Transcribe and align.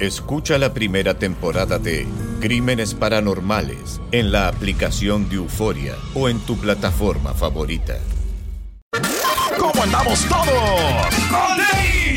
Escucha 0.00 0.58
la 0.58 0.74
primera 0.74 1.14
temporada 1.18 1.78
de 1.78 2.06
Crímenes 2.40 2.94
Paranormales 2.94 4.00
en 4.10 4.32
la 4.32 4.48
aplicación 4.48 5.28
de 5.28 5.36
Euforia 5.36 5.94
o 6.14 6.28
en 6.28 6.40
tu 6.40 6.56
plataforma 6.56 7.32
favorita. 7.32 7.98
¿Cómo 9.56 9.82
andamos 9.82 10.26
todos? 10.26 11.93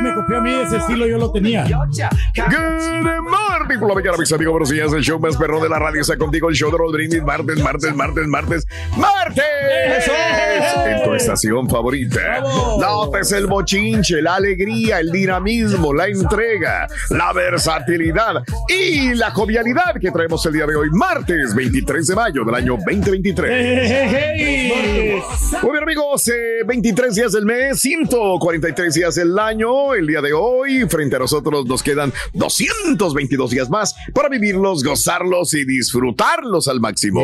Me 0.00 0.14
copió 0.14 0.38
a 0.38 0.40
mí 0.40 0.54
ese 0.54 0.78
estilo, 0.78 1.06
yo 1.06 1.18
lo 1.18 1.30
tenía. 1.32 1.64
Good 1.64 1.80
morning 3.28 3.78
por 3.78 3.88
la 3.88 3.94
mañana, 3.94 4.16
mis 4.18 4.32
amigos. 4.32 4.52
Buenos 4.52 4.70
días. 4.70 4.92
El 4.92 5.02
show 5.02 5.18
más 5.18 5.36
perro 5.36 5.60
de 5.60 5.68
la 5.68 5.78
radio 5.78 6.00
está 6.00 6.16
contigo. 6.16 6.48
El 6.48 6.54
show 6.54 6.70
de 6.70 6.78
Raúl 6.78 6.92
Brindis. 6.92 7.22
Martes, 7.22 7.58
martes, 7.58 7.94
martes, 7.94 8.26
martes. 8.26 8.66
¡Martes! 8.96 9.44
En 10.86 11.04
tu 11.04 11.14
estación 11.14 11.68
favorita. 11.68 12.40
Notes 12.78 13.32
el 13.32 13.46
bochinche, 13.46 14.22
la 14.22 14.36
alegría, 14.36 15.00
el 15.00 15.10
dinamismo, 15.10 15.92
la 15.92 16.06
entrega, 16.06 16.88
la 17.10 17.32
versatilidad 17.32 18.42
y 18.68 19.14
la 19.14 19.30
jovialidad 19.30 19.94
que 20.00 20.10
traemos 20.10 20.44
el 20.46 20.52
día 20.54 20.66
de 20.66 20.76
hoy. 20.76 20.88
Martes 20.92 21.54
23 21.54 22.06
de 22.06 22.14
mayo 22.14 22.44
del 22.44 22.54
año 22.54 22.76
2023. 22.76 23.90
Muy 25.62 25.72
bien, 25.72 25.82
amigos, 25.82 26.28
eh, 26.28 26.62
23 26.66 27.14
días 27.14 27.32
del 27.32 27.44
mes, 27.44 27.80
143 27.80 28.94
días 28.94 29.14
del 29.14 29.38
año. 29.38 29.89
El 29.94 30.06
día 30.06 30.20
de 30.20 30.32
hoy, 30.32 30.86
frente 30.88 31.16
a 31.16 31.18
nosotros 31.18 31.66
nos 31.66 31.82
quedan 31.82 32.12
222 32.34 33.50
días 33.50 33.68
más 33.70 33.94
para 34.14 34.28
vivirlos, 34.28 34.84
gozarlos 34.84 35.52
y 35.54 35.64
disfrutarlos 35.64 36.68
al 36.68 36.78
máximo. 36.80 37.22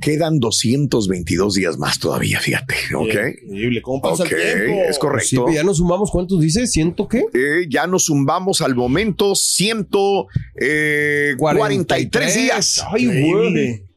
Quedan 0.00 0.38
222 0.38 1.54
días 1.54 1.76
más 1.78 1.98
todavía, 1.98 2.40
fíjate, 2.40 2.74
¿ok? 2.94 3.14
Increíble, 3.44 3.82
¿cómo 3.82 4.00
pasa 4.00 4.22
Ok, 4.24 4.32
el 4.32 4.64
tiempo? 4.64 4.82
es 4.88 4.98
correcto. 4.98 5.28
Sí, 5.28 5.36
pues 5.36 5.54
ya 5.54 5.62
nos 5.64 5.76
sumamos, 5.78 6.10
¿cuántos 6.10 6.40
dice? 6.40 6.66
¿Ciento 6.66 7.08
qué? 7.08 7.24
Eh, 7.34 7.66
ya 7.68 7.86
nos 7.86 8.06
zumbamos 8.06 8.62
al 8.62 8.74
momento 8.74 9.34
143 9.34 12.34
días. 12.34 12.82
Ay, 12.92 13.06
güey. 13.06 13.87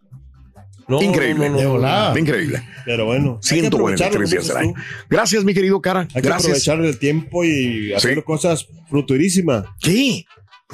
No, 0.91 1.01
Increíble. 1.01 1.49
no, 1.49 1.77
no. 1.77 2.17
Increíble. 2.17 2.61
Pero 2.85 3.05
bueno, 3.05 3.39
hay 3.43 3.49
que 3.49 3.61
143 3.61 4.07
aprovecharlo, 4.07 4.27
días 4.29 4.43
del 4.47 4.53
como 4.53 4.59
año. 4.59 4.73
dices 4.75 4.97
tú. 4.99 5.05
Gracias, 5.09 5.43
mi 5.43 5.53
querido 5.53 5.81
cara. 5.81 6.01
Hay 6.01 6.07
que 6.21 6.21
Gracias. 6.21 6.45
aprovechar 6.67 6.81
el 6.85 6.97
tiempo 6.99 7.43
y 7.43 7.93
hacer 7.93 8.15
Sí. 8.15 8.21
cosas 8.23 8.67
fruturísimas. 8.89 9.65
Sí. 9.83 10.25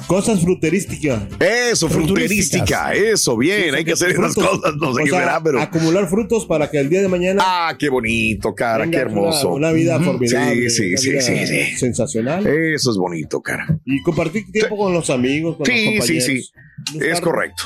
Cosas 0.06 0.40
fruterísticas. 0.42 1.22
Eso, 1.40 1.88
fruterística. 1.88 2.94
Eso, 2.94 3.36
bien. 3.36 3.74
Hay 3.74 3.84
que 3.84 3.92
hacer 3.94 4.10
esas 4.10 4.32
Frutos. 4.32 4.60
cosas. 4.60 4.74
No 4.76 4.94
sé 4.94 5.02
O 5.02 5.04
qué 5.04 5.10
sea, 5.10 5.40
pero. 5.42 5.60
Acumular 5.60 6.08
frutos 6.08 6.46
para 6.46 6.70
que 6.70 6.78
el 6.78 6.88
día 6.88 7.02
de 7.02 7.08
mañana 7.08 7.42
Ah, 7.44 7.74
qué 7.76 7.88
bonito, 7.88 8.54
cara. 8.54 8.88
Qué 8.88 8.96
hermoso. 8.96 9.48
Una, 9.48 9.68
una 9.68 9.72
vida 9.72 9.98
formidable. 10.00 10.70
Sí, 10.70 10.96
sí, 10.96 11.08
una 11.10 11.20
sí, 11.20 11.32
vida 11.32 11.46
sí, 11.46 11.64
sí. 11.72 11.76
Sensacional. 11.78 12.46
Eso 12.46 12.92
es 12.92 12.96
bonito, 12.96 13.40
cara. 13.42 13.66
Y 13.84 14.00
compartir 14.04 14.44
tiempo 14.52 14.76
con 14.76 14.92
los 14.92 15.10
amigos, 15.10 15.56
con 15.56 15.66
los 15.66 15.76
Sí, 15.76 15.84
sí, 15.84 15.98
compañeros. 15.98 16.24
sí. 16.24 16.50
Buscar- 16.92 17.08
Es 17.10 17.20
correcto. 17.20 17.62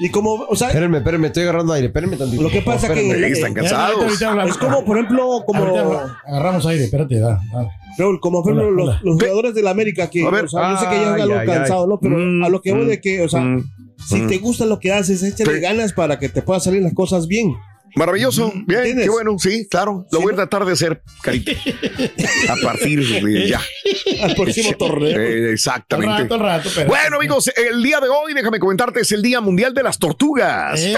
Y 0.00 0.08
como, 0.10 0.32
o 0.48 0.56
sea, 0.56 0.68
Espérenme, 0.68 0.98
espérenme, 0.98 1.28
estoy 1.28 1.44
agarrando 1.44 1.72
aire, 1.72 1.86
espérenme 1.86 2.16
tantito. 2.16 2.42
Lo 2.42 2.50
que 2.50 2.62
pasa 2.62 2.92
que- 2.92 3.00
espérenme. 3.00 3.28
Están 3.28 3.54
cansados. 3.54 4.02
ahorita 4.02 4.30
hablamos. 4.30 4.52
es 4.52 4.58
como, 4.58 4.84
por 4.84 4.96
ejemplo, 4.98 5.42
como, 5.46 5.64
Ahorita 5.64 6.18
agarramos 6.26 6.66
aire, 6.66 6.84
espérate, 6.84 7.18
da, 7.20 7.40
da. 7.52 7.68
Raúl, 7.96 8.18
como 8.20 8.42
por 8.42 8.52
ejemplo, 8.52 8.68
Hola, 8.68 8.76
los, 8.76 8.88
hola. 8.88 9.00
los 9.04 9.14
jugadores 9.20 9.54
de 9.54 9.62
la 9.62 9.70
América 9.70 10.10
que, 10.10 10.28
ver. 10.28 10.44
o 10.46 10.48
sea, 10.48 10.72
yo 10.72 10.78
sé 10.78 10.86
que 10.88 10.94
ya 10.96 11.02
es 11.02 11.08
Ay, 11.14 11.20
algo 11.22 11.38
ay, 11.38 11.46
cansado, 11.46 11.82
ay. 11.84 11.88
¿no? 11.90 11.98
Pero 12.00 12.16
Mm, 12.18 12.42
a 12.44 12.48
lo 12.48 12.60
que 12.60 12.72
voy 12.72 12.84
mm, 12.84 12.88
de 12.88 13.00
que, 13.00 13.22
o 13.22 13.28
sea, 13.28 13.40
mm, 13.40 13.64
si 14.04 14.16
mm. 14.16 14.26
te 14.28 14.38
gusta 14.38 14.66
lo 14.66 14.80
que 14.80 14.92
haces, 14.92 15.22
échale 15.22 15.60
ganas 15.60 15.92
para 15.92 16.18
que 16.18 16.28
te 16.28 16.42
puedan 16.42 16.60
salir 16.60 16.82
las 16.82 16.92
cosas 16.92 17.28
bien. 17.28 17.54
Maravilloso. 17.96 18.52
Bien, 18.66 18.80
¿Entiendes? 18.80 19.04
qué 19.04 19.10
bueno. 19.10 19.36
Sí, 19.38 19.66
claro. 19.70 20.06
Lo 20.10 20.18
Sí, 20.18 20.24
voy 20.24 20.32
a 20.32 20.36
¿no? 20.36 20.42
tratar 20.42 20.64
de 20.66 20.72
hacer, 20.72 21.02
carita. 21.22 21.52
A 22.48 22.56
partir 22.62 23.06
de 23.22 23.48
ya. 23.48 23.60
Al 24.22 24.34
próximo 24.34 24.72
torneo. 24.76 25.10
Eh, 25.20 25.46
Al 25.48 25.52
exactamente. 25.52 26.22
rato, 26.22 26.34
al 26.34 26.40
rato, 26.40 26.70
pero. 26.74 26.88
Bueno, 26.88 27.16
amigos, 27.16 27.50
el 27.56 27.82
día 27.82 28.00
de 28.00 28.08
hoy, 28.08 28.34
déjame 28.34 28.58
comentarte, 28.58 29.00
es 29.00 29.12
el 29.12 29.22
Día 29.22 29.40
Mundial 29.40 29.72
de 29.74 29.82
las 29.82 29.98
Tortugas. 29.98 30.80
Eh, 30.80 30.94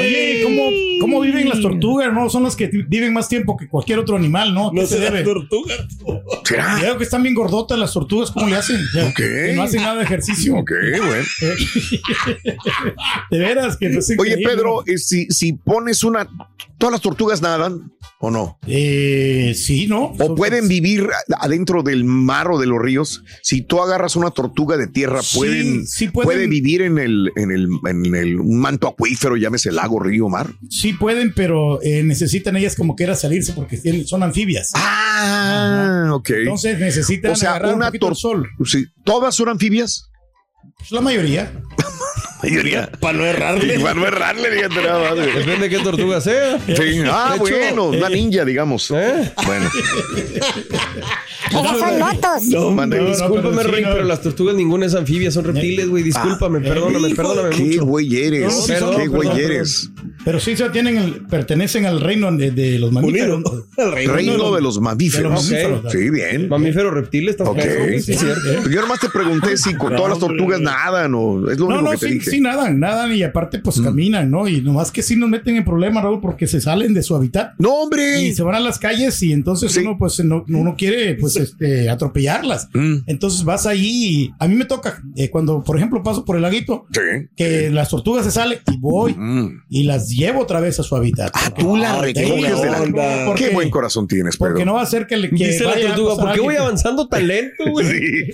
Oye, 0.00 0.40
¿cómo, 0.42 0.70
¿cómo 1.00 1.20
viven 1.20 1.48
las 1.48 1.60
tortugas? 1.60 2.12
No, 2.12 2.28
son 2.30 2.42
las 2.44 2.56
que 2.56 2.66
viven 2.68 3.12
más 3.12 3.28
tiempo 3.28 3.56
que 3.56 3.68
cualquier 3.68 3.98
otro 3.98 4.16
animal, 4.16 4.52
¿no? 4.54 4.70
¿Qué 4.70 4.80
No 4.80 4.86
se 4.86 4.98
debe? 4.98 5.22
tortuga. 5.22 5.74
¿Será? 6.44 6.76
Veo 6.80 6.98
que 6.98 7.04
están 7.04 7.22
bien 7.22 7.34
gordotas 7.34 7.78
las 7.78 7.92
tortugas, 7.92 8.30
¿cómo 8.30 8.48
le 8.48 8.56
hacen? 8.56 8.80
Ya, 8.94 9.06
Ok. 9.06 9.16
Que 9.16 9.52
no 9.54 9.62
hacen 9.62 9.82
nada 9.82 9.96
de 9.96 10.04
ejercicio. 10.04 10.56
Ok, 10.56 10.70
bueno. 11.06 11.24
De 13.30 13.38
veras, 13.38 13.76
que 13.76 13.86
es 13.86 14.12
Oye. 14.18 14.38
Pedro, 14.38 14.82
eh, 14.86 14.98
si, 14.98 15.19
si 15.30 15.52
pones 15.54 16.02
una. 16.04 16.28
¿Todas 16.78 16.92
las 16.92 17.00
tortugas 17.02 17.42
nadan 17.42 17.92
o 18.20 18.30
no? 18.30 18.58
Eh, 18.66 19.54
sí, 19.54 19.86
¿no? 19.86 20.14
¿O 20.18 20.34
pueden 20.34 20.66
vivir 20.66 21.08
adentro 21.38 21.82
del 21.82 22.04
mar 22.04 22.50
o 22.50 22.58
de 22.58 22.66
los 22.66 22.80
ríos? 22.80 23.22
Si 23.42 23.60
tú 23.60 23.82
agarras 23.82 24.16
una 24.16 24.30
tortuga 24.30 24.78
de 24.78 24.86
tierra, 24.86 25.20
Sí, 25.22 25.36
pueden, 25.36 25.86
sí 25.86 26.08
pueden. 26.08 26.26
puede 26.26 26.46
vivir 26.46 26.80
en 26.82 26.98
el, 26.98 27.30
en 27.36 27.50
el, 27.50 27.68
en 27.86 28.14
el 28.14 28.40
un 28.40 28.58
manto 28.60 28.88
acuífero, 28.88 29.36
llámese 29.36 29.70
lago, 29.72 30.00
río, 30.00 30.28
mar. 30.30 30.50
Sí 30.70 30.94
pueden, 30.94 31.34
pero 31.34 31.82
eh, 31.82 32.02
necesitan 32.02 32.56
ellas 32.56 32.76
como 32.76 32.96
que 32.96 33.04
era 33.04 33.14
salirse 33.14 33.52
porque 33.52 33.76
tienen- 33.76 34.06
son 34.06 34.22
anfibias. 34.22 34.70
Ah, 34.74 36.08
ok. 36.14 36.30
Entonces 36.30 36.78
necesitan 36.78 37.32
o 37.32 37.36
sea, 37.36 37.50
agarrar 37.50 37.70
un 37.70 37.76
una 37.76 37.86
poquito 37.86 38.08
el 38.08 38.16
sol. 38.16 38.48
Sí, 38.64 38.86
¿Todas 39.04 39.34
son 39.34 39.50
anfibias? 39.50 40.06
Pues 40.78 40.90
la 40.92 41.02
mayoría. 41.02 41.52
mayoría. 42.50 42.90
Para 43.00 43.18
no 43.18 43.26
errarle. 43.26 43.80
Para 43.80 43.94
no 43.94 44.06
errarle, 44.06 44.50
fíjate 44.50 44.74
nada 44.82 44.98
más, 45.00 45.14
güey. 45.14 45.32
Depende 45.32 45.68
de 45.68 45.70
qué 45.70 45.78
tortuga 45.82 46.20
sea. 46.20 46.58
Sí. 46.66 47.02
Ah, 47.06 47.36
De 47.38 47.44
hecho, 47.44 47.58
bueno, 47.58 47.84
una 47.86 48.08
eh, 48.08 48.10
ninja, 48.10 48.44
digamos. 48.44 48.90
¿Eh? 48.90 49.32
Bueno. 49.46 49.70
Esas 51.50 51.78
son 51.78 51.98
motos. 51.98 52.42
No, 52.50 52.70
Mande. 52.70 52.98
no, 52.98 53.08
Discúlpame, 53.08 53.56
pero 53.62 53.76
sí, 53.76 53.82
no. 53.82 53.88
pero 53.92 54.04
las 54.04 54.20
tortugas 54.22 54.54
ninguna 54.54 54.86
es 54.86 54.94
anfibia, 54.94 55.30
son 55.30 55.44
reptiles, 55.44 55.88
güey. 55.88 56.02
Discúlpame, 56.02 56.60
perdóname, 56.60 57.14
perdóname 57.14 57.50
Qué 57.50 57.64
mucho. 57.64 57.86
güey 57.86 58.16
eres. 58.22 58.44
No, 58.44 58.50
sí, 58.50 58.72
Perdón, 58.72 58.96
Qué 58.96 59.08
güey 59.08 59.28
eres. 59.40 59.90
Pero 60.24 60.38
sí 60.38 60.54
se 60.56 60.68
tienen 60.70 60.98
el- 60.98 61.26
pertenecen 61.26 61.86
al 61.86 62.00
reino 62.00 62.30
de, 62.30 62.50
de 62.50 62.78
los 62.78 62.92
mamíferos. 62.92 63.36
Unido. 63.38 63.66
El 63.78 63.92
reino. 63.92 64.12
Reino 64.12 64.54
de 64.54 64.60
los 64.60 64.74
De 64.76 64.80
mamíferos. 64.82 65.32
los 65.32 65.50
mamíferos. 65.50 65.92
Sí, 65.92 66.10
bien. 66.10 66.48
Mamífero 66.48 66.90
reptil, 66.90 67.28
estás 67.30 67.48
Ok. 67.48 67.56
perro, 67.56 67.84
güey, 67.84 68.00
sí, 68.02 68.14
Yo 68.70 68.80
nomás 68.82 69.00
te 69.00 69.08
pregunté 69.08 69.56
si 69.56 69.74
con 69.74 69.96
todas 69.96 70.10
las 70.10 70.18
tortugas 70.18 70.60
nadan 70.60 71.14
o 71.14 71.50
es 71.50 71.58
lo 71.58 71.68
No, 71.68 71.76
único 71.76 71.82
no, 71.84 71.90
que 71.92 71.96
te 71.96 72.08
sí, 72.08 72.14
dije. 72.14 72.30
sí 72.32 72.40
nadan, 72.40 72.78
nadan 72.78 73.14
y 73.14 73.22
aparte 73.22 73.58
pues 73.60 73.80
caminan, 73.80 74.30
¿no? 74.30 74.46
Y 74.46 74.60
nomás 74.60 74.90
que 74.92 75.02
sí 75.02 75.16
nos 75.16 75.28
meten 75.30 75.56
en 75.56 75.64
problemas, 75.64 76.02
Raúl, 76.04 76.20
porque 76.20 76.46
se 76.46 76.60
salen 76.60 76.92
de 76.92 77.02
su 77.02 77.16
hábitat 77.16 77.54
No, 77.58 77.74
hombre. 77.76 78.20
y 78.22 78.34
se 78.34 78.42
van 78.42 78.54
a 78.56 78.60
las 78.60 78.78
calles 78.78 79.22
y 79.22 79.32
entonces 79.32 79.74
uno 79.78 79.96
pues 79.98 80.22
no, 80.24 80.44
uno 80.48 80.74
quiere 80.76 81.14
pues 81.14 81.36
este 81.42 81.88
atropellarlas. 81.90 82.68
Mm. 82.74 82.96
Entonces 83.06 83.44
vas 83.44 83.66
ahí 83.66 83.80
y 84.06 84.30
a 84.38 84.46
mí 84.48 84.54
me 84.54 84.64
toca 84.64 85.02
eh, 85.16 85.30
cuando 85.30 85.62
por 85.62 85.76
ejemplo 85.76 86.02
paso 86.02 86.24
por 86.24 86.36
el 86.36 86.42
laguito 86.42 86.86
Sí. 86.92 87.28
que 87.36 87.70
las 87.70 87.88
tortugas 87.88 88.24
se 88.24 88.30
salen 88.30 88.58
y 88.70 88.76
voy 88.78 89.14
Mm. 89.14 89.62
y 89.68 89.82
las 89.84 90.08
llevo 90.08 90.40
otra 90.40 90.60
vez 90.60 90.78
a 90.80 90.82
su 90.82 90.94
hábitat. 90.96 91.30
Ah, 91.34 91.52
tú 91.56 91.76
la 91.76 91.96
Porque- 91.96 92.12
recoges 92.14 92.60
de 92.62 92.70
la. 92.70 92.80
onda. 92.82 93.24
porque- 93.26 93.48
Qué 93.48 93.54
buen 93.54 93.70
corazón 93.70 94.06
tienes, 94.06 94.36
Porque 94.36 94.54
Pedro. 94.54 94.66
no 94.66 94.74
va 94.74 94.82
a 94.82 94.86
ser 94.86 95.06
que 95.06 95.16
le 95.16 95.30
que 95.30 95.46
Dice 95.46 95.64
la 95.64 95.70
vaya 95.70 95.84
a 95.92 95.94
tortuga, 95.94 96.10
pasar 96.16 96.24
¿por 96.26 96.34
qué 96.34 96.40
voy 96.40 96.56
avanzando 96.56 97.08
tan 97.08 97.26
lento, 97.26 97.64
güey? 97.70 97.86
Sí. 97.86 98.32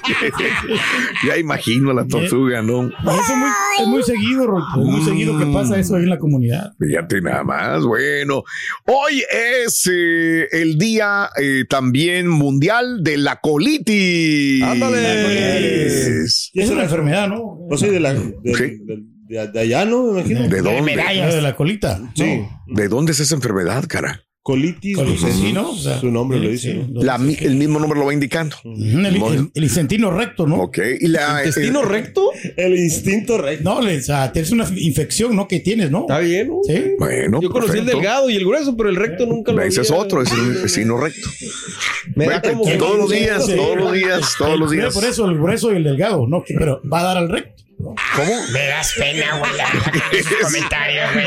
ya 1.26 1.36
imagino 1.38 1.90
a 1.90 1.94
la 1.94 2.06
tortuga, 2.06 2.62
¿no? 2.62 2.84
Y 2.84 2.88
eso 2.88 3.36
muy, 3.36 3.48
es 3.80 3.86
muy 3.86 4.02
seguido, 4.02 4.46
Raúl, 4.46 4.62
es 4.88 4.92
muy 4.94 5.02
seguido 5.04 5.38
que 5.38 5.46
pasa 5.46 5.78
eso 5.78 5.96
ahí 5.96 6.02
en 6.04 6.10
la 6.10 6.18
comunidad. 6.18 6.72
Fíjate 6.78 7.20
nada 7.20 7.42
más. 7.44 7.84
Bueno, 7.84 8.42
hoy 8.86 9.22
es 9.30 9.88
eh, 9.92 10.48
el 10.52 10.78
día 10.78 11.30
eh, 11.40 11.64
también 11.70 12.28
mundial 12.28 13.02
de 13.02 13.16
la 13.16 13.36
colitis. 13.40 14.62
Ándale. 14.62 15.86
Es- 15.86 16.50
Es 16.52 16.68
una 16.70 16.82
enfermedad, 16.82 17.28
¿no? 17.28 17.60
Pues 17.68 17.80
sí, 17.80 17.86
de, 17.88 18.00
la, 18.00 18.12
de, 18.12 18.20
Sí. 18.54 18.62
de- 18.84 19.02
de- 19.28 19.46
de 19.48 19.60
allá, 19.60 19.84
¿no? 19.84 20.12
Me 20.12 20.20
imagino. 20.20 20.48
¿De 20.48 20.60
dónde? 20.60 20.82
Medallas 20.82 21.34
de 21.34 21.40
la 21.42 21.54
colita. 21.56 22.00
Sí. 22.14 22.42
¿De 22.66 22.88
dónde 22.88 23.12
es 23.12 23.20
esa 23.20 23.36
enfermedad, 23.36 23.84
cara? 23.88 24.20
Colitis, 24.42 24.96
Colitis, 24.96 25.20
pues, 25.20 25.34
sí, 25.34 25.52
¿no? 25.52 25.70
O 25.72 25.76
sea, 25.76 26.00
su 26.00 26.10
nombre 26.10 26.38
lo 26.38 26.48
dice, 26.48 26.72
sí, 26.72 26.86
¿no? 26.90 27.02
La 27.02 27.16
el 27.16 27.56
mismo 27.56 27.78
nombre 27.78 27.98
lo 27.98 28.06
va 28.06 28.14
indicando. 28.14 28.56
El, 28.64 29.04
el, 29.04 29.50
el 29.54 29.64
intestino 29.64 30.10
recto, 30.10 30.46
¿no? 30.46 30.56
Ok. 30.62 30.78
Y 30.98 31.08
la, 31.08 31.44
¿Intestino 31.44 31.82
eh, 31.82 31.86
recto? 31.86 32.30
El 32.56 32.78
instinto 32.78 33.36
recto. 33.36 33.62
No, 33.64 33.82
le- 33.82 33.98
o 33.98 34.02
sea, 34.02 34.32
tienes 34.32 34.50
una 34.50 34.66
infección, 34.76 35.36
¿no? 35.36 35.46
Que 35.46 35.60
tienes, 35.60 35.90
¿no? 35.90 36.00
Está 36.00 36.20
bien, 36.20 36.48
¿no? 36.48 36.60
Sí. 36.66 36.82
Bueno, 36.98 37.40
Yo 37.42 37.50
conocí 37.50 37.72
el 37.72 37.78
perfecto. 37.84 37.98
delgado 37.98 38.30
y 38.30 38.36
el 38.36 38.46
grueso, 38.46 38.74
pero 38.78 38.88
el 38.88 38.96
recto 38.96 39.26
nunca 39.26 39.52
lo 39.52 39.60
Ese 39.60 39.82
es 39.82 39.90
otro, 39.90 40.22
es 40.22 40.32
el 40.32 40.38
intestino 40.38 40.96
recto. 40.96 41.28
Me 42.14 42.26
da 42.26 42.40
como 42.40 42.64
todos 42.78 42.96
los 42.96 43.10
que- 43.12 43.18
días, 43.18 43.44
Sí. 43.44 43.56
todos 43.56 43.76
los 43.76 43.92
días, 43.92 44.34
todos 44.38 44.58
los 44.58 44.70
días. 44.70 44.94
Por 44.94 45.04
eso 45.04 45.26
el 45.28 45.36
grueso 45.36 45.70
y 45.72 45.76
el 45.76 45.84
delgado, 45.84 46.26
¿no? 46.26 46.42
Que- 46.42 46.54
Pero 46.58 46.80
va 46.90 47.00
a 47.00 47.04
dar 47.04 47.16
al 47.18 47.28
recto. 47.28 47.62
¿Cómo? 47.76 47.96
Me 48.52 48.66
das 48.68 48.92
pena, 48.98 49.38
güey. 49.38 49.52
Comentarios, 50.42 51.12
güey. 51.12 51.24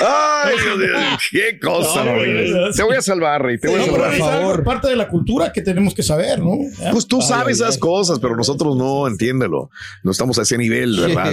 Ay, 0.00 0.54
Dios 0.62 0.78
mío, 0.78 0.88
qué 1.32 1.58
cosa, 1.60 2.04
No, 2.04 2.14
güey. 2.16 2.72
Te 2.74 2.82
voy 2.82 2.96
a 2.96 3.02
salvar, 3.02 3.42
Rey. 3.42 3.58
Te 3.58 3.68
voy 3.68 3.82
a 3.82 3.86
No, 3.86 3.92
pero 3.92 4.04
salvar. 4.10 4.14
es 4.14 4.22
algo 4.44 4.64
parte 4.64 4.88
de 4.88 4.96
la 4.96 5.08
cultura 5.08 5.52
que 5.52 5.60
tenemos 5.62 5.94
que 5.94 6.02
saber, 6.02 6.38
¿no? 6.38 6.52
Pues 6.92 7.06
tú 7.06 7.18
Ay, 7.20 7.26
sabes 7.28 7.60
ay, 7.60 7.64
esas 7.64 7.74
ay. 7.76 7.80
cosas, 7.80 8.18
pero 8.20 8.36
nosotros 8.36 8.76
no, 8.76 9.06
entiéndelo. 9.08 9.70
No 10.02 10.10
estamos 10.10 10.38
a 10.38 10.42
ese 10.42 10.56
nivel, 10.58 10.98
¿verdad? 11.00 11.32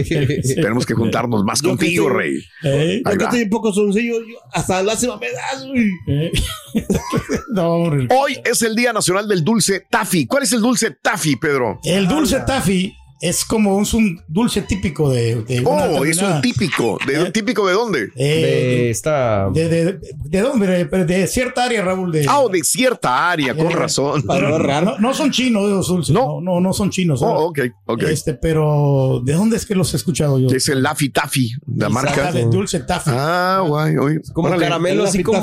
Tenemos 0.56 0.86
que 0.86 0.94
juntarnos 0.94 1.44
más 1.44 1.62
Yo 1.62 1.70
contigo, 1.70 2.10
Rey. 2.10 2.40
Eh, 2.64 3.02
Yo 3.06 3.18
que 3.18 3.24
estoy 3.26 3.42
un 3.44 3.50
poco 3.50 3.72
soncillo, 3.74 4.20
yo 4.22 4.36
hasta 4.52 4.82
lástima 4.84 5.18
me 5.18 5.28
das, 5.32 5.66
güey. 5.68 5.90
eh. 6.08 6.32
no, 7.54 7.70
hombre. 7.74 8.08
Hoy 8.12 8.38
es 8.44 8.62
el 8.62 8.76
Día 8.76 8.94
Nacional 8.94 9.28
del 9.28 9.44
Dulce 9.44 9.86
Taffy. 9.90 10.26
¿Cuál 10.28 10.44
es 10.44 10.52
el 10.54 10.62
dulce 10.62 10.92
Taffy, 11.02 11.36
Pedro? 11.36 11.80
El 11.84 12.08
dulce 12.08 12.40
taffy 12.46 12.94
es 13.22 13.46
como 13.46 13.76
un, 13.78 13.86
un 13.94 14.22
dulce 14.28 14.62
típico 14.62 15.10
de, 15.10 15.36
de 15.44 15.62
una 15.62 15.86
Oh, 15.86 16.04
es 16.06 16.22
un 16.22 16.42
típico. 16.42 16.98
¿De, 17.08 17.32
¿Típico 17.32 17.66
de 17.68 17.74
dónde? 17.74 18.10
eh, 18.16 18.42
De 18.42 18.90
esta. 18.90 19.50
de, 19.52 19.70
de, 19.70 19.86
de, 19.94 20.00
de 20.26 20.42
dónde? 20.42 20.86
De, 20.86 21.06
de 21.06 21.28
cierta 21.28 21.64
área, 21.64 21.82
Raúl. 21.84 22.12
De, 22.12 22.26
Ah, 22.28 22.40
oh, 22.42 22.50
de 22.50 22.64
cierta 22.64 23.32
área, 23.32 23.56
con 23.56 23.72
Eh, 23.72 23.76
razón. 23.76 24.24
Para 24.24 24.50
no 24.50 24.60
no, 24.82 25.00
no 25.00 25.14
son 25.14 25.32
chinos 25.32 25.70
los 25.70 25.88
dulces. 25.88 26.14
No. 26.14 26.42
No, 26.42 26.42
no, 26.42 26.60
no 26.60 26.74
son 26.74 26.90
chinos. 26.90 27.22
¿no? 27.22 27.28
Oh, 27.30 27.46
ok, 27.50 27.60
ok. 27.86 28.04
Este, 28.04 28.34
pero 28.34 29.22
¿de 29.24 29.34
dónde 29.34 29.58
es 29.58 29.66
que 29.66 29.76
los 29.76 29.94
he 29.94 29.98
escuchado 29.98 30.40
yo? 30.40 30.48
Es 30.50 30.68
el 30.70 30.84
Laffy 30.84 31.10
Taffy, 31.10 31.52
la 31.76 31.90
marca. 31.90 32.28
Ah, 32.30 32.32
de 32.32 32.44
dulce 32.46 32.80
taffy. 32.82 33.12
Ah, 33.14 33.64
guay, 33.66 33.98
oye. 33.98 34.20
Como 34.34 34.48
órale. 34.50 34.64
caramelo 34.64 35.04
El 35.04 35.08
así 35.10 35.24
como, 35.24 35.42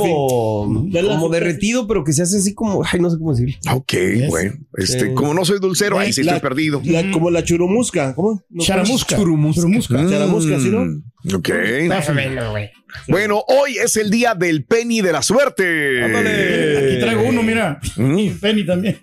como 0.92 1.28
derretido, 1.28 1.86
pero 1.86 2.04
que 2.04 2.12
se 2.12 2.22
hace 2.22 2.36
así 2.38 2.54
como, 2.54 2.82
ay, 2.84 3.00
no 3.00 3.10
sé 3.10 3.18
cómo 3.18 3.34
decir. 3.34 3.56
Ok, 3.72 3.92
bueno. 4.28 4.52
Este, 4.76 5.08
Sí. 5.08 5.14
como 5.14 5.34
no 5.34 5.44
soy 5.44 5.58
dulcero, 5.58 5.98
ahí 5.98 6.12
sí 6.12 6.22
La- 6.22 6.34
estoy 6.36 6.48
perdido. 6.48 6.80
la- 6.84 7.10
como 7.10 7.30
la 7.30 7.42
churumusca, 7.72 8.14
¿cómo? 8.14 8.42
No, 8.50 8.62
Charamusca. 8.64 9.16
Churumusca. 9.16 9.60
Churumusca. 9.60 10.08
Charamusca, 10.08 10.58
¿sí, 10.60 10.68
no? 10.70 10.84
Mm, 10.84 11.02
Ok. 11.34 11.48
Más 11.88 12.08
o 12.08 12.14
menos, 12.14 12.50
güey. 12.50 12.70
Bueno, 13.08 13.42
hoy 13.48 13.76
es 13.78 13.96
el 13.96 14.10
día 14.10 14.34
del 14.34 14.64
penny 14.64 15.00
de 15.00 15.12
la 15.12 15.22
suerte. 15.22 16.04
Aquí 16.04 17.00
traigo 17.00 17.22
uno, 17.28 17.42
mira. 17.42 17.80
Mm, 17.96 18.28
Penny 18.40 18.64
también. 18.66 18.98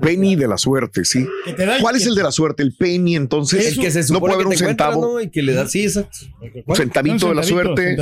penny 0.00 0.36
de 0.36 0.48
la 0.48 0.58
suerte, 0.58 1.04
sí. 1.04 1.26
Que 1.44 1.52
te 1.52 1.66
da- 1.66 1.78
¿Cuál 1.80 1.96
es 1.96 2.06
el 2.06 2.14
de 2.14 2.22
la 2.22 2.30
suerte? 2.32 2.62
El 2.62 2.74
penny, 2.74 3.16
entonces. 3.16 3.76
El 3.76 3.82
que 3.82 3.90
se 3.90 4.00
no 4.00 4.06
supone 4.06 4.20
puede 4.20 4.34
haber 4.34 4.46
que 4.46 4.62
un 4.64 4.68
centavo. 4.68 5.00
¿no? 5.14 5.20
Y 5.20 5.30
que 5.30 5.42
le 5.42 5.52
da, 5.54 5.66
sí, 5.68 5.82
exacto. 5.84 6.18
Un 6.66 6.76
centavito 6.76 7.26
Un 7.26 7.30
de 7.32 7.36
la 7.36 7.42
suerte. 7.42 7.96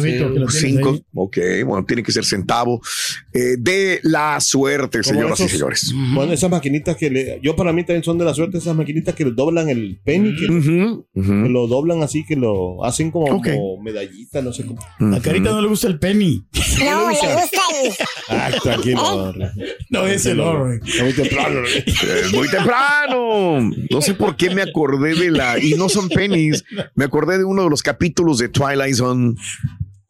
Cinco. 0.50 0.90
ahí. 0.92 1.04
Ok, 1.14 1.38
bueno, 1.66 1.84
tiene 1.86 2.02
que 2.02 2.12
ser 2.12 2.24
centavo 2.24 2.80
eh, 3.32 3.56
de 3.58 4.00
la 4.02 4.40
suerte, 4.40 5.02
señoras 5.02 5.40
y 5.40 5.48
señores. 5.48 5.92
Bueno, 6.14 6.32
esas 6.32 6.50
maquinitas 6.50 6.96
que 6.96 7.10
le, 7.10 7.40
yo 7.42 7.56
para 7.56 7.72
mí 7.72 7.82
también 7.84 8.04
son 8.04 8.18
de 8.18 8.24
la 8.24 8.34
suerte, 8.34 8.58
esas 8.58 8.74
maquinitas 8.76 9.14
que 9.14 9.24
le 9.24 9.32
doblan 9.32 9.68
el 9.68 9.98
penny, 10.04 10.34
que, 10.36 10.46
lo 11.14 11.66
doblan 11.66 12.02
así, 12.02 12.24
que 12.24 12.36
lo 12.36 12.84
hacen 12.84 13.10
como 13.10 13.80
medallita, 13.82 14.42
no 14.42 14.52
sé 14.52 14.64
cómo. 14.64 14.80
A 15.12 15.20
Carita 15.20 15.50
no 15.50 15.60
le 15.60 15.68
gusta 15.68 15.88
el 15.88 15.98
penny. 15.98 16.44
No, 16.78 17.08
le 17.10 17.34
gusta 17.34 17.60
el. 17.82 17.92
Ah, 18.28 18.50
tranquilo. 18.62 19.34
No, 19.90 20.06
es 20.06 20.24
el 20.26 20.40
oro. 20.40 20.66
muy 21.02 21.12
temprano. 21.12 21.60
Es 21.66 22.32
muy 22.32 22.48
temprano. 22.48 23.70
No 23.90 24.00
sé 24.00 24.14
por 24.14 24.36
qué 24.36 24.54
me 24.54 24.62
acordé 24.62 25.14
de 25.14 25.30
la. 25.30 25.58
Y 25.58 25.74
no 25.74 25.88
son 25.88 26.08
pennies. 26.08 26.64
Me 26.94 27.04
acordé 27.04 27.38
de 27.38 27.44
uno 27.44 27.64
de 27.64 27.70
los 27.70 27.82
capítulos 27.82 28.38
de 28.38 28.48
Twilight 28.48 28.94
Zone. 28.94 29.34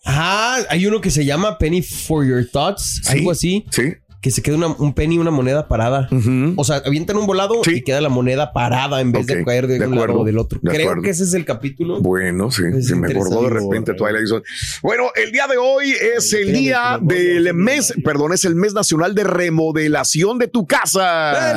Ah, 0.07 0.59
hay 0.69 0.87
uno 0.87 1.01
que 1.01 1.11
se 1.11 1.25
llama 1.25 1.57
Penny 1.57 1.81
for 1.81 2.27
Your 2.27 2.47
Thoughts, 2.47 3.01
Sí. 3.05 3.19
algo 3.19 3.31
así, 3.31 3.65
Sí. 3.71 3.95
Que 4.25 4.31
se 4.31 4.41
queda 4.41 4.57
una- 4.57 4.69
un 4.69 4.95
penny, 4.95 5.19
una 5.19 5.31
moneda 5.31 5.69
parada. 5.69 6.09
Ujú. 6.11 6.55
O 6.57 6.65
sea, 6.65 6.77
avientan 6.87 7.19
un 7.19 7.27
volado 7.27 7.61
Sí. 7.63 7.73
y 7.75 7.83
queda 7.83 8.01
la 8.01 8.09
moneda 8.09 8.55
parada 8.55 9.03
en 9.03 9.13
vez 9.13 9.27
de 9.27 9.45
caer 9.45 9.67
de, 9.67 9.79
de 9.79 9.87
un 9.87 9.97
lado 9.97 10.21
o 10.21 10.25
del 10.25 10.39
otro. 10.39 10.59
de 10.63 10.71
Creo 10.71 10.87
acuerdo. 10.87 11.03
que 11.03 11.11
ese 11.11 11.25
es 11.25 11.35
el 11.35 11.45
capítulo. 11.45 12.01
Bueno, 12.01 12.51
sí, 12.51 12.63
Es 12.75 12.87
se 12.87 12.97
me 12.97 13.13
acordó 13.13 13.43
de 13.43 13.51
repente 13.51 13.93
Twilight 13.93 14.27
Zone. 14.27 14.43
Bueno, 14.83 15.11
el 15.15 15.31
día 15.31 15.47
de 15.47 15.59
hoy 15.59 15.93
es 16.17 16.33
el 16.33 16.55
día 16.55 16.99
del 17.03 17.53
mes, 17.53 17.93
perdón, 18.03 18.33
es 18.33 18.47
el 18.47 18.55
mes 18.55 18.73
nacional 18.73 19.15
de 19.15 19.25
remodelación 19.25 20.39
de 20.39 20.49
tu 20.49 20.67
casa. 20.67 21.55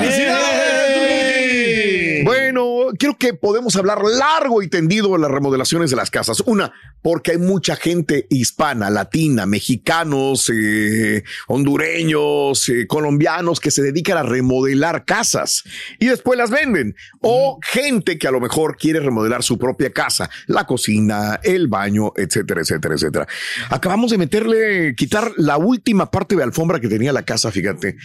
Bueno, 2.25 2.76
creo 2.98 3.17
que 3.17 3.34
podemos 3.34 3.75
hablar 3.75 4.01
largo 4.03 4.62
y 4.62 4.67
tendido 4.67 5.13
de 5.13 5.20
las 5.20 5.32
remodelaciones 5.32 5.89
de 5.89 5.96
las 5.96 6.12
casas. 6.12 6.41
Una, 6.46 6.74
porque 7.01 7.32
hay 7.32 7.38
mucha 7.38 7.75
gente 7.75 8.27
hispana, 8.29 8.89
latina, 8.89 9.46
mexicanos, 9.46 10.51
eh, 10.53 11.24
hondureños, 11.48 12.67
eh, 12.70 12.86
colombianos 12.88 13.60
que 13.60 13.72
se 13.72 13.82
dedican 13.82 14.17
a 14.17 14.24
remodelar 14.24 15.06
casas 15.06 15.63
y 16.00 16.08
después 16.08 16.38
las 16.38 16.50
venden. 16.50 16.96
O 17.22 17.60
gente 17.63 18.17
que 18.17 18.27
a 18.27 18.32
lo 18.32 18.39
mejor 18.39 18.77
quiere 18.77 19.00
remodelar 19.00 19.44
su 19.44 19.58
propia 19.58 19.91
casa, 19.91 20.29
la 20.48 20.65
cocina, 20.65 21.39
el 21.44 21.67
baño, 21.67 22.12
etcétera, 22.15 22.62
etcétera, 22.62 22.96
etcétera. 22.96 23.27
Acabamos 23.70 24.12
de 24.12 24.17
meterle, 24.17 24.96
quitar 24.96 25.32
la 25.38 25.58
última 25.58 26.12
parte 26.12 26.36
de 26.36 26.44
alfombra 26.44 26.79
que 26.79 26.88
tenía 26.88 27.13
la 27.13 27.24
casa, 27.24 27.51
fíjate, 27.51 27.96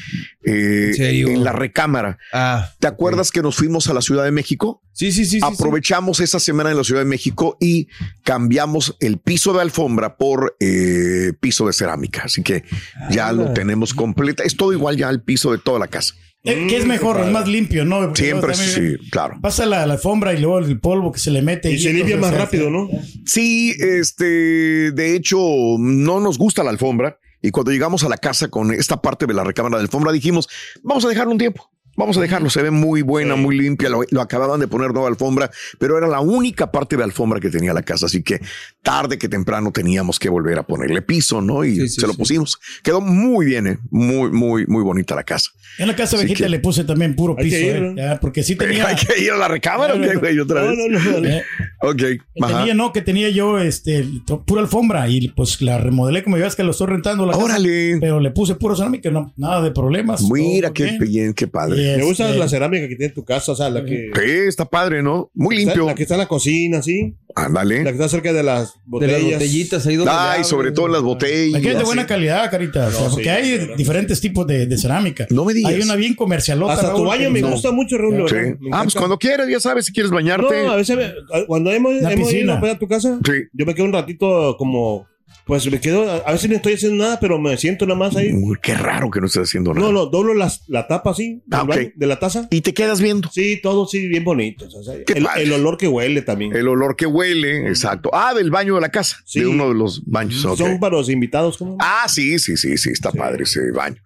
eh, 0.44 0.92
en 0.98 1.44
la 1.44 1.52
recámara. 1.52 2.18
Ah, 2.32 2.70
¿Te 2.78 2.86
acuerdas 2.86 3.30
que 3.30 3.42
nos 3.42 3.56
fuimos 3.56 3.88
a 3.88 3.94
la 3.94 4.00
Ciudad 4.00 4.24
de 4.24 4.30
México? 4.30 4.71
Sí, 4.92 5.12
sí, 5.12 5.24
sí. 5.24 5.30
sí, 5.32 5.40
sí. 5.40 5.46
Aprovechamos 5.46 6.20
esa 6.20 6.38
semana 6.40 6.70
en 6.70 6.76
la 6.76 6.84
Ciudad 6.84 7.00
de 7.00 7.06
México 7.06 7.56
y 7.60 7.88
cambiamos 8.24 8.96
el 9.00 9.18
piso 9.18 9.52
de 9.52 9.60
alfombra 9.62 10.16
por 10.16 10.56
eh, 10.60 11.32
piso 11.40 11.66
de 11.66 11.72
cerámica. 11.72 12.22
Así 12.24 12.42
que 12.42 12.64
ya 13.10 13.28
Ah. 13.28 13.32
lo 13.32 13.52
tenemos 13.52 13.94
completa. 13.94 14.42
Es 14.44 14.56
todo 14.56 14.72
igual 14.72 14.96
ya 14.96 15.08
el 15.10 15.22
piso 15.22 15.52
de 15.52 15.58
toda 15.58 15.78
la 15.78 15.88
casa. 15.88 16.14
Eh, 16.44 16.66
¿Qué 16.68 16.76
es 16.76 16.86
mejor? 16.86 17.20
Es 17.20 17.30
más 17.30 17.46
limpio, 17.46 17.84
¿no? 17.84 18.00
Porque 18.00 18.24
Siempre 18.24 18.54
sí, 18.54 18.96
claro. 19.12 19.36
Pasa 19.40 19.64
la, 19.64 19.86
la 19.86 19.94
alfombra 19.94 20.34
y 20.34 20.40
luego 20.40 20.58
el 20.58 20.80
polvo 20.80 21.12
que 21.12 21.20
se 21.20 21.30
le 21.30 21.40
mete. 21.40 21.70
Y 21.70 21.78
se 21.78 21.92
limpia 21.92 22.16
más 22.16 22.34
rápido, 22.34 22.68
¿no? 22.68 22.88
Sí, 23.24 23.72
este, 23.78 24.90
de 24.90 25.14
hecho, 25.14 25.38
no 25.78 26.18
nos 26.20 26.38
gusta 26.38 26.64
la 26.64 26.70
alfombra. 26.70 27.18
Y 27.42 27.50
cuando 27.50 27.72
llegamos 27.72 28.04
a 28.04 28.08
la 28.08 28.16
casa 28.18 28.48
con 28.48 28.72
esta 28.72 29.00
parte 29.02 29.26
de 29.26 29.34
la 29.34 29.42
recámara 29.44 29.76
de 29.78 29.82
alfombra, 29.82 30.12
dijimos, 30.12 30.48
vamos 30.82 31.04
a 31.04 31.08
dejarlo 31.08 31.32
un 31.32 31.38
tiempo. 31.38 31.68
Vamos 31.96 32.16
a 32.16 32.20
dejarlo, 32.20 32.48
se 32.50 32.62
ve 32.62 32.70
muy 32.70 33.02
buena, 33.02 33.36
muy 33.36 33.58
limpia, 33.58 33.88
lo, 33.90 34.02
lo 34.10 34.20
acababan 34.22 34.58
de 34.60 34.66
poner 34.68 34.92
nueva 34.92 35.08
alfombra, 35.08 35.50
pero 35.78 35.98
era 35.98 36.06
la 36.08 36.20
única 36.20 36.72
parte 36.72 36.96
de 36.96 37.04
alfombra 37.04 37.38
que 37.38 37.50
tenía 37.50 37.72
la 37.74 37.82
casa, 37.82 38.06
así 38.06 38.22
que 38.22 38.40
tarde 38.82 39.18
que 39.18 39.28
temprano 39.28 39.72
teníamos 39.72 40.18
que 40.18 40.28
volver 40.30 40.58
a 40.58 40.62
ponerle 40.62 41.02
piso, 41.02 41.40
¿no? 41.42 41.64
Y 41.64 41.88
se 41.88 42.06
lo 42.06 42.14
pusimos. 42.14 42.58
Quedó 42.82 43.00
muy 43.00 43.46
bien, 43.46 43.66
¿eh? 43.66 43.78
muy, 43.90 44.30
muy, 44.30 44.66
muy 44.66 44.82
bonita 44.82 45.14
la 45.14 45.22
casa. 45.24 45.50
En 45.78 45.88
la 45.88 45.96
casa 45.96 46.16
viejita 46.18 46.48
le 46.48 46.58
puse 46.60 46.84
también 46.84 47.14
puro 47.16 47.34
piso, 47.36 47.56
ir, 47.56 47.76
¿eh? 47.76 47.80
¿no? 47.80 47.94
Ya, 47.96 48.20
porque 48.20 48.42
sí 48.42 48.56
tenía. 48.56 48.86
¿Hay 48.88 48.96
que 48.96 49.22
ir 49.22 49.30
a 49.32 49.36
la 49.36 49.48
recámara 49.48 49.94
o 49.94 50.00
qué, 50.00 50.14
güey? 50.16 50.38
Otra 50.38 50.62
vez. 50.62 50.78
Eh, 51.24 51.42
Ok, 51.84 51.96
que 51.96 52.18
ajá. 52.40 52.58
tenía, 52.58 52.74
no, 52.74 52.92
que 52.92 53.02
tenía 53.02 53.28
yo 53.30 53.58
este 53.58 54.06
to- 54.24 54.44
pura 54.44 54.60
alfombra 54.60 55.08
y 55.08 55.28
pues 55.28 55.60
la 55.62 55.78
remodelé 55.78 56.22
como 56.22 56.38
ya 56.38 56.44
ves 56.44 56.54
que 56.54 56.62
lo 56.62 56.70
estoy 56.70 56.86
rentando 56.86 57.26
la 57.26 57.32
casa, 57.32 57.44
Órale. 57.44 57.98
pero 58.00 58.20
le 58.20 58.30
puse 58.30 58.54
puro 58.54 58.76
cerámica, 58.76 59.10
no, 59.10 59.32
nada 59.36 59.60
de 59.62 59.72
problemas. 59.72 60.22
Mira 60.30 60.72
qué 60.72 60.84
bien. 60.84 60.98
bien, 61.00 61.34
qué 61.34 61.48
padre. 61.48 61.81
Me 61.96 62.02
gusta 62.04 62.30
la 62.30 62.48
cerámica 62.48 62.82
que 62.88 62.96
tiene 62.96 63.06
en 63.06 63.14
tu 63.14 63.24
casa, 63.24 63.52
o 63.52 63.56
sea, 63.56 63.70
la 63.70 63.84
que. 63.84 64.10
Sí, 64.14 64.30
está 64.46 64.64
padre, 64.64 65.02
¿no? 65.02 65.30
Muy 65.34 65.56
limpio. 65.56 65.86
La 65.86 65.94
que 65.94 66.02
está 66.02 66.14
en 66.14 66.20
la 66.20 66.28
cocina, 66.28 66.82
sí. 66.82 67.14
Ándale. 67.34 67.78
La 67.82 67.84
que 67.90 67.96
está 67.96 68.08
cerca 68.08 68.32
de 68.32 68.42
las 68.42 68.74
De 68.74 68.80
botellas. 68.86 69.22
las 69.22 69.32
botellitas 69.32 69.86
ahí 69.86 69.96
donde. 69.96 70.12
Ay, 70.14 70.38
le 70.40 70.44
sobre 70.44 70.72
todo 70.72 70.88
las 70.88 71.02
botellas. 71.02 71.54
Aquí 71.58 71.68
es 71.68 71.78
de 71.78 71.84
buena 71.84 72.06
calidad, 72.06 72.50
carita. 72.50 72.88
o 72.88 72.90
sea, 72.90 73.04
No, 73.04 73.10
porque 73.10 73.30
hay 73.30 73.56
claro. 73.58 73.76
diferentes 73.76 74.20
tipos 74.20 74.46
de, 74.46 74.66
de 74.66 74.76
cerámica. 74.78 75.26
No 75.30 75.44
me 75.44 75.54
digas. 75.54 75.72
Hay 75.72 75.80
una 75.80 75.96
bien 75.96 76.14
comercialota. 76.14 76.74
Hasta 76.74 76.94
tu 76.94 77.04
baño 77.04 77.30
me 77.30 77.40
no- 77.40 77.50
gusta 77.50 77.72
mucho, 77.72 77.96
Raúl. 77.96 78.28
Sí. 78.28 78.36
Ah, 78.72 78.82
pues 78.82 78.94
cuando 78.94 79.18
quieras, 79.18 79.48
ya 79.48 79.60
sabes, 79.60 79.86
si 79.86 79.92
quieres 79.92 80.10
bañarte. 80.12 80.64
No, 80.64 80.72
a 80.72 80.76
veces 80.76 80.96
me- 80.96 81.12
cuando 81.46 81.70
hemos, 81.72 81.94
hemos 82.02 82.32
ido 82.32 82.60
pues, 82.60 82.74
a 82.74 82.78
tu 82.78 82.86
casa, 82.86 83.18
Sí. 83.24 83.32
yo 83.52 83.64
me 83.66 83.74
quedo 83.74 83.86
un 83.86 83.92
ratito 83.94 84.56
como, 84.58 85.06
pues 85.52 85.70
me 85.70 85.80
quedo, 85.82 86.10
a 86.26 86.32
veces 86.32 86.48
no 86.48 86.56
estoy 86.56 86.72
haciendo 86.72 87.04
nada, 87.04 87.20
pero 87.20 87.38
me 87.38 87.54
siento 87.58 87.84
nada 87.84 87.98
más 87.98 88.16
ahí. 88.16 88.32
Uy, 88.32 88.56
qué 88.62 88.72
raro 88.74 89.10
que 89.10 89.20
no 89.20 89.26
estés 89.26 89.42
haciendo 89.42 89.74
nada. 89.74 89.86
No, 89.86 89.92
no, 89.92 90.06
doblo 90.06 90.32
las- 90.32 90.62
la 90.66 90.88
tapa 90.88 91.10
así, 91.10 91.42
Ah, 91.50 91.64
baño, 91.64 91.90
de 91.94 92.06
la 92.06 92.18
taza. 92.18 92.48
Y 92.50 92.62
te 92.62 92.72
quedas 92.72 93.02
viendo. 93.02 93.28
Sí, 93.30 93.60
todo 93.62 93.86
sí, 93.86 94.08
bien 94.08 94.24
bonito. 94.24 94.64
o 94.64 94.82
sea, 94.82 94.94
Qué 95.04 95.12
el, 95.12 95.52
olor 95.52 95.76
que 95.76 95.88
huele 95.88 96.22
también. 96.22 96.56
El 96.56 96.68
olor 96.68 96.96
que 96.96 97.04
huele, 97.04 97.68
exacto. 97.68 98.08
Ah, 98.14 98.32
del 98.32 98.50
baño 98.50 98.76
de 98.76 98.80
la 98.80 98.88
casa. 98.88 99.18
Sí. 99.26 99.40
De 99.40 99.46
uno 99.46 99.68
de 99.68 99.74
los 99.74 100.02
baños. 100.06 100.40
Son 100.40 100.80
para 100.80 100.96
los 100.96 101.10
invitados. 101.10 101.58
¿cómo? 101.58 101.76
Ah, 101.80 102.06
sí, 102.08 102.38
sí, 102.38 102.56
sí, 102.56 102.78
sí, 102.78 102.88
está 102.88 103.12
padre 103.12 103.42
ese 103.42 103.72
baño. 103.72 104.00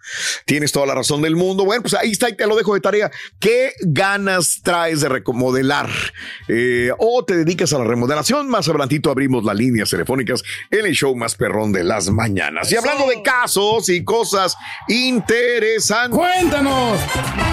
Tienes 0.46 0.72
toda 0.72 0.86
la 0.86 0.96
razón 0.96 1.22
del 1.22 1.36
mundo. 1.36 1.64
Bueno, 1.64 1.82
pues 1.82 1.94
ahí 1.94 2.10
está 2.10 2.28
y 2.28 2.34
te 2.34 2.44
lo 2.48 2.56
dejo 2.56 2.74
de 2.74 2.80
tarea. 2.80 3.08
¿Qué 3.38 3.70
ganas 3.82 4.62
traes 4.64 5.00
de 5.00 5.10
remodelar? 5.10 5.88
Eh, 6.48 6.90
o 6.98 7.24
te 7.24 7.36
dedicas 7.36 7.72
a 7.72 7.78
la 7.78 7.84
remodelación. 7.84 8.48
Más 8.48 8.68
adelantito 8.68 9.12
abrimos 9.12 9.44
las 9.44 9.54
líneas 9.54 9.90
telefónicas 9.90 10.42
en 10.72 10.86
el 10.86 10.92
show 10.92 11.14
más 11.14 11.35
perrón 11.36 11.72
de 11.72 11.84
las 11.84 12.08
mañanas. 12.10 12.70
Y 12.72 12.76
hablando 12.76 13.06
de 13.08 13.22
casos 13.22 13.88
y 13.88 14.04
cosas 14.04 14.56
interesantes. 14.88 16.18
¡Cuéntanos! 16.18 16.98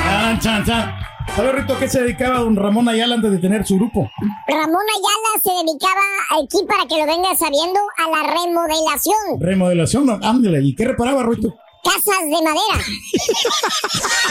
Chan, 0.06 0.40
chan, 0.40 0.66
chan. 0.66 0.96
¿Sabes, 1.36 1.56
Rito, 1.56 1.80
qué 1.80 1.88
se 1.90 2.02
dedicaba 2.02 2.40
don 2.40 2.56
Ramón 2.56 2.88
Ayala 2.90 3.16
antes 3.16 3.32
de 3.32 3.40
tener 3.40 3.66
su 3.66 3.76
grupo? 3.78 4.10
Ramón 4.48 4.84
Ayala 4.96 5.42
se 5.42 5.50
dedicaba 5.66 6.02
aquí 6.42 6.58
para 6.68 6.86
que 6.88 6.98
lo 7.00 7.06
vengas 7.08 7.40
sabiendo 7.40 7.80
a 7.98 8.10
la 8.10 8.24
remodelación. 8.34 9.40
Remodelación, 9.40 10.06
no, 10.06 10.20
ándale. 10.22 10.62
¿Y 10.62 10.76
qué 10.76 10.86
reparaba, 10.86 11.24
Rito? 11.24 11.56
Casas 11.84 12.24
de 12.24 12.42
madera. 12.42 12.80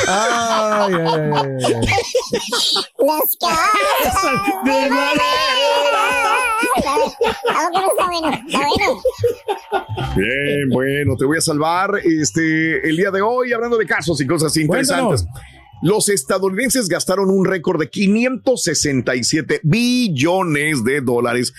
Ay, 0.09 0.95
ay, 0.95 1.31
ay. 1.35 1.87
Las 2.99 3.37
casas 3.41 4.43
de 4.65 4.91
madera. 4.91 5.23
¿A 5.95 6.22
poco 6.75 7.13
no 7.73 7.91
está 7.91 8.07
bueno? 8.07 8.31
Está 8.47 8.59
bueno. 8.69 9.03
Bien, 10.17 10.69
bueno, 10.71 11.17
te 11.17 11.25
voy 11.25 11.39
a 11.39 11.41
salvar 11.41 11.91
este 12.05 12.89
el 12.89 12.97
día 12.97 13.11
de 13.11 13.23
hoy 13.23 13.53
hablando 13.53 13.77
de 13.77 13.87
casos 13.87 14.21
y 14.21 14.27
cosas 14.27 14.57
interesantes. 14.57 15.27
Los 15.83 16.09
estadounidenses 16.09 16.89
gastaron 16.89 17.29
un 17.29 17.45
récord 17.45 17.81
de 17.81 17.91
567 17.91 19.61
billones 19.65 20.85
de 20.85 21.01
dólares 21.01 21.53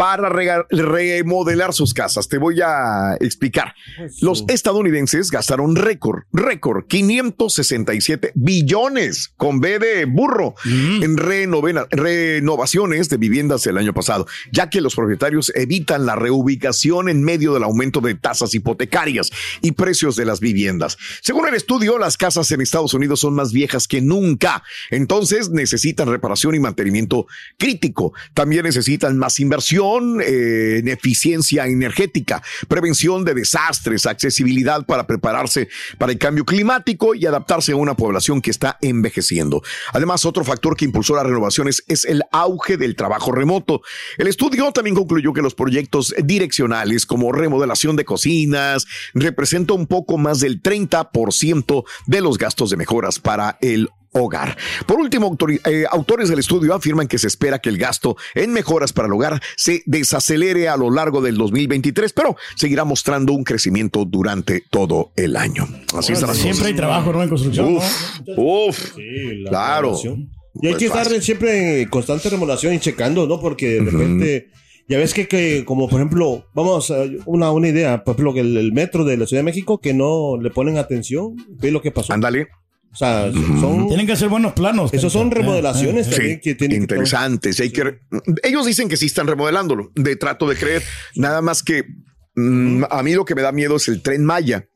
para 0.00 0.30
remodelar 0.30 1.74
sus 1.74 1.92
casas. 1.92 2.26
Te 2.26 2.38
voy 2.38 2.58
a 2.64 3.18
explicar. 3.20 3.74
Los 4.22 4.46
estadounidenses 4.48 5.30
gastaron 5.30 5.76
récord, 5.76 6.22
récord, 6.32 6.86
567 6.86 8.32
billones 8.34 9.28
con 9.36 9.60
B 9.60 9.78
de 9.78 10.06
burro 10.06 10.54
en 10.64 11.18
renovena- 11.18 11.86
renovaciones 11.90 13.10
de 13.10 13.18
viviendas 13.18 13.66
el 13.66 13.76
año 13.76 13.92
pasado, 13.92 14.26
ya 14.50 14.70
que 14.70 14.80
los 14.80 14.94
propietarios 14.94 15.52
evitan 15.54 16.06
la 16.06 16.16
reubicación 16.16 17.10
en 17.10 17.22
medio 17.22 17.52
del 17.52 17.64
aumento 17.64 18.00
de 18.00 18.14
tasas 18.14 18.54
hipotecarias 18.54 19.30
y 19.60 19.72
precios 19.72 20.16
de 20.16 20.24
las 20.24 20.40
viviendas. 20.40 20.96
Según 21.20 21.46
el 21.46 21.54
estudio, 21.54 21.98
las 21.98 22.16
casas 22.16 22.50
en 22.52 22.62
Estados 22.62 22.94
Unidos 22.94 23.20
son 23.20 23.34
más 23.34 23.52
viejas 23.52 23.86
que 23.86 24.00
nunca, 24.00 24.62
entonces 24.90 25.50
necesitan 25.50 26.08
reparación 26.08 26.54
y 26.54 26.58
mantenimiento 26.58 27.26
crítico. 27.58 28.14
También 28.32 28.62
necesitan 28.62 29.18
más 29.18 29.38
inversión 29.40 29.89
eh, 29.98 30.78
en 30.78 30.88
eficiencia 30.88 31.66
energética, 31.66 32.42
prevención 32.68 33.24
de 33.24 33.34
desastres, 33.34 34.06
accesibilidad 34.06 34.84
para 34.86 35.06
prepararse 35.06 35.68
para 35.98 36.12
el 36.12 36.18
cambio 36.18 36.44
climático 36.44 37.14
y 37.14 37.26
adaptarse 37.26 37.72
a 37.72 37.76
una 37.76 37.94
población 37.94 38.40
que 38.40 38.50
está 38.50 38.78
envejeciendo. 38.80 39.62
Además, 39.92 40.24
otro 40.24 40.44
factor 40.44 40.76
que 40.76 40.84
impulsó 40.84 41.14
las 41.16 41.26
renovaciones 41.26 41.84
es 41.88 42.04
el 42.04 42.22
auge 42.32 42.76
del 42.76 42.96
trabajo 42.96 43.32
remoto. 43.32 43.82
El 44.18 44.26
estudio 44.26 44.72
también 44.72 44.96
concluyó 44.96 45.32
que 45.32 45.42
los 45.42 45.54
proyectos 45.54 46.14
direccionales 46.22 47.06
como 47.06 47.32
remodelación 47.32 47.96
de 47.96 48.04
cocinas 48.04 48.86
representa 49.14 49.74
un 49.74 49.86
poco 49.86 50.18
más 50.18 50.40
del 50.40 50.62
30% 50.62 51.84
de 52.06 52.20
los 52.20 52.38
gastos 52.38 52.70
de 52.70 52.76
mejoras 52.76 53.18
para 53.18 53.58
el 53.60 53.88
hogar. 54.12 54.56
Por 54.86 54.98
último, 54.98 55.36
eh, 55.66 55.84
autores 55.90 56.28
del 56.28 56.38
estudio 56.38 56.74
afirman 56.74 57.08
que 57.08 57.18
se 57.18 57.26
espera 57.26 57.58
que 57.58 57.68
el 57.68 57.78
gasto 57.78 58.16
en 58.34 58.52
mejoras 58.52 58.92
para 58.92 59.06
el 59.06 59.12
hogar 59.14 59.40
se 59.56 59.82
desacelere 59.86 60.68
a 60.68 60.76
lo 60.76 60.90
largo 60.90 61.20
del 61.20 61.36
2023, 61.36 62.12
pero 62.12 62.36
seguirá 62.56 62.84
mostrando 62.84 63.32
un 63.32 63.44
crecimiento 63.44 64.04
durante 64.04 64.62
todo 64.70 65.12
el 65.16 65.36
año. 65.36 65.68
Así 65.96 66.12
las 66.12 66.20
Siempre 66.36 66.66
hay 66.66 66.72
cosas. 66.72 66.76
trabajo, 66.76 67.12
¿no? 67.12 67.22
En 67.22 67.28
construcción. 67.28 67.76
Uf, 67.76 67.84
¿no? 68.26 68.34
uf, 68.42 68.78
Sí, 68.96 69.42
la 69.44 69.50
claro. 69.50 69.96
Y 70.04 70.66
hay 70.66 70.72
Pues 70.72 70.76
que 70.78 70.86
estar 70.86 71.04
fácil. 71.04 71.22
siempre 71.22 71.82
en 71.82 71.88
constante 71.88 72.28
remodelación 72.28 72.74
y 72.74 72.80
checando, 72.80 73.26
¿no? 73.26 73.40
Porque 73.40 73.80
de 73.80 73.90
repente, 73.90 74.46
ya 74.88 74.98
ves 74.98 75.14
que, 75.14 75.28
que, 75.28 75.64
como 75.64 75.88
por 75.88 76.00
ejemplo, 76.00 76.46
vamos 76.54 76.90
a 76.90 77.04
una, 77.26 77.52
una 77.52 77.68
idea, 77.68 78.02
por 78.02 78.14
ejemplo, 78.14 78.34
que 78.34 78.40
el, 78.40 78.56
el 78.56 78.72
metro 78.72 79.04
de 79.04 79.16
la 79.16 79.26
Ciudad 79.26 79.40
de 79.40 79.44
México, 79.44 79.78
que 79.78 79.94
no 79.94 80.36
le 80.42 80.50
ponen 80.50 80.76
atención, 80.76 81.36
ve 81.48 81.70
lo 81.70 81.80
que 81.80 81.92
pasó. 81.92 82.12
Ándale. 82.12 82.48
O 82.92 82.96
sea, 82.96 83.30
son, 83.32 83.86
Tienen 83.88 84.06
que 84.06 84.12
hacer 84.12 84.28
buenos 84.28 84.52
planos. 84.52 84.92
esos 84.92 85.12
son 85.12 85.28
carita. 85.30 85.40
remodelaciones 85.46 86.06
Eh, 86.08 86.10
eh. 86.10 86.16
también 86.16 86.40
que 86.42 86.54
tienen 86.56 86.78
que 86.78 86.82
interesantes. 86.94 87.60
Hay 87.60 87.70
que, 87.70 88.00
ellos 88.42 88.66
dicen 88.66 88.88
que 88.88 88.96
sí 88.96 89.06
están 89.06 89.26
remodelándolo. 89.28 89.92
De 89.94 90.16
trato 90.16 90.48
de 90.48 90.56
creer. 90.56 90.82
Nada 91.14 91.40
más 91.40 91.62
que 91.62 91.84
mm, 92.34 92.84
a 92.90 93.02
mí 93.02 93.14
lo 93.14 93.24
que 93.24 93.34
me 93.34 93.42
da 93.42 93.52
miedo 93.52 93.76
es 93.76 93.86
el 93.88 94.02
tren 94.02 94.24
Maya. 94.24 94.66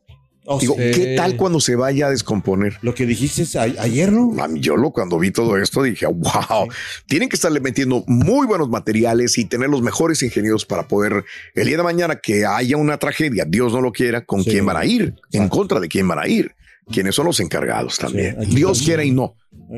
Oh, 0.46 0.60
Digo. 0.60 0.76
¿qué 0.76 1.14
tal 1.16 1.36
cuando 1.36 1.58
se 1.58 1.74
vaya 1.74 2.06
a 2.06 2.10
descomponer? 2.10 2.76
Lo 2.82 2.94
que 2.94 3.06
dijiste 3.06 3.58
a- 3.58 3.62
ayer, 3.82 4.12
yo 4.56 4.76
lo 4.76 4.90
cuando 4.90 5.18
vi 5.18 5.30
todo 5.30 5.56
esto 5.56 5.82
dije, 5.82 6.04
wow, 6.04 6.68
tienen 7.06 7.30
que 7.30 7.36
estarle 7.36 7.60
metiendo 7.60 8.04
muy 8.06 8.46
buenos 8.46 8.68
materiales 8.68 9.38
y 9.38 9.46
tener 9.46 9.70
los 9.70 9.80
mejores 9.80 10.22
ingenieros 10.22 10.66
para 10.66 10.86
poder 10.86 11.24
el 11.54 11.66
día 11.66 11.78
de 11.78 11.82
mañana 11.82 12.16
que 12.16 12.44
haya 12.44 12.76
una 12.76 12.98
tragedia, 12.98 13.46
Dios 13.48 13.72
no 13.72 13.80
lo 13.80 13.90
quiera, 13.90 14.26
con 14.26 14.44
Sí. 14.44 14.50
quién 14.50 14.66
van 14.66 14.76
a 14.76 14.84
ir, 14.84 15.14
en 15.32 15.48
contra 15.48 15.80
de 15.80 15.88
quién 15.88 16.06
van 16.06 16.18
a 16.18 16.28
ir, 16.28 16.54
quiénes 16.90 17.14
son 17.14 17.26
los 17.26 17.40
encargados 17.40 17.98
también. 17.98 18.36
Dios 18.48 18.78
checar- 18.80 18.84
quiera 18.86 19.04
y 19.04 19.10
no. 19.10 19.36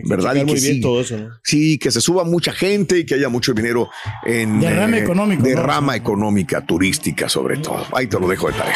¿Verdad? 0.08 0.34
Y 0.34 0.38
que 0.40 0.44
muy 0.46 0.60
bien 0.60 0.74
sí. 0.74 0.80
todo 0.80 1.00
eso, 1.00 1.16
¿no? 1.16 1.28
Sí, 1.44 1.78
que 1.78 1.90
se 1.90 2.00
suba 2.00 2.24
mucha 2.24 2.52
gente 2.52 2.98
y 2.98 3.06
que 3.06 3.14
haya 3.14 3.28
mucho 3.28 3.52
dinero 3.54 3.88
en 4.24 4.58
Derrame 4.60 4.98
económico, 4.98 5.42
¿no? 5.42 5.48
derrama 5.48 5.96
económica, 5.96 6.60
turística 6.60 7.28
sobre 7.28 7.58
todo. 7.58 7.86
Ahí 7.92 8.06
te 8.06 8.18
lo 8.18 8.26
dejo 8.28 8.48
de 8.48 8.54
tarea. 8.54 8.74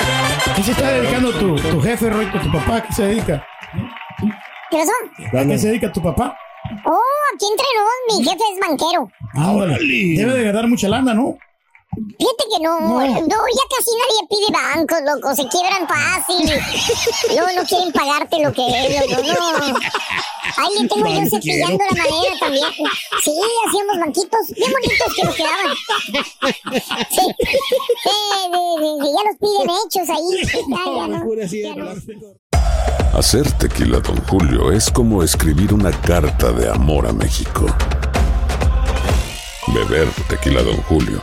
¿Qué 0.57 0.63
se 0.63 0.71
está 0.73 0.91
dedicando 0.93 1.33
tu, 1.33 1.57
tu 1.57 1.81
jefe, 1.83 2.09
Roito, 2.11 2.39
tu 2.41 2.53
papá? 2.53 2.77
¿A 2.77 2.83
¿Qué 2.87 2.93
se 2.93 3.03
dedica? 3.07 3.45
¿Qué 4.71 4.77
pasó? 4.79 5.37
¿A 5.39 5.45
qué 5.47 5.59
se 5.59 5.69
dedica 5.69 5.93
tu 5.93 6.03
papá? 6.03 6.37
Oh, 6.85 7.01
aquí 7.35 7.47
entre 7.51 7.67
nos, 7.77 8.19
mi 8.19 8.25
jefe 8.25 8.43
es 8.55 8.69
banquero. 8.69 9.11
Ándale. 9.35 10.15
Debe 10.17 10.33
de 10.35 10.45
ganar 10.45 10.69
mucha 10.69 10.89
lana, 10.89 11.13
¿no? 11.13 11.37
Fíjate 12.19 12.45
que 12.51 12.63
no, 12.63 12.81
no, 12.81 13.03
ya 13.03 13.65
casi 13.77 13.91
nadie 14.01 14.29
pide 14.29 14.49
bancos, 14.53 14.99
loco, 15.05 15.35
se 15.35 15.47
quiebran 15.49 15.87
fácil. 15.87 16.51
No, 17.37 17.47
no 17.55 17.65
quieren 17.67 17.93
pagarte 17.93 18.43
lo 18.43 18.53
que 18.53 18.67
es, 18.67 19.11
loco, 19.11 19.23
no. 19.23 19.79
Ahí 20.57 20.83
le 20.83 20.89
tengo 20.89 21.07
yo 21.07 21.29
cepillando 21.31 21.85
la 21.91 21.97
madera 21.97 22.35
también. 22.41 22.65
Sí, 23.23 23.33
hacíamos 23.67 23.99
banquitos 23.99 24.41
bien 24.55 24.73
bonitos 24.73 25.15
que 25.15 25.25
nos 25.25 25.35
quedaban. 25.35 25.75
Sí, 26.71 26.91
sí, 27.11 27.27
sí, 27.49 27.77
sí, 28.03 28.11
ya 29.05 29.23
los 29.27 29.37
piden 29.41 29.71
hechos 29.71 30.09
ahí. 30.09 30.31
Ya, 30.71 30.97
ya 30.97 31.75
no. 31.75 31.95
ya 31.97 32.17
no. 32.17 33.19
Hacer 33.19 33.51
tequila, 33.53 34.01
Don 34.01 34.17
Julio, 34.27 34.73
es 34.73 34.91
como 34.91 35.23
escribir 35.23 35.75
una 35.75 35.91
carta 35.91 36.53
de 36.53 36.71
amor 36.71 37.07
a 37.07 37.13
México. 37.13 37.67
Beber 39.69 40.09
tequila, 40.29 40.63
Don 40.63 40.77
Julio, 40.83 41.23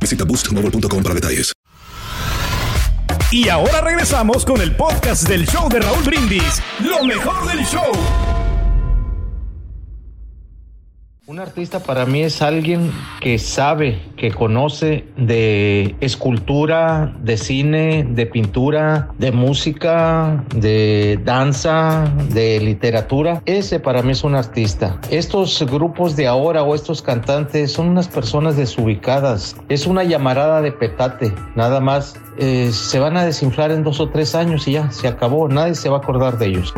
Visita 0.00 0.24
boostmobile.com 0.24 1.02
para 1.02 1.14
detalles. 1.14 1.52
Y 3.30 3.48
ahora 3.48 3.80
regresamos 3.80 4.44
con 4.44 4.60
el 4.60 4.74
podcast 4.76 5.28
del 5.28 5.46
show 5.46 5.68
de 5.68 5.80
Raúl 5.80 6.04
Brindis. 6.04 6.62
Lo 6.80 7.04
mejor 7.04 7.46
del 7.48 7.64
show. 7.66 7.92
Un 11.28 11.40
artista 11.40 11.80
para 11.80 12.06
mí 12.06 12.22
es 12.22 12.40
alguien 12.40 12.92
que 13.20 13.40
sabe, 13.40 14.00
que 14.16 14.30
conoce 14.30 15.08
de 15.16 15.96
escultura, 16.00 17.16
de 17.20 17.36
cine, 17.36 18.06
de 18.08 18.26
pintura, 18.26 19.08
de 19.18 19.32
música, 19.32 20.44
de 20.54 21.18
danza, 21.24 22.04
de 22.28 22.60
literatura. 22.60 23.42
Ese 23.44 23.80
para 23.80 24.02
mí 24.02 24.12
es 24.12 24.22
un 24.22 24.36
artista. 24.36 25.00
Estos 25.10 25.60
grupos 25.68 26.14
de 26.14 26.28
ahora 26.28 26.62
o 26.62 26.76
estos 26.76 27.02
cantantes 27.02 27.72
son 27.72 27.88
unas 27.88 28.06
personas 28.06 28.56
desubicadas. 28.56 29.56
Es 29.68 29.88
una 29.88 30.04
llamarada 30.04 30.62
de 30.62 30.70
petate, 30.70 31.34
nada 31.56 31.80
más. 31.80 32.14
eh, 32.38 32.70
se 32.70 33.00
van 33.00 33.16
a 33.16 33.24
desinflar 33.24 33.72
en 33.72 33.82
dos 33.82 33.98
o 33.98 34.10
tres 34.10 34.36
años 34.36 34.68
y 34.68 34.72
ya, 34.72 34.92
se 34.92 35.08
acabó. 35.08 35.48
Nadie 35.48 35.74
se 35.74 35.88
va 35.88 35.96
a 35.96 36.00
acordar 36.00 36.38
de 36.38 36.46
ellos. 36.46 36.72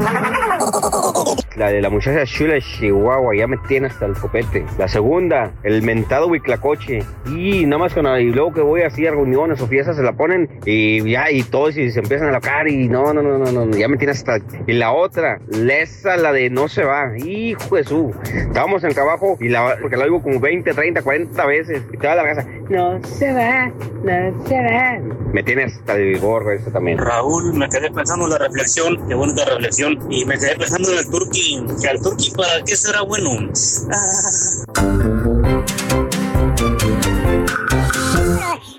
La 1.58 1.72
de 1.72 1.82
la 1.82 1.90
muchacha 1.90 2.24
chula 2.24 2.54
de 2.54 2.62
Chihuahua, 2.62 3.34
ya 3.34 3.48
me 3.48 3.56
tiene 3.66 3.88
hasta 3.88 4.06
el 4.06 4.12
copete. 4.12 4.64
La 4.78 4.86
segunda, 4.86 5.50
el 5.64 5.82
mentado 5.82 6.28
huiclacoche. 6.28 7.00
Y 7.26 7.66
nada 7.66 7.78
más 7.78 7.94
con 7.94 8.06
y 8.06 8.26
luego 8.26 8.52
que 8.52 8.60
voy 8.60 8.82
así 8.82 9.04
a 9.08 9.10
reuniones 9.10 9.60
o 9.60 9.66
fiestas 9.66 9.96
se 9.96 10.04
la 10.04 10.12
ponen 10.12 10.48
y 10.64 11.10
ya, 11.10 11.32
y 11.32 11.42
todos 11.42 11.76
y 11.76 11.90
se 11.90 11.98
empiezan 11.98 12.28
a 12.28 12.32
locar 12.32 12.68
y 12.68 12.88
no, 12.88 13.12
no, 13.12 13.22
no, 13.22 13.38
no, 13.38 13.50
no, 13.50 13.76
ya 13.76 13.88
me 13.88 13.96
tiene 13.96 14.12
hasta. 14.12 14.38
Y 14.68 14.72
la 14.74 14.92
otra, 14.92 15.40
lesa, 15.48 16.16
la 16.16 16.32
de 16.32 16.48
no 16.48 16.68
se 16.68 16.84
va. 16.84 17.10
Hijo 17.18 17.74
de 17.74 17.82
su. 17.82 18.14
Estábamos 18.22 18.84
en 18.84 18.90
el 18.90 18.94
trabajo 18.94 19.36
y 19.40 19.48
la, 19.48 19.78
porque 19.80 19.96
la 19.96 20.04
digo 20.04 20.22
como 20.22 20.38
20, 20.38 20.72
30, 20.72 21.02
40 21.02 21.46
veces. 21.46 21.82
Y 21.92 21.96
toda 21.96 22.14
la 22.14 22.22
casa, 22.22 22.46
no 22.68 23.02
se 23.02 23.32
va, 23.32 23.66
no 24.04 24.46
se 24.46 24.54
va. 24.54 24.98
Me 25.32 25.42
tiene 25.42 25.64
hasta 25.64 25.94
el 25.94 26.18
gorro 26.18 26.52
eso 26.52 26.70
también. 26.70 26.98
Raúl, 26.98 27.54
me 27.54 27.68
quedé 27.68 27.90
pensando 27.90 28.26
en 28.26 28.32
la 28.32 28.38
reflexión, 28.38 29.08
qué 29.08 29.14
bonita 29.14 29.44
reflexión, 29.46 29.98
y 30.10 30.24
me 30.24 30.38
quedé 30.38 30.56
pensando 30.56 30.92
en 30.92 30.98
el 30.98 31.10
turqui, 31.10 31.47
que 31.80 31.88
al 31.88 32.00
turqui 32.00 32.30
para 32.30 32.62
qué 32.64 32.76
será 32.76 33.02
bueno. 33.02 33.52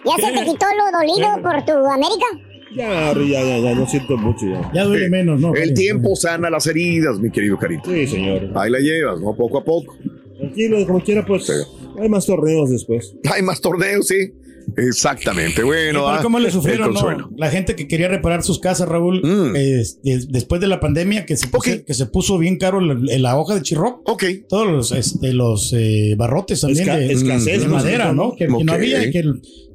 ¿Ya 0.05 0.15
se 0.15 0.31
te 0.33 0.45
quitó 0.45 0.65
lo 0.77 0.97
dolido 0.97 1.41
por 1.41 1.65
tu 1.65 1.73
América? 1.89 2.25
Ya, 2.75 3.13
ya, 3.13 3.43
ya, 3.43 3.57
ya, 3.59 3.75
no 3.75 3.87
siento 3.87 4.15
mucho 4.17 4.45
ya. 4.45 4.71
Ya 4.73 4.83
duele 4.83 5.09
menos, 5.09 5.39
¿no? 5.39 5.55
El 5.55 5.73
tiempo 5.73 6.15
sana 6.15 6.49
las 6.49 6.67
heridas, 6.67 7.19
mi 7.19 7.31
querido 7.31 7.57
Carito. 7.57 7.89
Sí, 7.89 8.05
señor. 8.07 8.51
Ahí 8.55 8.69
la 8.69 8.79
llevas, 8.79 9.19
¿no? 9.19 9.35
Poco 9.35 9.57
a 9.57 9.63
poco. 9.63 9.95
Tranquilo, 10.37 10.85
como 10.85 11.03
quiera, 11.03 11.25
pues. 11.25 11.51
Hay 11.99 12.09
más 12.09 12.25
torneos 12.25 12.69
después. 12.69 13.15
Hay 13.33 13.41
más 13.41 13.59
torneos, 13.59 14.07
sí. 14.07 14.33
Exactamente. 14.77 15.63
Bueno, 15.63 16.07
ah, 16.07 16.19
¿Cómo 16.21 16.39
le 16.39 16.51
sufrieron 16.51 16.93
no? 16.93 17.29
la 17.37 17.49
gente 17.49 17.75
que 17.75 17.87
quería 17.87 18.07
reparar 18.07 18.43
sus 18.43 18.59
casas, 18.59 18.87
Raúl, 18.87 19.21
Mm. 19.23 19.55
es- 19.55 19.99
es- 20.03 20.31
después 20.31 20.61
de 20.61 20.67
la 20.67 20.79
pandemia 20.79 21.25
que 21.25 21.35
se, 21.37 21.47
puso, 21.47 21.69
que 21.85 21.93
se 21.93 22.05
puso 22.05 22.37
bien 22.37 22.57
caro 22.57 22.79
la, 22.79 22.95
la 23.17 23.37
hoja 23.37 23.55
de 23.55 23.61
chirro? 23.61 24.01
Todos 24.47 24.67
los, 24.67 24.91
este, 24.91 25.33
los 25.33 25.73
eh, 25.75 26.15
barrotes 26.17 26.61
también 26.61 26.87
Esca- 26.87 26.97
de, 26.97 27.11
escasez, 27.13 27.61
de 27.61 27.67
madera, 27.67 28.13
¿no? 28.13 28.31
Que, 28.35 28.47
que 28.47 28.53
Ok. 28.53 28.63
no 28.63 28.73
había 28.73 29.05
y 29.05 29.11
que 29.11 29.23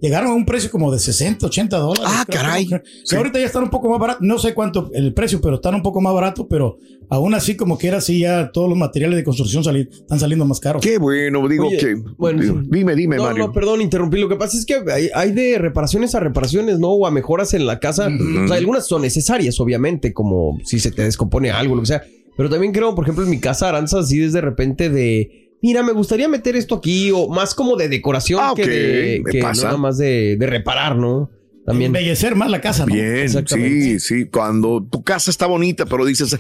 llegaron 0.00 0.30
a 0.30 0.35
un 0.35 0.44
precio 0.46 0.70
como 0.70 0.92
de 0.92 0.98
60, 0.98 1.46
80 1.46 1.76
dólares. 1.78 2.04
Ah, 2.06 2.24
creo, 2.26 2.40
caray. 2.40 2.66
que 2.66 3.16
ahorita 3.16 3.38
ya 3.38 3.46
están 3.46 3.64
un 3.64 3.70
poco 3.70 3.88
más 3.90 3.98
baratos. 3.98 4.22
No 4.22 4.38
sé 4.38 4.54
cuánto 4.54 4.90
el 4.94 5.12
precio, 5.14 5.40
pero 5.40 5.56
están 5.56 5.74
un 5.74 5.82
poco 5.82 6.00
más 6.00 6.14
baratos, 6.14 6.46
pero 6.48 6.78
aún 7.10 7.34
así 7.34 7.56
como 7.56 7.78
que 7.78 7.88
era 7.88 7.98
así 7.98 8.20
ya 8.20 8.50
todos 8.52 8.68
los 8.68 8.76
materiales 8.78 9.16
de 9.16 9.24
construcción 9.24 9.62
sali- 9.64 9.88
están 9.90 10.18
saliendo 10.20 10.44
más 10.44 10.60
caros. 10.60 10.82
Qué 10.82 10.98
bueno, 10.98 11.46
digo 11.48 11.66
Oye, 11.68 11.76
que. 11.78 11.94
bueno, 12.16 12.42
sí. 12.42 12.52
dime, 12.70 12.94
dime, 12.94 13.16
no, 13.16 13.24
Mario. 13.24 13.46
no, 13.46 13.52
perdón, 13.52 13.80
interrumpí. 13.80 14.18
Lo 14.18 14.28
que 14.28 14.36
pasa 14.36 14.56
es 14.56 14.64
que 14.66 14.76
hay, 14.92 15.10
hay 15.14 15.32
de 15.32 15.58
reparaciones 15.58 16.14
a 16.14 16.20
reparaciones, 16.20 16.78
¿no? 16.78 16.90
O 16.90 17.06
a 17.06 17.10
mejoras 17.10 17.54
en 17.54 17.66
la 17.66 17.78
casa. 17.80 18.08
O 18.44 18.48
sea, 18.48 18.56
algunas 18.56 18.86
son 18.86 19.02
necesarias, 19.02 19.58
obviamente, 19.60 20.12
como 20.12 20.58
si 20.64 20.78
se 20.80 20.90
te 20.90 21.02
descompone 21.02 21.50
algo, 21.50 21.74
lo 21.74 21.82
que 21.82 21.86
sea. 21.88 22.02
Pero 22.36 22.50
también 22.50 22.72
creo, 22.72 22.94
por 22.94 23.04
ejemplo, 23.04 23.24
en 23.24 23.30
mi 23.30 23.38
casa, 23.38 23.68
Aranza, 23.68 24.00
así 24.00 24.22
es 24.22 24.32
de 24.32 24.40
repente 24.40 24.90
de. 24.90 25.40
Mira, 25.62 25.82
me 25.82 25.92
gustaría 25.92 26.28
meter 26.28 26.56
esto 26.56 26.74
aquí, 26.74 27.10
o 27.10 27.28
más 27.28 27.54
como 27.54 27.76
de 27.76 27.88
decoración 27.88 28.38
Ah, 28.42 28.52
que, 28.54 28.66
de, 28.66 29.22
que 29.30 29.40
nada 29.40 29.76
más 29.78 29.96
de, 29.96 30.36
de 30.38 30.46
reparar, 30.46 30.96
¿no? 30.96 31.30
También. 31.64 31.88
Embellecer 31.96 32.35
más 32.37 32.50
la 32.50 32.61
casa, 32.61 32.85
¿no? 32.85 32.94
Bien, 32.94 33.29
sí, 33.46 33.98
sí. 33.98 34.27
Cuando 34.27 34.87
tu 34.90 35.03
casa 35.03 35.31
está 35.31 35.46
bonita, 35.46 35.87
pero 35.87 36.05
dices, 36.05 36.37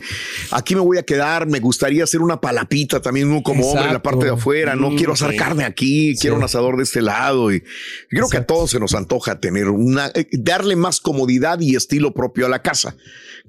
aquí 0.50 0.74
me 0.74 0.82
voy 0.82 0.98
a 0.98 1.02
quedar, 1.02 1.46
me 1.46 1.60
gustaría 1.60 2.04
hacer 2.04 2.20
una 2.20 2.40
palapita 2.40 3.00
también 3.00 3.28
uno 3.28 3.42
como 3.42 3.66
hombre 3.66 3.86
en 3.86 3.92
la 3.94 4.02
parte 4.02 4.26
de 4.26 4.32
afuera, 4.32 4.74
no 4.76 4.90
Mm, 4.90 4.96
quiero 4.96 5.12
asar 5.14 5.30
sí. 5.30 5.36
carne 5.36 5.64
aquí, 5.64 6.14
Sí. 6.14 6.20
quiero 6.22 6.36
un 6.36 6.42
asador 6.44 6.76
de 6.76 6.82
este 6.82 7.00
lado. 7.00 7.52
Y 7.52 7.62
creo 8.10 8.28
que 8.28 8.36
a 8.36 8.44
todos 8.46 8.70
se 8.70 8.78
nos 8.78 8.94
antoja 8.94 9.40
tener 9.40 9.68
una, 9.70 10.08
eh, 10.14 10.26
darle 10.32 10.76
más 10.76 11.00
comodidad 11.00 11.58
y 11.60 11.74
estilo 11.74 12.12
propio 12.12 12.44
a 12.46 12.48
la 12.50 12.60
casa. 12.62 12.94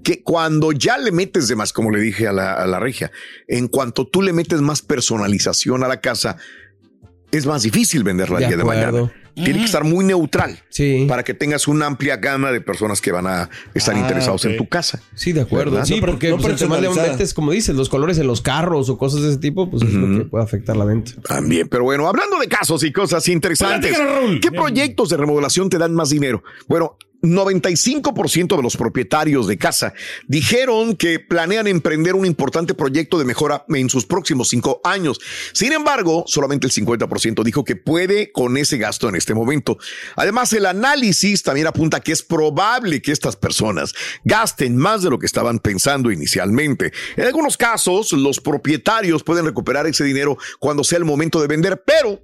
Que 0.03 0.21
cuando 0.23 0.71
ya 0.71 0.97
le 0.97 1.11
metes 1.11 1.47
de 1.47 1.55
más, 1.55 1.73
como 1.73 1.91
le 1.91 1.99
dije 1.99 2.27
a 2.27 2.31
la, 2.33 2.53
a 2.53 2.65
la 2.67 2.79
regia, 2.79 3.11
en 3.47 3.67
cuanto 3.67 4.07
tú 4.07 4.21
le 4.21 4.31
metes 4.33 4.61
más 4.61 4.81
personalización 4.81 5.83
a 5.83 5.87
la 5.87 5.99
casa, 6.01 6.37
es 7.37 7.45
más 7.45 7.63
difícil 7.63 8.03
venderla 8.03 8.37
el 8.37 8.43
De 8.43 8.47
día 8.49 8.57
de 8.57 8.63
mañana. 8.63 9.11
Tiene 9.35 9.59
que 9.59 9.65
estar 9.65 9.83
muy 9.83 10.05
neutral 10.05 10.57
Sí. 10.69 11.05
para 11.09 11.21
que 11.23 11.33
tengas 11.33 11.67
una 11.67 11.87
amplia 11.87 12.15
gama 12.15 12.53
de 12.53 12.61
personas 12.61 13.01
que 13.01 13.11
van 13.11 13.27
a 13.27 13.49
estar 13.73 13.93
Ah, 13.93 13.99
interesados 13.99 14.45
en 14.45 14.55
tu 14.55 14.65
casa. 14.69 15.01
Sí, 15.13 15.33
de 15.33 15.41
acuerdo. 15.41 15.71
¿Verdad? 15.71 15.85
Sí, 15.85 15.99
No, 15.99 16.05
porque 16.05 16.29
no 16.29 16.37
pues, 16.37 16.51
entre 16.53 16.67
más 16.67 16.79
le 16.79 16.87
personalizada. 16.87 17.17
metes, 17.17 17.33
como 17.33 17.51
dices, 17.51 17.75
los 17.75 17.89
colores 17.89 18.17
en 18.17 18.27
los 18.27 18.39
carros 18.41 18.89
o 18.89 18.97
cosas 18.97 19.23
de 19.23 19.29
ese 19.31 19.37
tipo, 19.39 19.69
pues 19.69 19.83
es 19.83 19.91
lo 19.93 20.19
que 20.19 20.23
puede 20.25 20.45
afectar 20.45 20.77
la 20.77 20.85
venta. 20.85 21.11
También, 21.27 21.67
pero 21.67 21.83
bueno, 21.83 22.07
hablando 22.07 22.39
de 22.39 22.47
casos 22.47 22.81
y 22.85 22.93
cosas 22.93 23.27
interesantes. 23.27 23.97
¿qué 24.41 24.51
proyectos 24.53 25.09
de 25.09 25.17
remodelación 25.17 25.69
te 25.69 25.77
dan 25.79 25.93
más 25.93 26.11
dinero? 26.11 26.41
Bueno, 26.69 26.95
95% 27.25 28.55
de 28.55 28.63
los 28.63 28.77
propietarios 28.77 29.47
de 29.47 29.57
casa 29.57 29.93
dijeron 30.27 30.95
que 30.95 31.19
planean 31.19 31.67
emprender 31.67 32.15
un 32.15 32.25
importante 32.25 32.73
proyecto 32.73 33.17
de 33.17 33.25
mejora 33.25 33.65
en 33.69 33.89
sus 33.89 34.05
próximos 34.05 34.49
cinco 34.49 34.81
años. 34.83 35.19
Sin 35.53 35.73
embargo, 35.73 36.23
solamente 36.27 36.67
el 36.67 36.73
50% 36.73 37.43
dijo 37.43 37.63
que 37.63 37.75
puede 37.75 38.31
con 38.31 38.57
ese 38.57 38.77
gasto 38.77 39.09
en 39.09 39.15
este 39.15 39.33
momento. 39.33 39.77
Además, 40.15 40.53
el 40.53 40.65
análisis 40.65 41.43
también 41.43 41.67
apunta 41.67 41.99
que 41.99 42.11
es 42.11 42.23
probable 42.23 43.01
que 43.01 43.11
estas 43.11 43.35
personas 43.35 43.93
gasten 44.23 44.77
más 44.77 45.03
de 45.03 45.09
lo 45.09 45.19
que 45.19 45.25
estaban 45.25 45.59
pensando 45.59 46.11
inicialmente. 46.11 46.91
En 47.15 47.25
algunos 47.25 47.57
casos, 47.57 48.11
los 48.11 48.39
propietarios 48.39 49.23
pueden 49.23 49.45
recuperar 49.45 49.87
ese 49.87 50.03
dinero 50.03 50.37
cuando 50.59 50.83
sea 50.83 50.99
el 50.99 51.05
momento 51.05 51.41
de 51.41 51.47
vender, 51.47 51.83
pero 51.85 52.21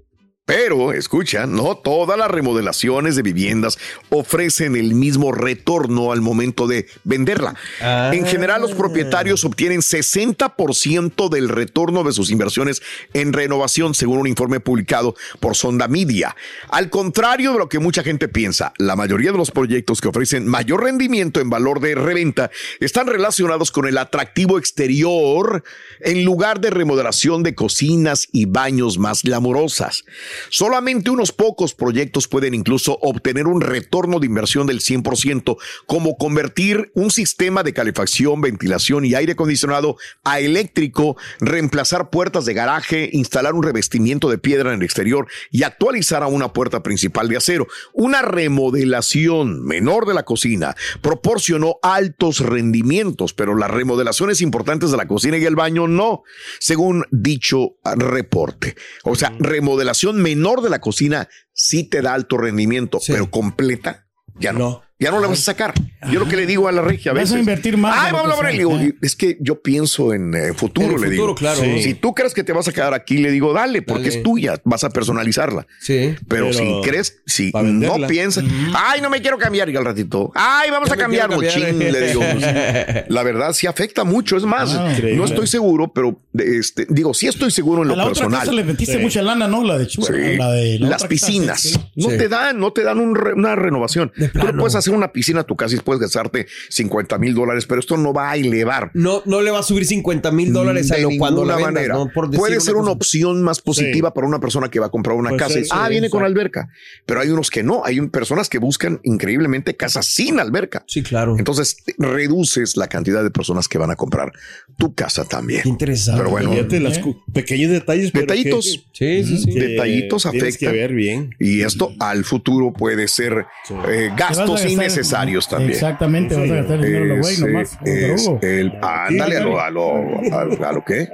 pero, 0.51 0.91
escucha, 0.91 1.45
no 1.45 1.77
todas 1.77 2.17
las 2.17 2.29
remodelaciones 2.29 3.15
de 3.15 3.21
viviendas 3.21 3.77
ofrecen 4.09 4.75
el 4.75 4.95
mismo 4.95 5.31
retorno 5.31 6.11
al 6.11 6.19
momento 6.19 6.67
de 6.67 6.87
venderla. 7.05 7.55
En 7.79 8.25
general, 8.25 8.61
los 8.61 8.73
propietarios 8.73 9.45
obtienen 9.45 9.79
60% 9.79 11.29
del 11.29 11.47
retorno 11.47 12.03
de 12.03 12.11
sus 12.11 12.31
inversiones 12.31 12.81
en 13.13 13.31
renovación, 13.31 13.95
según 13.95 14.17
un 14.17 14.27
informe 14.27 14.59
publicado 14.59 15.15
por 15.39 15.55
Sonda 15.55 15.87
Media. 15.87 16.35
Al 16.67 16.89
contrario 16.89 17.53
de 17.53 17.59
lo 17.59 17.69
que 17.69 17.79
mucha 17.79 18.03
gente 18.03 18.27
piensa, 18.27 18.73
la 18.77 18.97
mayoría 18.97 19.31
de 19.31 19.37
los 19.37 19.51
proyectos 19.51 20.01
que 20.01 20.09
ofrecen 20.09 20.47
mayor 20.47 20.83
rendimiento 20.83 21.39
en 21.39 21.49
valor 21.49 21.79
de 21.79 21.95
reventa 21.95 22.51
están 22.81 23.07
relacionados 23.07 23.71
con 23.71 23.87
el 23.87 23.97
atractivo 23.97 24.59
exterior 24.59 25.63
en 26.01 26.25
lugar 26.25 26.59
de 26.59 26.71
remodelación 26.71 27.41
de 27.41 27.55
cocinas 27.55 28.27
y 28.33 28.47
baños 28.47 28.97
más 28.97 29.23
glamorosas. 29.23 30.03
Solamente 30.49 31.09
unos 31.09 31.31
pocos 31.31 31.73
proyectos 31.73 32.27
pueden 32.27 32.53
incluso 32.53 32.97
obtener 33.01 33.47
un 33.47 33.61
retorno 33.61 34.19
de 34.19 34.27
inversión 34.27 34.67
del 34.67 34.79
100%, 34.79 35.57
como 35.85 36.17
convertir 36.17 36.91
un 36.93 37.11
sistema 37.11 37.63
de 37.63 37.73
calefacción, 37.73 38.41
ventilación 38.41 39.05
y 39.05 39.15
aire 39.15 39.33
acondicionado 39.33 39.97
a 40.23 40.39
eléctrico, 40.39 41.17
reemplazar 41.39 42.09
puertas 42.09 42.45
de 42.45 42.53
garaje, 42.53 43.09
instalar 43.13 43.53
un 43.53 43.63
revestimiento 43.63 44.29
de 44.29 44.37
piedra 44.37 44.69
en 44.69 44.79
el 44.79 44.85
exterior 44.85 45.27
y 45.51 45.63
actualizar 45.63 46.23
a 46.23 46.27
una 46.27 46.53
puerta 46.53 46.83
principal 46.83 47.27
de 47.27 47.37
acero. 47.37 47.67
Una 47.93 48.21
remodelación 48.21 49.63
menor 49.63 50.05
de 50.05 50.13
la 50.13 50.23
cocina 50.23 50.75
proporcionó 51.01 51.77
altos 51.81 52.39
rendimientos, 52.39 53.33
pero 53.33 53.55
las 53.55 53.71
remodelaciones 53.71 54.41
importantes 54.41 54.91
de 54.91 54.97
la 54.97 55.07
cocina 55.07 55.37
y 55.37 55.45
el 55.45 55.55
baño 55.55 55.87
no, 55.87 56.23
según 56.59 57.05
dicho 57.11 57.75
reporte. 57.83 58.75
O 59.03 59.15
sea, 59.15 59.33
remodelación 59.39 60.20
menor 60.21 60.61
de 60.61 60.69
la 60.69 60.79
cocina 60.79 61.27
sí 61.53 61.83
te 61.83 62.01
da 62.01 62.13
alto 62.13 62.37
rendimiento, 62.37 62.99
pero 63.07 63.29
completa 63.29 64.07
ya 64.39 64.53
no. 64.53 64.83
Ya 65.01 65.11
no 65.11 65.19
la 65.19 65.27
vas 65.27 65.39
a 65.39 65.41
sacar. 65.41 65.73
Yo 66.11 66.19
lo 66.19 66.27
que 66.27 66.37
le 66.37 66.45
digo 66.45 66.67
a 66.67 66.71
la 66.71 66.81
regia 66.81 67.11
a 67.11 67.13
Vas 67.15 67.23
veces. 67.23 67.35
a 67.35 67.39
invertir 67.39 67.75
más 67.77 67.95
Ay, 67.99 68.11
vamos 68.13 68.31
a 68.33 68.35
sea. 68.39 68.51
le 68.51 68.57
digo, 68.57 68.79
es 69.01 69.15
que 69.15 69.37
yo 69.41 69.61
pienso 69.61 70.13
en 70.13 70.33
eh, 70.35 70.53
futuro, 70.53 70.87
En 70.87 70.93
el 70.95 71.01
le 71.01 71.07
futuro, 71.07 71.23
digo. 71.27 71.35
claro. 71.35 71.59
Sí. 71.61 71.81
Si 71.83 71.93
tú 71.95 72.13
crees 72.13 72.33
que 72.33 72.43
te 72.43 72.53
vas 72.53 72.67
a 72.67 72.71
quedar 72.71 72.93
aquí, 72.93 73.17
le 73.17 73.31
digo, 73.31 73.51
dale, 73.51 73.81
porque 73.81 74.03
Dale. 74.09 74.15
es 74.17 74.23
tuya, 74.23 74.61
vas 74.63 74.83
a 74.83 74.89
personalizarla. 74.91 75.67
Sí. 75.79 76.15
Pero, 76.27 76.49
Pero 76.49 76.53
si 76.53 76.81
crees, 76.87 77.21
si 77.25 77.51
no 77.51 77.95
piensas, 78.07 78.43
ay, 78.75 79.01
no 79.01 79.09
me 79.09 79.21
quiero 79.21 79.37
cambiar 79.37 79.69
y 79.69 79.75
al 79.75 79.85
ratito, 79.85 80.31
ay, 80.35 80.69
vamos 80.71 80.91
a 80.91 80.95
cambiar, 80.97 81.29
cambiar. 81.29 81.57
mochín, 81.59 81.79
le 81.79 82.07
digo. 82.07 82.21
pues, 82.21 83.05
la 83.09 83.23
verdad 83.23 83.53
sí 83.53 83.67
afecta 83.67 84.03
mucho, 84.03 84.37
es 84.37 84.43
más, 84.43 84.75
Ah, 84.75 84.93
no 85.15 85.25
estoy 85.25 85.47
seguro, 85.47 85.91
pero 85.93 86.21
este, 86.33 86.85
digo, 86.89 87.13
sí 87.13 87.27
estoy 87.27 87.51
seguro 87.51 87.81
en 87.83 87.87
A 87.89 87.91
lo 87.91 87.95
la 87.97 88.03
otra 88.03 88.13
personal. 88.13 88.39
casa 88.41 88.51
le 88.53 88.63
metiste 88.63 88.97
Sí. 88.97 88.99
mucha 89.01 89.21
lana, 89.21 89.47
¿no? 89.47 89.63
La 89.63 89.77
de 89.77 89.87
Chu- 89.87 90.03
Sí, 90.03 90.37
la 90.37 90.51
de 90.51 90.79
la 90.79 90.89
las 90.89 91.03
otra 91.03 91.07
casa, 91.07 91.07
piscinas 91.07 91.61
sí, 91.61 91.69
sí. 91.69 91.79
no 91.95 92.09
Sí. 92.11 92.17
te 92.17 92.27
dan, 92.27 92.59
no 92.59 92.71
te 92.71 92.83
dan 92.83 92.99
un 92.99 93.15
re- 93.15 93.33
una 93.33 93.55
renovación. 93.55 94.11
Tú 94.15 94.45
le 94.45 94.53
puedes 94.53 94.75
hacer 94.75 94.90
una 94.93 95.11
piscina 95.11 95.41
a 95.41 95.43
tu 95.43 95.55
casa 95.55 95.75
y 95.75 95.79
puedes 95.79 96.01
gastarte 96.01 96.47
50 96.69 97.17
mil 97.17 97.33
dólares, 97.33 97.65
pero 97.65 97.79
esto 97.79 97.97
no 97.97 98.13
va 98.13 98.31
a 98.31 98.35
elevar. 98.37 98.91
No, 98.93 99.21
no 99.25 99.41
le 99.41 99.51
va 99.51 99.59
a 99.59 99.63
subir 99.63 99.85
50 99.85 100.31
mil 100.31 100.53
dólares 100.53 100.91
a 100.91 100.97
lo 100.97 101.09
cuando 101.17 101.45
la 101.45 101.55
vendas, 101.55 101.73
manera. 101.73 101.93
¿no? 101.95 102.09
Por 102.13 102.27
decir 102.27 102.39
Puede 102.39 102.59
ser 102.61 102.75
una 102.75 102.91
opción 102.91 103.41
más 103.43 103.61
positiva 103.61 104.13
para 104.13 104.27
una 104.27 104.39
persona 104.39 104.69
que 104.69 104.79
va 104.79 104.87
a 104.87 104.89
comprar 104.89 105.15
una 105.15 105.29
Puede 105.29 105.39
casa. 105.39 105.53
ser, 105.53 105.63
y, 105.63 105.67
ah, 105.71 105.83
sí, 105.85 105.91
viene 105.91 106.09
con 106.09 106.23
alberca. 106.23 106.69
Pero 107.05 107.19
hay 107.21 107.29
unos 107.29 107.49
que 107.49 107.63
no. 107.63 107.83
Hay 107.85 107.99
un- 107.99 108.09
personas 108.09 108.49
que 108.49 108.57
buscan 108.57 108.99
increíblemente 109.03 109.75
casas 109.75 110.05
sin 110.07 110.39
alberca. 110.39 110.83
Sí, 110.87 111.01
claro. 111.03 111.35
Entonces 111.37 111.77
reduces 111.97 112.77
la 112.77 112.87
cantidad 112.87 113.23
de 113.23 113.31
personas 113.31 113.67
que 113.67 113.77
van 113.77 113.91
a 113.91 113.95
comprar 113.95 114.31
tu 114.77 114.93
casa 114.93 115.25
también. 115.25 115.61
Qué 115.63 115.69
interesante. 115.69 116.19
Pero 116.19 116.29
bueno, 116.31 116.51
Fíjate 116.51 116.79
las 116.79 116.99
cu- 116.99 117.21
pequeños 117.33 117.71
detalles. 117.71 118.11
pero 118.11 118.21
Detallitos. 118.27 118.65
que- 118.65 118.91
Sí, 118.93 119.23
sí, 119.23 119.37
sí. 119.43 119.59
Detallitos 119.59 120.23
Tienes 120.23 120.57
que 120.57 120.67
afectan. 120.67 120.73
ver 120.73 120.93
bien. 120.93 121.35
Y 121.39 121.61
esto 121.61 121.91
al 121.99 122.23
futuro 122.23 122.71
puede 122.73 123.07
ser 123.07 123.45
Sí. 123.67 123.73
eh, 123.89 124.11
gastos 124.15 124.63
innecesarios 124.81 125.47
también. 125.47 125.71
Exactamente, 125.71 126.35
vas 126.35 126.49
a 126.49 126.55
gastar 126.55 126.75
el 126.79 126.85
dinero 126.85 127.17
güey 127.21 127.37
nomás. 127.37 127.77
eh, 127.85 128.71
ándale 128.81 129.37
a 129.37 129.41
lo, 129.41 129.59
a 129.59 129.69
lo, 129.69 129.95
a 130.33 130.43
lo, 130.45 130.65
a 130.67 130.71
lo 130.73 130.83
que. 130.83 131.09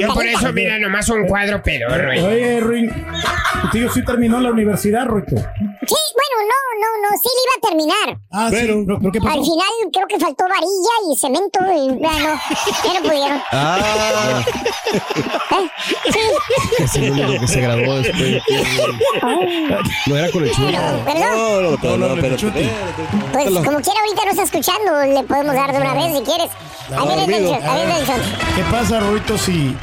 Yo 0.00 0.12
por 0.14 0.26
eso, 0.26 0.52
mira, 0.52 0.78
nomás 0.78 1.08
un 1.10 1.26
cuadro 1.26 1.62
pedorro. 1.62 2.10
Oye, 2.10 2.60
Ruin, 2.60 2.90
tu 3.62 3.68
tío 3.70 3.90
sí 3.92 4.04
terminó 4.04 4.40
la 4.40 4.50
universidad, 4.50 5.06
Ruito. 5.06 5.36
Sí, 5.36 5.96
bueno, 6.14 6.36
no, 6.48 6.58
no, 6.80 7.10
no, 7.10 7.16
sí 7.20 7.28
le 7.28 7.42
iba 7.44 7.54
a 7.56 7.68
terminar. 7.68 8.20
Ah, 8.32 8.48
Pero- 8.50 8.74
sí. 8.74 8.84
¿Pero, 8.86 8.98
pero 8.98 9.12
qué 9.12 9.18
pasó? 9.20 9.30
Al 9.38 9.44
final 9.44 9.68
creo 9.92 10.06
que 10.08 10.18
faltó 10.18 10.44
varilla 10.44 10.94
y 11.12 11.18
cemento 11.18 11.58
y 11.60 11.98
bueno, 11.98 12.40
ya 12.84 13.00
no 13.00 13.08
pudieron. 13.08 13.40
Ah, 13.52 14.04
¿Eh? 14.92 15.70
Sí, 16.10 16.18
es 16.82 16.96
el 16.96 17.10
único 17.12 17.40
que 17.40 17.48
se 17.48 17.60
graduó 17.60 17.96
después. 17.96 18.42
No 20.06 20.16
era 20.16 20.30
con 20.30 20.44
el 20.44 20.50
chulo. 20.52 20.78
perdón. 21.04 21.30
No, 21.34 21.60
no, 21.70 21.76
pero 21.80 21.96
no, 21.98 22.08
no, 22.08 22.16
le 22.16 22.22
Pues 23.32 23.44
como 23.46 23.80
quiera 23.80 24.00
ahorita 24.00 24.24
no 24.24 24.30
está 24.30 24.42
escuchando, 24.42 24.98
le 25.06 25.22
podemos 25.24 25.54
dar 25.54 25.72
de 25.72 25.78
una 25.80 25.94
vez 25.94 26.16
si 26.18 26.22
quieres. 26.24 26.50
A 26.96 27.04
ver, 27.04 27.18
dormido. 27.20 27.50
Nelson, 27.52 27.68
a 27.70 27.74
ver, 27.74 27.88
Nelson. 27.88 28.20
¿Qué 28.56 28.62
pasa, 28.70 29.00
Ruito, 29.00 29.38
si 29.38 29.76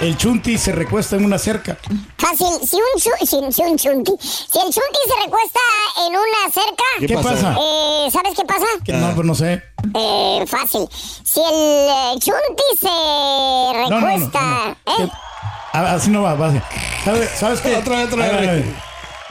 el 0.00 0.16
chunti 0.16 0.58
se 0.58 0.72
recuesta 0.72 1.16
en 1.16 1.24
una 1.24 1.38
cerca? 1.38 1.76
Fácil, 2.16 2.46
si 2.68 2.76
un, 2.76 3.00
chu- 3.00 3.18
si, 3.20 3.52
si 3.52 3.62
un 3.62 3.76
chunti, 3.76 4.12
si 4.20 4.58
el 4.58 4.64
chunti 4.64 4.98
se 5.06 5.24
recuesta 5.24 5.60
en 6.06 6.12
una 6.12 6.52
cerca, 6.52 6.84
¿Qué 6.98 7.14
pasa? 7.14 7.56
eh, 7.60 8.08
¿sabes 8.12 8.34
qué 8.36 8.44
pasa? 8.44 8.66
Que 8.84 8.92
No, 8.92 9.14
pues 9.14 9.26
no 9.26 9.34
sé. 9.34 9.62
Eh, 9.94 10.44
fácil. 10.46 10.88
Si 10.90 11.40
el 11.40 11.54
eh, 11.54 12.12
chunti 12.18 12.78
se 12.80 12.86
No, 12.86 13.88
no, 13.90 14.00
no, 14.00 14.06
recuesta, 14.06 14.40
no, 14.86 14.98
no. 14.98 15.04
¿eh? 15.04 15.10
Ah, 15.72 15.92
Así 15.94 16.10
no 16.10 16.22
va, 16.22 16.34
va 16.34 16.48
así. 16.48 16.60
¿Sabes, 17.04 17.30
¿sabes 17.38 17.60
qué? 17.60 17.76
Otra 17.76 17.96
vez, 17.98 18.12
otra 18.12 18.24
Ahí 18.24 18.30
va, 18.34 18.40
vez. 18.40 18.48
ahí. 18.64 18.76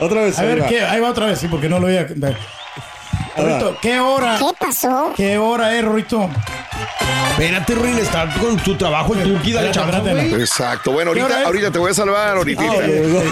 Otra 0.00 0.20
vez. 0.22 0.38
A 0.38 0.42
ahí 0.42 0.48
ver, 0.48 0.62
va. 0.62 0.66
¿qué? 0.68 0.82
ahí 0.82 1.00
va 1.00 1.10
otra 1.10 1.26
vez, 1.26 1.38
sí, 1.40 1.48
porque 1.48 1.68
no 1.68 1.78
lo 1.80 1.88
voy 1.88 1.96
a... 1.98 2.06
Ruito, 3.38 3.78
¿qué 3.80 4.00
hora? 4.00 4.38
¿Qué 4.38 4.44
pasó? 4.58 5.12
¿Qué 5.16 5.38
hora 5.38 5.76
es, 5.76 5.84
Ruito? 5.84 6.28
Espérate, 7.30 7.74
Ruin, 7.76 7.96
está 7.98 8.28
con 8.40 8.56
tu 8.56 8.74
trabajo 8.74 9.14
chance, 9.14 9.80
espérate, 9.80 10.10
güey. 10.12 10.34
Exacto. 10.42 10.90
Bueno, 10.90 11.12
¿Qué 11.12 11.22
hora 11.22 11.34
ahorita, 11.34 11.46
ahorita 11.46 11.70
te 11.70 11.78
voy 11.78 11.92
a 11.92 11.94
salvar, 11.94 12.36
ahorita. 12.36 12.62
Ah, 12.62 12.86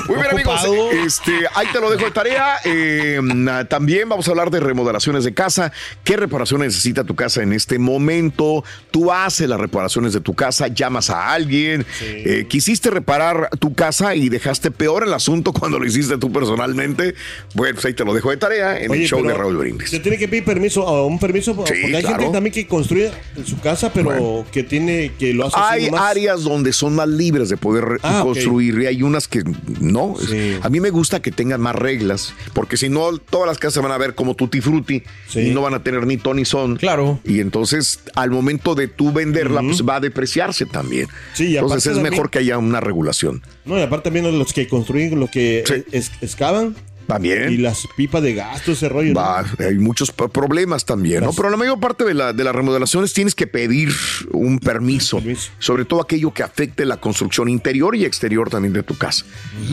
Muy 0.07 0.17
bien, 0.17 0.31
amigos. 0.31 0.61
Este, 0.93 1.33
ahí 1.55 1.67
te 1.73 1.81
lo 1.81 1.91
dejo 1.91 2.05
de 2.05 2.11
tarea. 2.13 2.59
Eh, 2.65 3.21
también 3.69 4.09
vamos 4.09 4.29
a 4.29 4.31
hablar 4.31 4.51
de 4.51 4.61
remodelaciones 4.61 5.25
de 5.25 5.35
casa. 5.35 5.73
¿Qué 6.05 6.17
reparaciones 6.17 6.69
necesita 6.69 7.03
tu 7.03 7.17
casa 7.17 7.43
en 7.43 7.53
este 7.53 7.81
momento? 7.81 8.63
Tú 8.93 9.11
haces 9.11 9.49
las 9.49 9.59
reparaciones 9.59 10.13
de 10.13 10.21
tu 10.21 10.35
casa, 10.35 10.69
llamas 10.69 11.11
a 11.11 11.33
alguien. 11.33 11.85
Eh, 12.01 12.47
quisiste 12.49 12.91
reparar 12.91 13.51
tu 13.59 13.75
casa 13.75 14.15
y 14.15 14.29
dejaste 14.29 14.71
peor 14.71 15.03
el 15.03 15.15
asunto 15.15 15.53
cuando 15.59 15.81
lo 15.81 15.85
hiciste 15.85 16.17
tú 16.17 16.31
personalmente. 16.31 17.17
Bueno, 17.55 17.75
pues 17.75 17.87
ahí 17.87 17.95
te 17.95 18.05
lo 18.05 18.15
dejo 18.15 18.31
de 18.31 18.37
tarea 18.37 18.79
en 18.79 18.91
Oye, 18.93 19.03
el 19.03 19.09
show 19.09 19.19
pero 19.21 19.33
de 19.33 19.39
Raúl 19.39 19.57
Brindis. 19.57 19.96
Tiene 20.01 20.19
que 20.19 20.29
pedir 20.29 20.45
permiso, 20.45 20.87
a 20.87 21.05
un 21.07 21.19
permiso, 21.19 21.55
porque 21.57 21.75
hay 21.75 21.91
claro. 22.03 22.19
gente 22.19 22.33
también 22.33 22.53
que 22.53 22.67
construye 22.67 23.11
en 23.37 23.47
su 23.47 23.59
casa, 23.61 23.93
pero 23.93 24.45
que 24.53 24.63
tiene, 24.63 25.13
que 25.19 25.33
lo 25.35 25.47
hace 25.47 25.57
Hay 25.59 25.87
nomás. 25.87 26.11
áreas 26.11 26.43
donde 26.45 26.73
son 26.73 26.95
más 26.95 27.09
libres 27.09 27.49
de 27.49 27.57
poder 27.57 27.99
Ah, 28.03 28.21
construir 28.23 28.79
y 28.83 28.87
hay 28.87 29.03
unas 29.03 29.29
que 29.29 29.43
no. 29.81 30.15
Sí. 30.29 30.57
A 30.63 30.69
mí 30.69 30.81
me 30.81 30.91
gusta 30.91 31.21
que 31.21 31.31
tengan 31.33 31.61
más 31.61 31.75
reglas, 31.75 32.33
porque 32.53 32.77
si 32.77 32.89
no, 32.89 33.17
todas 33.19 33.47
las 33.49 33.59
casas 33.59 33.83
van 33.83 33.93
a 33.93 33.99
ver 33.99 34.15
como 34.15 34.35
tutti 34.35 34.61
frutti 34.61 35.03
Sí. 35.29 35.41
y 35.41 35.51
no 35.51 35.63
van 35.63 35.75
a 35.75 35.83
tener 35.83 36.07
ni 36.07 36.17
ton 36.17 36.37
ni 36.37 36.45
son. 36.45 36.77
Claro. 36.77 37.21
Y 37.25 37.41
entonces, 37.41 38.01
al 38.15 38.31
momento 38.31 38.75
de 38.75 38.89
tú 38.89 39.13
venderla, 39.13 39.61
pues 39.63 39.83
va 39.83 39.97
a 39.97 40.01
depreciarse 40.01 40.67
también. 40.67 41.09
Sí, 41.35 41.47
y 41.49 41.57
entonces 41.57 41.97
es 41.97 42.03
mejor 42.03 42.31
que 42.31 42.39
haya 42.41 42.59
una 42.59 42.81
regulación. 42.81 43.43
No, 43.65 43.79
y 43.79 43.83
aparte 43.83 44.05
también 44.11 44.39
los 44.39 44.53
que 44.53 44.69
construyen, 44.69 45.19
los 45.19 45.31
que 45.31 45.65
es- 45.93 46.13
excavan 46.21 46.75
También. 47.07 47.53
y 47.53 47.57
las 47.59 47.87
pipas 47.97 48.23
de 48.23 48.35
gasto, 48.35 48.73
ese 48.73 48.89
rollo. 48.89 49.13
¿no? 49.15 49.21
Va, 49.21 49.45
hay 49.59 49.75
muchos 49.79 50.11
problemas 50.13 50.85
también, 50.85 51.21
¿no? 51.21 51.27
Las- 51.27 51.37
Pero 51.37 51.51
la 51.51 51.57
mayor 51.57 51.79
parte 51.81 52.05
de, 52.05 52.15
la- 52.15 52.33
de 52.33 52.45
las 52.45 52.55
remodelaciones 52.55 53.13
tienes 53.13 53.35
que 53.35 53.47
pedir 53.47 53.91
un 54.33 54.59
permiso, 54.59 55.19
Permiso. 55.19 55.51
sobre 55.59 55.85
todo 55.85 56.01
aquello 56.03 56.33
que 56.33 56.43
afecte 56.43 56.85
la 56.85 56.97
construcción 56.99 57.49
interior 57.49 57.95
y 57.97 58.05
exterior 58.05 58.51
también 58.51 58.73
de 58.73 58.83
tu 58.83 58.97
casa. 58.97 59.25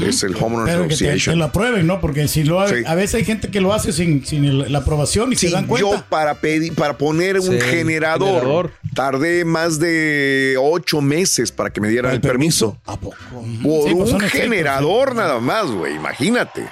Es 0.06 0.24
el 0.24 0.36
Homeowners 0.36 0.70
Pero 0.72 0.84
que 0.84 0.90
te, 0.90 0.94
Association. 1.06 1.34
te 1.36 1.40
lo 1.40 1.46
aprueben, 1.46 1.88
¿no? 1.88 2.00
Porque 2.02 2.28
si 2.28 2.44
lo 2.44 2.68
Sí. 2.68 2.76
a 2.86 2.96
veces 2.96 3.16
hay 3.16 3.26
gente 3.26 3.50
que 3.50 3.62
lo 3.62 3.74
hace 3.74 3.92
sin, 3.92 4.26
sin 4.26 4.46
el- 4.46 4.72
la 4.72 4.80
aprobación 4.80 5.34
y 5.34 5.36
Sí, 5.36 5.48
se 5.48 5.54
dan 5.54 5.64
yo 5.68 5.70
cuenta. 5.70 6.06
para 6.10 6.36
pedir, 6.36 6.74
para 6.76 6.98
poner 6.98 7.40
un 7.40 7.60
generador, 7.60 8.42
generador. 8.42 8.72
tardé 8.94 9.44
más 9.46 9.80
de 9.80 10.56
ocho 10.60 11.02
meses 11.02 11.52
para 11.52 11.72
que 11.72 11.82
me 11.82 11.90
dieran 11.90 12.14
el 12.14 12.22
permiso. 12.22 12.78
¿A 12.86 12.98
poco? 13.00 13.16
Por 13.64 13.88
Sí, 13.90 13.96
pues 13.96 14.12
un 14.12 14.20
generador 14.22 15.16
nada 15.16 15.40
más, 15.40 15.66
güey, 15.72 15.96
imagínate. 15.96 16.64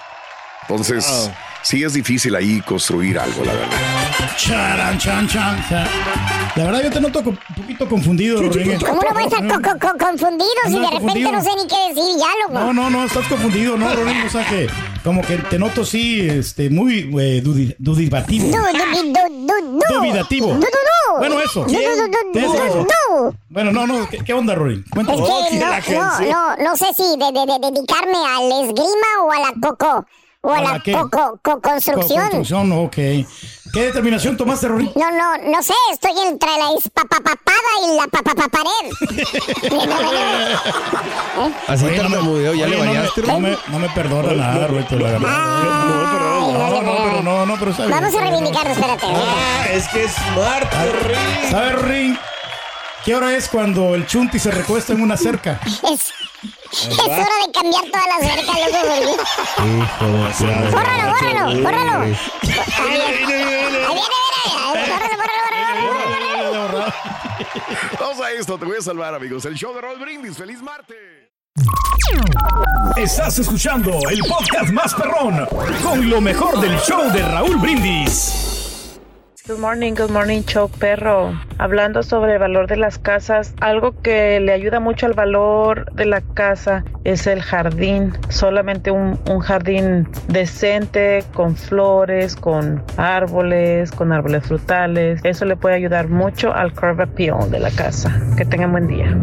Entonces, 0.72 1.06
Wow. 1.06 1.32
sí 1.64 1.84
es 1.84 1.94
difícil 1.94 2.34
ahí 2.34 2.62
construir 2.62 3.20
algo, 3.20 3.44
la 3.44 3.52
verdad. 3.52 3.78
Charan, 4.38 4.98
chan, 4.98 5.28
chan. 5.28 5.58
La 6.56 6.64
verdad, 6.64 6.84
yo 6.84 6.90
te 6.92 7.02
noto 7.02 7.20
un 7.20 7.38
poquito 7.58 7.90
confundido, 7.90 8.42
Rodríguez. 8.42 8.82
¿Cómo 8.82 9.02
no 9.02 9.14
voy 9.14 9.24
a 9.24 9.26
estar 9.26 9.48
co- 9.48 9.62
co- 9.62 9.80
co- 9.88 9.98
confundido 9.98 10.50
si 10.68 10.72
de 10.74 10.80
repente 10.80 11.00
confundido. 11.00 11.32
no 11.34 11.44
sé 11.44 11.50
ni 11.58 11.68
qué 11.68 11.76
decir 11.94 12.18
ya, 12.20 12.28
loco? 12.48 12.60
No, 12.66 12.74
no, 12.74 12.90
no, 12.90 13.04
estás 13.04 13.28
confundido, 13.28 13.78
¿no, 13.78 13.94
Rodríguez? 13.94 14.26
O 14.28 14.30
sea 14.30 14.48
que 14.50 14.68
como 15.04 15.22
que 15.24 15.38
te 15.40 15.60
noto 15.60 15.84
sí, 15.86 16.22
este, 16.30 16.70
muy 16.70 17.00
eh, 17.20 17.42
dudi- 17.44 17.76
dudibativo. 17.80 18.46
Du- 18.48 18.54
du- 18.54 19.14
du- 19.14 19.14
du- 19.46 19.72
du- 19.78 19.96
Dubitativo. 20.00 20.48
du- 20.48 20.54
du- 20.54 20.62
du. 20.62 21.18
Bueno, 21.18 21.40
eso. 21.42 21.64
Du- 21.66 21.72
du- 21.74 21.80
du- 21.80 22.08
du- 22.08 22.32
¿Qué 22.34 22.40
es 22.40 22.46
du- 22.46 22.54
eso? 22.54 22.86
du. 23.10 23.36
Bueno, 23.50 23.72
no, 23.74 23.86
no, 23.88 24.08
¿qué, 24.10 24.20
qué 24.20 24.34
onda, 24.34 24.56
Rodríguez? 24.56 24.86
Es 24.86 24.92
Cuéntanos. 24.92 25.28
que 25.48 25.96
no, 25.96 26.02
no, 26.02 26.56
no, 26.58 26.64
no 26.64 26.78
sé 26.78 26.86
si 26.96 27.04
de, 27.04 27.26
de- 27.32 27.46
de 27.46 27.72
dedicarme 27.72 28.18
al 28.18 28.64
esgrima 28.64 29.10
o 29.26 29.32
a 29.32 29.40
la 29.40 29.54
coco. 29.62 30.06
O 30.44 30.52
a, 30.52 30.58
¿A 30.58 30.62
la 30.62 30.80
co- 30.80 31.10
co- 31.10 31.40
co- 31.44 31.62
construcción. 31.62 32.22
Construcción, 32.22 32.72
ok. 32.72 32.96
¿Qué 33.74 33.84
determinación 33.86 34.36
tomaste, 34.36 34.68
Rodríguez? 34.68 34.96
No, 34.96 35.12
no, 35.12 35.38
no 35.38 35.62
sé, 35.64 35.74
estoy 35.94 36.12
entre 36.28 36.50
la 36.50 36.72
espapapapada 36.78 37.70
y 37.86 37.96
la 37.96 38.08
papapapared. 38.08 38.92
Así 41.68 41.86
Oye, 41.86 41.98
no 41.98 42.04
me- 42.04 42.10
tartamudeo, 42.10 42.54
ya 42.56 42.66
oye, 42.66 42.76
le 42.76 42.86
variaste, 42.86 43.22
No 43.22 43.40
me, 43.40 43.58
no 43.68 43.80
me 43.80 43.90
perdona 43.90 44.34
nada, 44.34 44.68
Roberto, 44.68 44.96
la 44.98 45.12
verdad. 45.12 45.30
Ay, 45.30 46.54
No, 46.54 46.70
no, 46.70 46.82
pero 46.82 47.24
no, 47.24 47.46
no, 47.46 47.56
pero 47.60 47.74
sabes. 47.76 47.92
Vamos 47.92 48.16
a 48.16 48.20
reivindicarnos, 48.22 48.78
espérate. 48.78 49.06
Ah, 49.08 49.66
es 49.72 49.88
que 49.90 50.04
es 50.06 50.12
smart, 50.12 50.74
Ring. 51.04 51.50
¿Sabes, 51.52 51.82
Ring? 51.84 52.18
¿Qué 53.06 53.16
hora 53.16 53.34
es 53.36 53.48
cuando 53.48 53.96
el 53.96 54.06
chunti 54.06 54.38
se 54.38 54.52
recuesta 54.52 54.94
en 54.94 55.02
una 55.02 55.18
cerca? 55.18 55.60
Es, 55.92 56.12
Es 56.42 56.98
hora 56.98 57.38
de 57.46 57.52
cambiar 57.54 57.84
todas 57.92 58.08
las 58.08 58.20
cercas, 58.28 58.56
loco, 58.60 58.80
porque... 58.88 60.72
¡Bórralo, 60.72 61.06
bórralo, 61.12 61.44
bórralo! 61.62 62.02
Ahí 62.02 62.16
viene, 62.90 63.04
ahí 63.04 63.26
viene, 63.26 63.80
bórralo, 63.88 65.18
bórralo, 65.18 66.52
bórralo. 66.52 66.94
Vamos 68.00 68.20
a 68.22 68.32
esto, 68.32 68.58
te 68.58 68.66
voy 68.66 68.78
a 68.78 68.82
salvar, 68.82 69.14
amigos. 69.14 69.46
El 69.46 69.56
show 69.56 69.74
de 69.76 69.82
Roll 69.82 70.00
Brindis. 70.00 70.38
¡Feliz 70.38 70.62
martes! 70.62 70.98
Estás 72.98 73.38
escuchando 73.40 73.92
el 74.10 74.20
podcast 74.22 74.72
más 74.72 74.94
perrón 74.96 75.46
con 75.84 76.10
lo 76.10 76.20
mejor 76.22 76.60
del 76.60 76.78
show 76.80 77.12
de 77.12 77.22
Raúl 77.22 77.58
Brindis. 77.58 78.61
Good 79.48 79.58
morning, 79.58 79.96
good 79.96 80.12
morning, 80.12 80.44
show 80.44 80.70
perro. 80.70 81.34
Hablando 81.58 82.04
sobre 82.04 82.34
el 82.34 82.40
valor 82.40 82.68
de 82.68 82.78
las 82.78 83.00
casas, 83.00 83.56
algo 83.60 84.00
que 84.04 84.40
le 84.40 84.52
ayuda 84.52 84.80
mucho 84.80 85.08
al 85.08 85.14
valor 85.14 85.92
de 85.94 86.06
la 86.06 86.22
casa 86.22 86.86
es 87.06 87.26
el 87.26 87.42
jardín. 87.42 88.14
Solamente 88.30 88.92
un, 88.92 89.20
un 89.28 89.40
jardín 89.40 90.08
decente, 90.28 91.24
con 91.34 91.56
flores, 91.56 92.36
con 92.36 92.84
árboles, 92.98 93.92
con 93.92 94.12
árboles 94.12 94.46
frutales. 94.46 95.20
Eso 95.24 95.46
le 95.46 95.56
puede 95.56 95.76
ayudar 95.76 96.08
mucho 96.08 96.54
al 96.54 96.72
curb 96.74 97.02
appeal 97.02 97.50
de 97.50 97.60
la 97.60 97.72
casa. 97.72 98.16
Que 98.38 98.46
tengan 98.46 98.72
buen 98.72 98.88
día. 98.88 99.18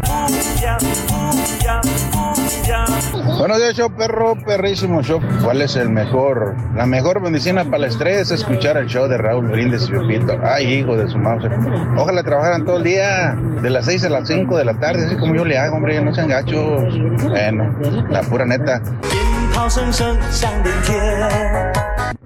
Buenos 3.36 3.58
días, 3.58 3.74
show 3.74 3.90
perro, 3.90 4.34
perrísimo 4.36 5.02
show. 5.02 5.20
¿Cuál 5.44 5.62
es 5.62 5.76
el 5.76 5.90
mejor? 5.90 6.56
La 6.74 6.86
mejor 6.86 7.20
medicina 7.20 7.64
para 7.64 7.78
el 7.78 7.84
estrés 7.84 8.30
es 8.30 8.30
escuchar 8.40 8.76
el 8.78 8.86
show 8.86 9.06
de 9.06 9.18
Raúl 9.18 9.48
Brindis 9.48 9.88
y 9.88 9.92
Pepito. 9.92 10.38
Ay, 10.42 10.66
hijo 10.74 10.96
de 10.96 11.08
su 11.08 11.18
madre. 11.18 11.50
Ojalá 11.96 12.22
trabajaran 12.22 12.64
todo 12.64 12.78
el 12.78 12.84
día, 12.84 13.36
de 13.62 13.70
las 13.70 13.84
6 13.84 14.04
a 14.04 14.08
las 14.08 14.28
5 14.28 14.56
de 14.56 14.64
la 14.64 14.74
tarde, 14.80 15.06
así 15.06 15.16
como 15.16 15.34
yo 15.34 15.44
le 15.44 15.58
hago, 15.58 15.76
hombre, 15.76 16.00
no 16.00 16.14
sean 16.14 16.28
gachos. 16.28 16.82
Bueno, 17.28 17.76
la 18.10 18.22
pura 18.22 18.46
neta. 18.46 18.80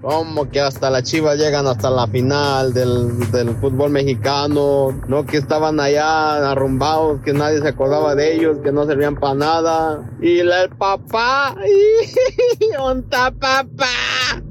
Como 0.01 0.49
que 0.49 0.59
hasta 0.59 0.89
las 0.89 1.03
chivas 1.03 1.37
llegan 1.37 1.65
hasta 1.67 1.89
la 1.89 2.07
final 2.07 2.73
del, 2.73 3.31
del 3.31 3.55
fútbol 3.57 3.91
mexicano, 3.91 4.91
no 5.07 5.25
que 5.25 5.37
estaban 5.37 5.79
allá 5.79 6.51
arrumbados, 6.51 7.21
que 7.21 7.33
nadie 7.33 7.61
se 7.61 7.69
acordaba 7.69 8.15
de 8.15 8.35
ellos, 8.35 8.57
que 8.63 8.71
no 8.71 8.85
servían 8.85 9.15
para 9.15 9.35
nada. 9.35 10.11
Y 10.21 10.39
el 10.39 10.51
papá, 10.77 11.55
onta 12.79 13.31
papá, 13.31 13.85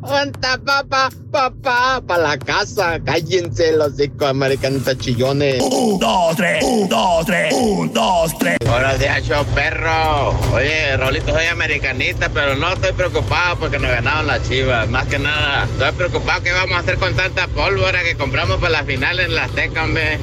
onta 0.03 0.59
papá, 0.64 1.09
papá, 1.33 2.03
para 2.07 2.23
la 2.23 2.38
casa, 2.38 3.01
cállense 3.03 3.73
los 3.73 3.99
hijos 3.99 4.23
americanos 4.23 4.83
chillones. 4.99 5.62
Un, 5.62 5.99
dos, 5.99 6.37
tres, 6.37 6.62
un, 6.62 6.88
dos, 6.88 7.27
tres, 7.27 7.55
un, 7.55 7.92
dos, 7.92 8.38
tres. 8.38 8.59
Buenos 8.66 8.99
días, 8.99 9.23
show 9.25 9.45
perro. 9.55 10.38
Oye, 10.53 10.97
Rolito, 10.99 11.33
soy 11.33 11.47
americanista, 11.47 12.29
pero 12.29 12.55
no 12.55 12.75
estoy 12.75 12.92
preocupado 12.92 13.57
porque 13.59 13.79
nos 13.79 13.90
ganaron 13.90 14.27
las 14.27 14.47
chivas. 14.47 14.88
Más 14.90 15.07
que 15.07 15.18
nada, 15.18 15.64
estoy 15.64 15.92
preocupado 15.92 16.42
qué 16.42 16.53
vamos 16.53 16.77
a 16.77 16.81
hacer 16.81 16.99
con 16.99 17.14
tanta 17.16 17.49
pólvora 17.49 18.03
que 18.03 18.14
compramos 18.14 18.59
para 18.59 18.71
la 18.71 18.85
final 18.85 19.18
en 19.18 19.35
la 19.35 19.45
Azteca, 19.45 19.85
hombre. 19.85 20.18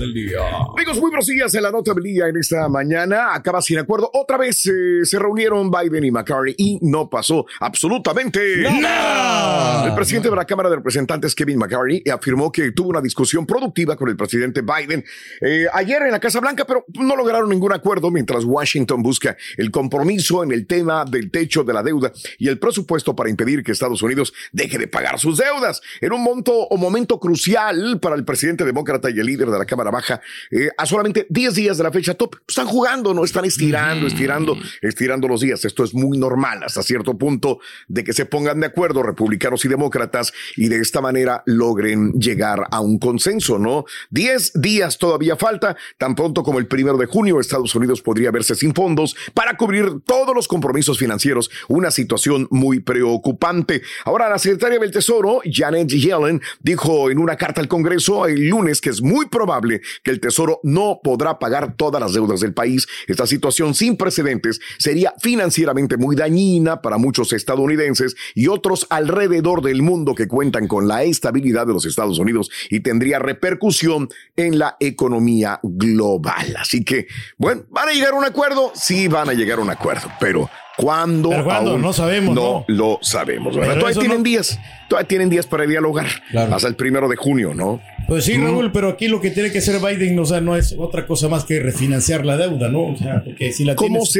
Del 0.00 0.14
día. 0.14 0.40
Amigos, 0.74 0.98
muy 0.98 1.10
buenos 1.10 1.26
días 1.26 1.54
en 1.54 1.62
la 1.62 1.70
nota 1.70 1.92
del 1.92 2.02
día 2.02 2.26
en 2.26 2.36
esta 2.38 2.66
mañana. 2.70 3.34
Acaba 3.34 3.60
sin 3.60 3.78
acuerdo. 3.78 4.10
Otra 4.14 4.38
vez 4.38 4.66
eh, 4.66 5.04
se 5.04 5.18
reunieron 5.18 5.70
Biden 5.70 6.04
y 6.04 6.10
McCarthy 6.10 6.54
y 6.56 6.78
no 6.80 7.10
pasó 7.10 7.44
absolutamente 7.60 8.62
¡Nada! 8.80 9.86
El 9.86 9.94
presidente 9.94 10.30
de 10.30 10.36
la 10.36 10.46
Cámara 10.46 10.70
de 10.70 10.76
Representantes, 10.76 11.34
Kevin 11.34 11.58
McCarthy, 11.58 12.02
afirmó 12.10 12.50
que 12.50 12.72
tuvo 12.72 12.88
una 12.88 13.02
discusión 13.02 13.44
productiva 13.44 13.94
con 13.94 14.08
el 14.08 14.16
presidente 14.16 14.62
Biden 14.62 15.04
eh, 15.42 15.66
ayer 15.70 16.00
en 16.02 16.12
la 16.12 16.18
Casa 16.18 16.40
Blanca, 16.40 16.64
pero 16.64 16.86
no 16.94 17.14
lograron 17.14 17.50
ningún 17.50 17.74
acuerdo 17.74 18.10
mientras 18.10 18.44
Washington 18.44 19.02
busca 19.02 19.36
el 19.58 19.70
compromiso 19.70 20.42
en 20.42 20.52
el 20.52 20.66
tema 20.66 21.04
del 21.04 21.30
techo 21.30 21.62
de 21.62 21.74
la 21.74 21.82
deuda 21.82 22.10
y 22.38 22.48
el 22.48 22.58
presupuesto 22.58 23.14
para 23.14 23.28
impedir 23.28 23.62
que 23.62 23.72
Estados 23.72 24.00
Unidos 24.00 24.32
deje 24.52 24.78
de 24.78 24.88
pagar 24.88 25.18
sus 25.18 25.36
deudas. 25.36 25.82
En 26.00 26.14
un 26.14 26.22
monto 26.22 26.52
o 26.54 26.76
momento 26.78 27.20
crucial 27.20 28.00
para 28.00 28.16
el 28.16 28.24
presidente 28.24 28.64
demócrata 28.64 29.10
y 29.10 29.18
el 29.18 29.26
líder 29.26 29.50
de 29.50 29.58
la 29.58 29.66
Cámara 29.66 29.89
Baja, 29.90 30.20
eh, 30.50 30.70
a 30.76 30.86
solamente 30.86 31.26
10 31.28 31.54
días 31.54 31.78
de 31.78 31.84
la 31.84 31.92
fecha 31.92 32.14
top, 32.14 32.36
están 32.46 32.66
jugando, 32.66 33.14
no 33.14 33.24
están 33.24 33.44
estirando, 33.44 34.06
estirando, 34.06 34.56
estirando 34.80 35.28
los 35.28 35.40
días. 35.40 35.64
Esto 35.64 35.84
es 35.84 35.94
muy 35.94 36.18
normal 36.18 36.62
hasta 36.64 36.82
cierto 36.82 37.16
punto 37.16 37.60
de 37.88 38.04
que 38.04 38.12
se 38.12 38.26
pongan 38.26 38.60
de 38.60 38.66
acuerdo 38.66 39.02
republicanos 39.02 39.64
y 39.64 39.68
demócratas 39.68 40.32
y 40.56 40.68
de 40.68 40.80
esta 40.80 41.00
manera 41.00 41.42
logren 41.46 42.12
llegar 42.12 42.66
a 42.70 42.80
un 42.80 42.98
consenso, 42.98 43.58
¿no? 43.58 43.84
10 44.10 44.52
días 44.54 44.98
todavía 44.98 45.36
falta, 45.36 45.76
tan 45.98 46.14
pronto 46.14 46.42
como 46.42 46.58
el 46.58 46.66
primero 46.66 46.96
de 46.96 47.06
junio 47.06 47.40
Estados 47.40 47.74
Unidos 47.74 48.02
podría 48.02 48.30
verse 48.30 48.54
sin 48.54 48.74
fondos 48.74 49.16
para 49.34 49.56
cubrir 49.56 50.00
todos 50.04 50.34
los 50.34 50.48
compromisos 50.48 50.98
financieros, 50.98 51.50
una 51.68 51.90
situación 51.90 52.48
muy 52.50 52.80
preocupante. 52.80 53.82
Ahora 54.04 54.28
la 54.28 54.38
secretaria 54.38 54.78
del 54.78 54.90
Tesoro, 54.90 55.40
Janet 55.44 55.88
Yellen, 55.88 56.40
dijo 56.60 57.10
en 57.10 57.18
una 57.18 57.36
carta 57.36 57.60
al 57.60 57.68
Congreso 57.68 58.26
el 58.26 58.48
lunes 58.48 58.80
que 58.80 58.90
es 58.90 59.02
muy 59.02 59.26
probable 59.26 59.79
que 60.02 60.10
el 60.10 60.20
Tesoro 60.20 60.60
no 60.62 61.00
podrá 61.02 61.38
pagar 61.38 61.76
todas 61.76 62.00
las 62.00 62.12
deudas 62.12 62.40
del 62.40 62.54
país. 62.54 62.86
Esta 63.06 63.26
situación 63.26 63.74
sin 63.74 63.96
precedentes 63.96 64.60
sería 64.78 65.14
financieramente 65.20 65.96
muy 65.96 66.16
dañina 66.16 66.80
para 66.82 66.98
muchos 66.98 67.32
estadounidenses 67.32 68.16
y 68.34 68.48
otros 68.48 68.86
alrededor 68.90 69.62
del 69.62 69.82
mundo 69.82 70.14
que 70.14 70.28
cuentan 70.28 70.66
con 70.68 70.88
la 70.88 71.02
estabilidad 71.02 71.66
de 71.66 71.72
los 71.72 71.86
Estados 71.86 72.18
Unidos 72.18 72.50
y 72.70 72.80
tendría 72.80 73.18
repercusión 73.18 74.08
en 74.36 74.58
la 74.58 74.76
economía 74.80 75.60
global. 75.62 76.56
Así 76.58 76.84
que, 76.84 77.06
bueno, 77.38 77.62
¿van 77.70 77.88
a 77.88 77.92
llegar 77.92 78.12
a 78.12 78.16
un 78.16 78.24
acuerdo? 78.24 78.72
Sí, 78.74 79.08
van 79.08 79.28
a 79.28 79.32
llegar 79.34 79.58
a 79.58 79.62
un 79.62 79.70
acuerdo, 79.70 80.08
pero 80.20 80.48
¿cuándo? 80.76 81.30
Pero 81.30 81.44
¿cuándo? 81.44 81.70
Aún 81.72 81.82
No 81.82 81.92
sabemos, 81.92 82.34
No, 82.34 82.64
lo 82.68 82.98
sabemos. 83.02 83.54
Todavía 83.54 83.92
tienen 84.00 84.18
no- 84.18 84.24
días, 84.24 84.58
todavía 84.88 85.08
tienen 85.08 85.28
días 85.30 85.46
para 85.46 85.66
dialogar 85.66 86.06
hasta 86.34 86.68
el 86.68 86.76
primero 86.76 87.08
de 87.08 87.16
junio, 87.16 87.52
¿no? 87.54 87.80
Pues 88.10 88.24
sí. 88.24 88.34
Raúl, 88.36 88.72
pero 88.72 88.88
aquí 88.88 89.06
lo 89.08 89.20
que 89.20 89.30
tiene 89.30 89.52
que 89.52 89.58
hacer 89.58 89.76
Biden, 89.80 90.18
o 90.18 90.24
sea, 90.26 90.40
no 90.40 90.56
es 90.56 90.74
otra 90.76 91.06
cosa 91.06 91.28
más 91.28 91.44
que 91.44 91.60
refinanciar 91.60 92.26
la 92.26 92.36
deuda, 92.36 92.68
¿no? 92.68 92.86
O 92.92 92.96
sea, 92.96 93.22
porque 93.24 93.52
si 93.52 93.64
la 93.64 93.76
¿Cómo 93.76 94.00
tienes- 94.00 94.10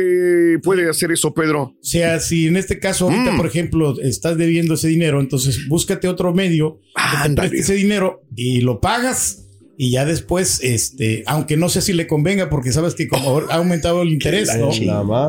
se 0.54 0.58
puede 0.62 0.88
hacer 0.88 1.10
eso, 1.10 1.34
Pedro? 1.34 1.62
O 1.62 1.76
sea, 1.82 2.20
si 2.20 2.46
en 2.46 2.56
este 2.56 2.78
caso 2.78 3.06
ahorita, 3.10 3.32
Mm. 3.32 3.36
por 3.36 3.46
ejemplo, 3.46 4.00
estás 4.00 4.38
debiendo 4.38 4.74
ese 4.74 4.86
dinero, 4.88 5.20
entonces 5.20 5.66
búscate 5.68 6.06
otro 6.08 6.32
medio 6.32 6.78
que 6.94 7.28
te 7.30 7.34
preste 7.34 7.58
ese 7.58 7.74
dinero 7.74 8.22
y 8.36 8.60
lo 8.60 8.80
pagas 8.80 9.48
y 9.82 9.92
ya 9.92 10.04
después, 10.04 10.60
este, 10.62 11.24
aunque 11.26 11.56
no 11.56 11.70
sé 11.70 11.80
si 11.80 11.94
le 11.94 12.06
convenga 12.06 12.50
porque 12.50 12.70
sabes 12.70 12.94
que 12.94 13.08
como 13.08 13.38
ha 13.48 13.54
aumentado 13.54 14.02
el 14.02 14.08
interés, 14.12 14.50
¿no? 14.58 14.68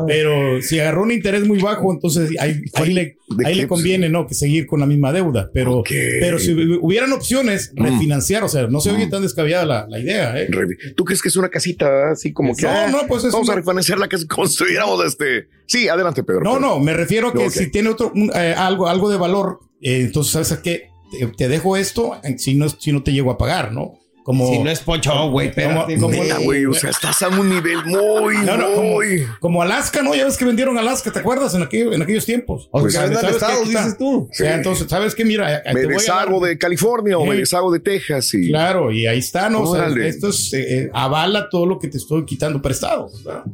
Pero 0.06 0.60
si 0.60 0.78
agarró 0.78 1.04
un 1.04 1.10
interés 1.10 1.46
muy 1.48 1.58
bajo, 1.58 1.90
entonces 1.90 2.32
ahí, 2.38 2.60
ahí 2.74 2.92
le, 2.92 3.16
¿De 3.34 3.46
ahí 3.46 3.54
le 3.54 3.66
conviene, 3.66 4.10
¿no? 4.10 4.26
Que 4.26 4.34
seguir 4.34 4.66
con 4.66 4.80
la 4.80 4.84
misma 4.84 5.10
deuda. 5.10 5.48
Pero, 5.54 5.82
pero 6.20 6.38
si 6.38 6.52
hubieran 6.82 7.14
opciones, 7.14 7.72
Mm. 7.74 7.82
refinanciar, 7.82 8.44
o 8.44 8.48
sea, 8.50 8.66
no 8.66 8.80
se 8.80 8.90
oye 8.90 9.06
tan 9.06 9.22
descabellada 9.22 9.64
la, 9.64 9.86
la 9.88 9.98
idea, 9.98 10.38
¿eh? 10.38 10.48
¿Tú 10.96 11.06
crees 11.06 11.22
que 11.22 11.28
es 11.28 11.36
una 11.36 11.48
casita 11.48 12.10
así 12.10 12.34
como 12.34 12.54
que 12.54 12.64
No, 12.66 12.70
ah, 12.70 12.88
no, 12.92 13.06
pues 13.08 13.24
es 13.24 13.32
vamos 13.32 13.48
a 13.48 13.54
refinanciar 13.54 13.98
la 13.98 14.06
que 14.06 14.18
construyéramos 14.26 15.02
este? 15.06 15.48
Sí, 15.64 15.88
adelante, 15.88 16.24
Pedro. 16.24 16.42
No, 16.42 16.56
Pedro. 16.56 16.60
no, 16.60 16.78
me 16.78 16.92
refiero 16.92 17.28
a 17.28 17.32
que 17.32 17.48
si 17.48 17.70
tiene 17.70 17.88
otro 17.88 18.12
un, 18.14 18.30
eh, 18.34 18.52
algo, 18.54 18.86
algo 18.86 19.08
de 19.08 19.16
valor, 19.16 19.60
eh, 19.80 20.00
entonces 20.02 20.30
sabes 20.30 20.52
a 20.52 20.60
qué 20.60 20.90
te, 21.10 21.26
te 21.28 21.48
dejo 21.48 21.78
esto 21.78 22.20
eh, 22.22 22.36
si 22.36 22.54
no, 22.54 22.68
si 22.68 22.92
no 22.92 23.02
te 23.02 23.12
llego 23.14 23.30
a 23.30 23.38
pagar, 23.38 23.72
¿no? 23.72 24.01
Como, 24.22 24.46
Si 24.48 24.58
no 24.60 24.70
es 24.70 24.80
Poncho, 24.80 25.30
güey, 25.30 25.48
Neta, 25.48 26.38
güey, 26.38 26.64
o 26.66 26.74
sea, 26.74 26.90
estás 26.90 27.22
a 27.22 27.28
un 27.28 27.48
nivel 27.48 27.84
muy, 27.84 28.36
No, 28.38 28.56
no, 28.56 28.72
como, 28.74 28.90
muy. 28.92 29.26
como 29.40 29.62
Alaska, 29.62 30.00
¿no? 30.02 30.14
Ya 30.14 30.24
ves 30.24 30.36
que 30.36 30.44
vendieron 30.44 30.78
Alaska, 30.78 31.10
¿te 31.10 31.18
acuerdas? 31.18 31.54
En, 31.54 31.62
aquello- 31.62 31.92
en 31.92 32.02
aquellos 32.02 32.24
tiempos. 32.24 32.68
O 32.70 32.78
sea, 32.78 32.82
Pues, 32.82 32.94
que 32.94 33.00
vendan 33.00 33.20
¿sabes 33.20 33.36
qué? 33.36 33.44
estados, 33.44 33.68
está. 33.68 33.80
dices 33.80 33.98
tú. 33.98 34.28
O 34.30 34.34
sea, 34.34 34.54
entonces, 34.54 34.86
¿sabes 34.88 35.14
qué? 35.14 35.24
Mira, 35.24 35.56
eh, 35.58 35.74
Me 35.74 35.82
deshago 35.86 36.44
de 36.44 36.56
California 36.58 37.18
o 37.18 37.24
me 37.26 37.32
Sí. 37.34 37.40
deshago 37.40 37.72
de 37.72 37.80
Texas 37.80 38.32
y. 38.34 38.48
Claro, 38.48 38.92
y 38.92 39.06
ahí 39.06 39.18
está, 39.18 39.48
¿no? 39.50 39.62
O 39.62 39.74
sea, 39.74 39.88
esto 40.06 40.28
es, 40.28 40.52
eh, 40.52 40.78
eh, 40.84 40.90
avala 40.94 41.48
todo 41.50 41.66
lo 41.66 41.78
que 41.78 41.88
te 41.88 41.98
estoy 41.98 42.24
quitando 42.24 42.62
prestado. 42.62 43.08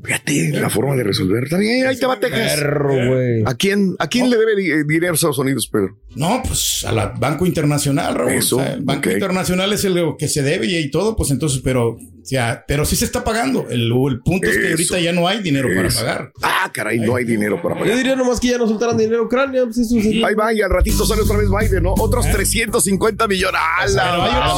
Fíjate 0.04 0.50
la 0.52 0.68
forma 0.70 0.94
de 0.96 1.04
resolver. 1.04 1.48
También 1.48 1.86
ahí 1.86 1.96
te 1.98 2.06
va 2.06 2.18
Texas. 2.20 2.56
Perro, 2.56 2.92
güey. 2.94 3.42
¿A 3.46 3.54
quién, 3.54 3.96
a 3.98 4.06
quién 4.08 4.28
le 4.30 4.36
debe 4.36 4.56
di- 4.56 4.70
eh, 4.70 4.84
dinero 4.86 5.12
a 5.12 5.14
Estados 5.14 5.38
Unidos, 5.38 5.68
Pedro? 5.68 5.96
No, 6.14 6.42
pues 6.46 6.84
a 6.86 6.92
la 6.92 7.06
Banco 7.18 7.46
Internacional, 7.46 8.14
Raúl. 8.14 8.32
Eso, 8.32 8.56
O 8.56 8.60
sea, 8.60 8.74
el 8.74 8.80
Banco. 8.82 9.10
Internacional 9.10 9.72
es 9.72 9.84
el 9.84 9.98
que 10.18 10.28
se 10.28 10.42
debe 10.42 10.57
y, 10.64 10.76
y 10.76 10.90
todo, 10.90 11.16
pues 11.16 11.30
entonces, 11.30 11.60
pero, 11.62 11.90
o 11.90 11.98
sea, 12.24 12.64
pero 12.66 12.84
sí 12.84 12.96
se 12.96 13.04
está 13.04 13.24
pagando. 13.24 13.66
El, 13.70 13.82
el 13.92 14.20
punto 14.20 14.48
es 14.48 14.58
que 14.58 14.70
ahorita 14.70 14.98
ya 15.00 15.12
no 15.12 15.26
hay 15.28 15.40
dinero 15.42 15.68
para 15.74 15.88
pagar. 15.88 16.32
Ah, 16.42 16.70
caray, 16.72 16.98
no 17.00 17.16
hay 17.16 17.24
dinero 17.24 17.60
para 17.62 17.74
Yo 17.76 17.80
pagar. 17.80 17.96
diría 17.96 18.16
nomás 18.16 18.38
que 18.40 18.48
ya 18.48 18.58
no 18.58 18.66
soltaran 18.68 18.96
dinero 18.96 19.20
a 19.20 19.22
Ucrania, 19.24 19.64
pues 19.64 19.78
eso 19.78 19.94
sería. 20.00 20.26
Ahí 20.26 20.34
va, 20.34 20.52
y 20.52 20.60
al 20.60 20.70
ratito 20.70 21.04
sale 21.06 21.22
otra 21.22 21.36
vez 21.38 21.48
Biden, 21.48 21.82
¿no? 21.82 21.94
Otros 21.94 22.30
350 22.30 23.26
millones. 23.28 23.60
¡A 23.60 23.86
la 23.88 24.02
Pero 24.10 24.22
hay 24.22 24.30
madre, 24.32 24.52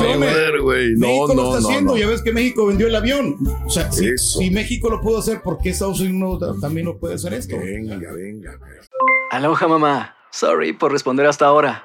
opciones. 0.49 0.63
güey! 0.63 0.91
No, 0.97 1.07
México 1.07 1.35
no, 1.35 1.43
lo 1.43 1.49
está 1.49 1.61
no, 1.61 1.69
haciendo. 1.69 1.93
no. 1.93 1.99
Ya 1.99 2.07
ves 2.09 2.23
que 2.23 2.33
México 2.33 2.67
vendió 2.67 2.87
el 2.87 2.95
avión. 2.97 3.37
O 3.67 3.71
sea, 3.71 3.91
si, 3.93 4.17
si 4.19 4.51
México 4.51 4.91
lo 4.91 5.01
pudo 5.01 5.19
hacer, 5.19 5.41
¿por 5.43 5.59
qué 5.59 5.71
Estados 5.71 6.01
Unidos 6.01 6.61
también 6.61 6.87
no 6.87 6.97
puede 6.99 7.15
hacer 7.15 7.35
esto? 7.35 7.57
Venga, 7.59 7.97
venga. 8.13 8.59
Aloha 9.31 9.69
mamá. 9.69 10.17
Sorry 10.33 10.73
por 10.73 10.93
responder 10.93 11.27
hasta 11.27 11.47
ahora. 11.47 11.85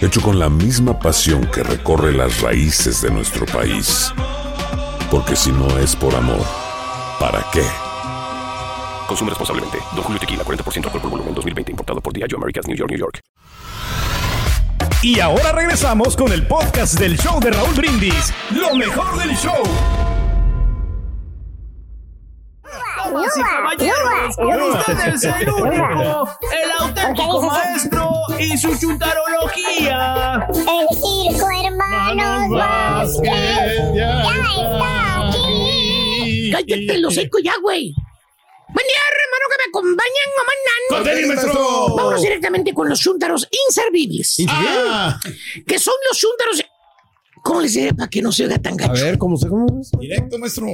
hecho 0.00 0.20
con 0.20 0.38
la 0.38 0.48
misma 0.48 0.98
pasión 0.98 1.46
que 1.46 1.62
recorre 1.62 2.12
las 2.12 2.40
raíces 2.40 3.02
de 3.02 3.10
nuestro 3.10 3.46
país. 3.46 4.12
Porque 5.10 5.34
si 5.34 5.50
no 5.50 5.78
es 5.78 5.96
por 5.96 6.14
amor, 6.14 6.44
¿para 7.18 7.44
qué? 7.52 7.64
Consume 9.06 9.30
responsablemente. 9.30 9.78
Don 9.94 10.04
Julio 10.04 10.20
Tequila, 10.20 10.44
40% 10.44 10.84
alcohol 10.84 11.00
por 11.00 11.10
volumen, 11.10 11.34
2020. 11.34 11.72
Importado 11.72 12.00
por 12.00 12.12
Diageo 12.12 12.38
Americas, 12.38 12.66
New 12.66 12.76
York, 12.76 12.90
New 12.90 12.98
York. 12.98 13.20
Y 15.02 15.20
ahora 15.20 15.52
regresamos 15.52 16.16
con 16.16 16.32
el 16.32 16.46
podcast 16.46 16.98
del 16.98 17.16
show 17.18 17.40
de 17.40 17.50
Raúl 17.50 17.74
Brindis. 17.74 18.32
Lo 18.50 18.74
mejor 18.74 19.16
del 19.18 19.36
show. 19.36 19.62
Damas 23.08 23.36
y 23.36 23.40
caballeros, 23.40 24.36
con 24.36 24.62
ustedes 24.62 25.24
el 25.24 25.48
único, 25.52 26.28
el 26.52 26.70
auténtico 26.78 27.42
maestro 27.42 28.10
y 28.38 28.58
su 28.58 28.78
chuntarología. 28.78 30.46
El 30.50 30.96
circo 30.96 31.48
Hermanos 31.64 32.50
Vázquez 32.50 33.94
ya 33.94 34.22
está 34.22 35.28
aquí. 35.28 36.50
Cállate 36.52 36.98
los 36.98 37.16
hocico 37.16 37.38
ya, 37.38 37.54
güey. 37.62 37.94
Buen 38.70 38.86
día, 38.86 39.00
hermano, 39.10 39.44
que 39.48 39.56
me 39.56 39.68
acompañan, 39.70 41.04
tenis, 41.04 41.26
maestro. 41.28 41.96
Vamos 41.96 42.22
directamente 42.22 42.74
con 42.74 42.88
los 42.88 43.00
chúntaros 43.00 43.48
inservibles. 43.68 44.36
Ah. 44.48 45.18
Que 45.66 45.78
son 45.78 45.94
los 46.08 46.18
chúntaros... 46.18 46.62
¿Cómo 47.42 47.62
les 47.62 47.72
diré 47.72 47.94
para 47.94 48.10
que 48.10 48.20
no 48.20 48.30
se 48.30 48.44
oiga 48.44 48.58
tan 48.58 48.76
gacho? 48.76 48.92
A 48.92 49.04
ver, 49.04 49.16
¿cómo 49.16 49.38
se 49.38 49.48
cómo 49.48 49.80
es? 49.80 49.90
Directo, 49.98 50.38
maestro. 50.38 50.66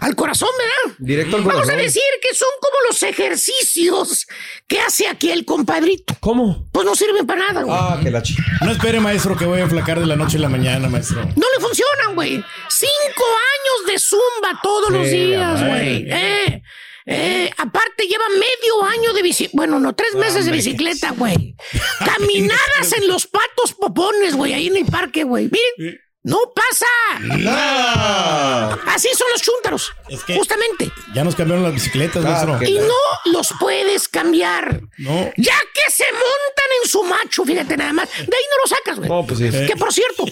Al 0.00 0.14
corazón, 0.16 0.48
¿verdad? 0.58 0.96
Directo 0.98 1.36
al 1.36 1.42
Vamos 1.42 1.60
a 1.60 1.62
corazón. 1.64 1.82
decir 1.84 2.02
que 2.20 2.34
son 2.34 2.48
como 2.60 2.76
los 2.88 3.02
ejercicios 3.02 4.26
que 4.66 4.80
hace 4.80 5.08
aquí 5.08 5.30
el 5.30 5.44
compadrito. 5.44 6.16
¿Cómo? 6.20 6.68
Pues 6.72 6.84
no 6.86 6.94
sirven 6.94 7.26
para 7.26 7.46
nada, 7.48 7.62
güey. 7.62 7.76
Ah, 7.78 7.98
que 8.02 8.10
la 8.10 8.22
chica. 8.22 8.42
No 8.62 8.72
espere, 8.72 9.00
maestro, 9.00 9.36
que 9.36 9.44
voy 9.44 9.60
a 9.60 9.62
enflacar 9.62 10.00
de 10.00 10.06
la 10.06 10.16
noche 10.16 10.36
a 10.36 10.40
la 10.40 10.48
mañana, 10.48 10.88
maestro. 10.88 11.22
No 11.22 11.46
le 11.56 11.60
funcionan, 11.60 12.14
güey. 12.14 12.44
Cinco 12.68 13.24
años 13.24 13.92
de 13.92 13.98
zumba 13.98 14.60
todos 14.62 14.90
los 14.90 15.08
días, 15.10 15.66
güey. 15.66 16.06
Eh, 16.10 16.62
eh, 17.04 17.50
aparte 17.56 18.04
lleva 18.06 18.24
medio 18.28 18.84
año 18.84 19.12
de 19.12 19.22
bicicleta. 19.22 19.56
Bueno, 19.56 19.80
no, 19.80 19.92
tres 19.94 20.14
meses 20.14 20.46
de 20.46 20.52
bicicleta, 20.52 21.10
güey. 21.10 21.56
Caminadas 21.98 22.92
en 22.96 23.08
los 23.08 23.26
patos 23.26 23.74
popones, 23.74 24.36
güey, 24.36 24.52
ahí 24.52 24.68
en 24.68 24.76
el 24.76 24.84
parque, 24.86 25.24
güey. 25.24 25.50
Miren, 25.50 25.98
no 26.24 26.38
pasa. 26.54 26.86
Nada. 27.20 28.78
Así 28.86 29.08
son 29.16 29.26
los 29.32 29.42
chúntaros. 29.42 29.92
Es 30.08 30.22
que- 30.24 30.34
Justamente. 30.34 30.90
Ya 31.14 31.24
nos 31.24 31.34
cambiaron 31.34 31.64
las 31.64 31.74
bicicletas, 31.74 32.22
maestro. 32.22 32.58
Y 32.62 32.78
no 32.78 32.94
los 33.32 33.52
puedes 33.58 34.08
cambiar. 34.08 34.80
No. 34.98 35.32
Ya 35.36 35.58
que 35.74 35.90
se 35.92 36.04
montan 36.12 36.70
en 36.82 36.88
su 36.88 37.02
macho, 37.04 37.44
fíjate 37.44 37.76
nada 37.76 37.92
más. 37.92 38.08
De 38.10 38.18
ahí 38.22 38.44
no 38.50 38.56
lo 38.62 38.66
sacas, 38.68 38.96
güey. 38.98 39.08
No, 39.08 39.26
pues 39.26 39.38
sí. 39.40 39.50
Que 39.66 39.76
por 39.76 39.92
cierto, 39.92 40.24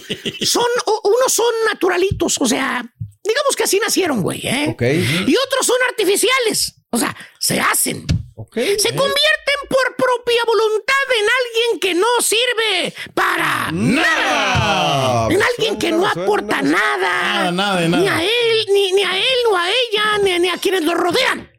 son, 0.45 0.65
unos 1.03 1.33
son 1.33 1.53
naturalitos, 1.71 2.37
o 2.39 2.45
sea, 2.45 2.83
digamos 3.23 3.55
que 3.55 3.63
así 3.63 3.79
nacieron, 3.79 4.21
güey, 4.21 4.45
¿eh? 4.47 4.67
Ok. 4.69 4.81
Y 5.27 5.35
otros 5.35 5.65
son 5.65 5.77
artificiales, 5.89 6.75
o 6.89 6.97
sea, 6.97 7.15
se 7.39 7.59
hacen. 7.59 8.05
Se 8.53 8.89
convierten 8.95 9.59
por 9.69 9.95
propia 9.95 10.43
voluntad 10.45 10.95
en 11.15 11.25
alguien 11.25 11.79
que 11.79 11.93
no 11.93 12.07
sirve 12.21 12.93
para 13.41 13.71
nada. 13.71 15.27
En 15.29 15.41
alguien 15.41 15.77
que 15.79 15.91
no 15.91 16.05
aporta 16.07 16.61
nada. 16.61 17.51
Nada, 17.51 17.51
nada 17.51 17.81
Ni 17.81 17.87
nada. 17.89 18.17
a 18.17 18.23
él, 18.23 18.65
ni, 18.73 18.91
ni 18.93 19.03
a 19.03 19.17
él, 19.17 19.39
o 19.51 19.55
a 19.57 19.69
ella, 19.69 20.17
ni, 20.23 20.39
ni 20.39 20.49
a 20.49 20.57
quienes 20.57 20.83
lo 20.83 20.93
rodean. 20.93 21.49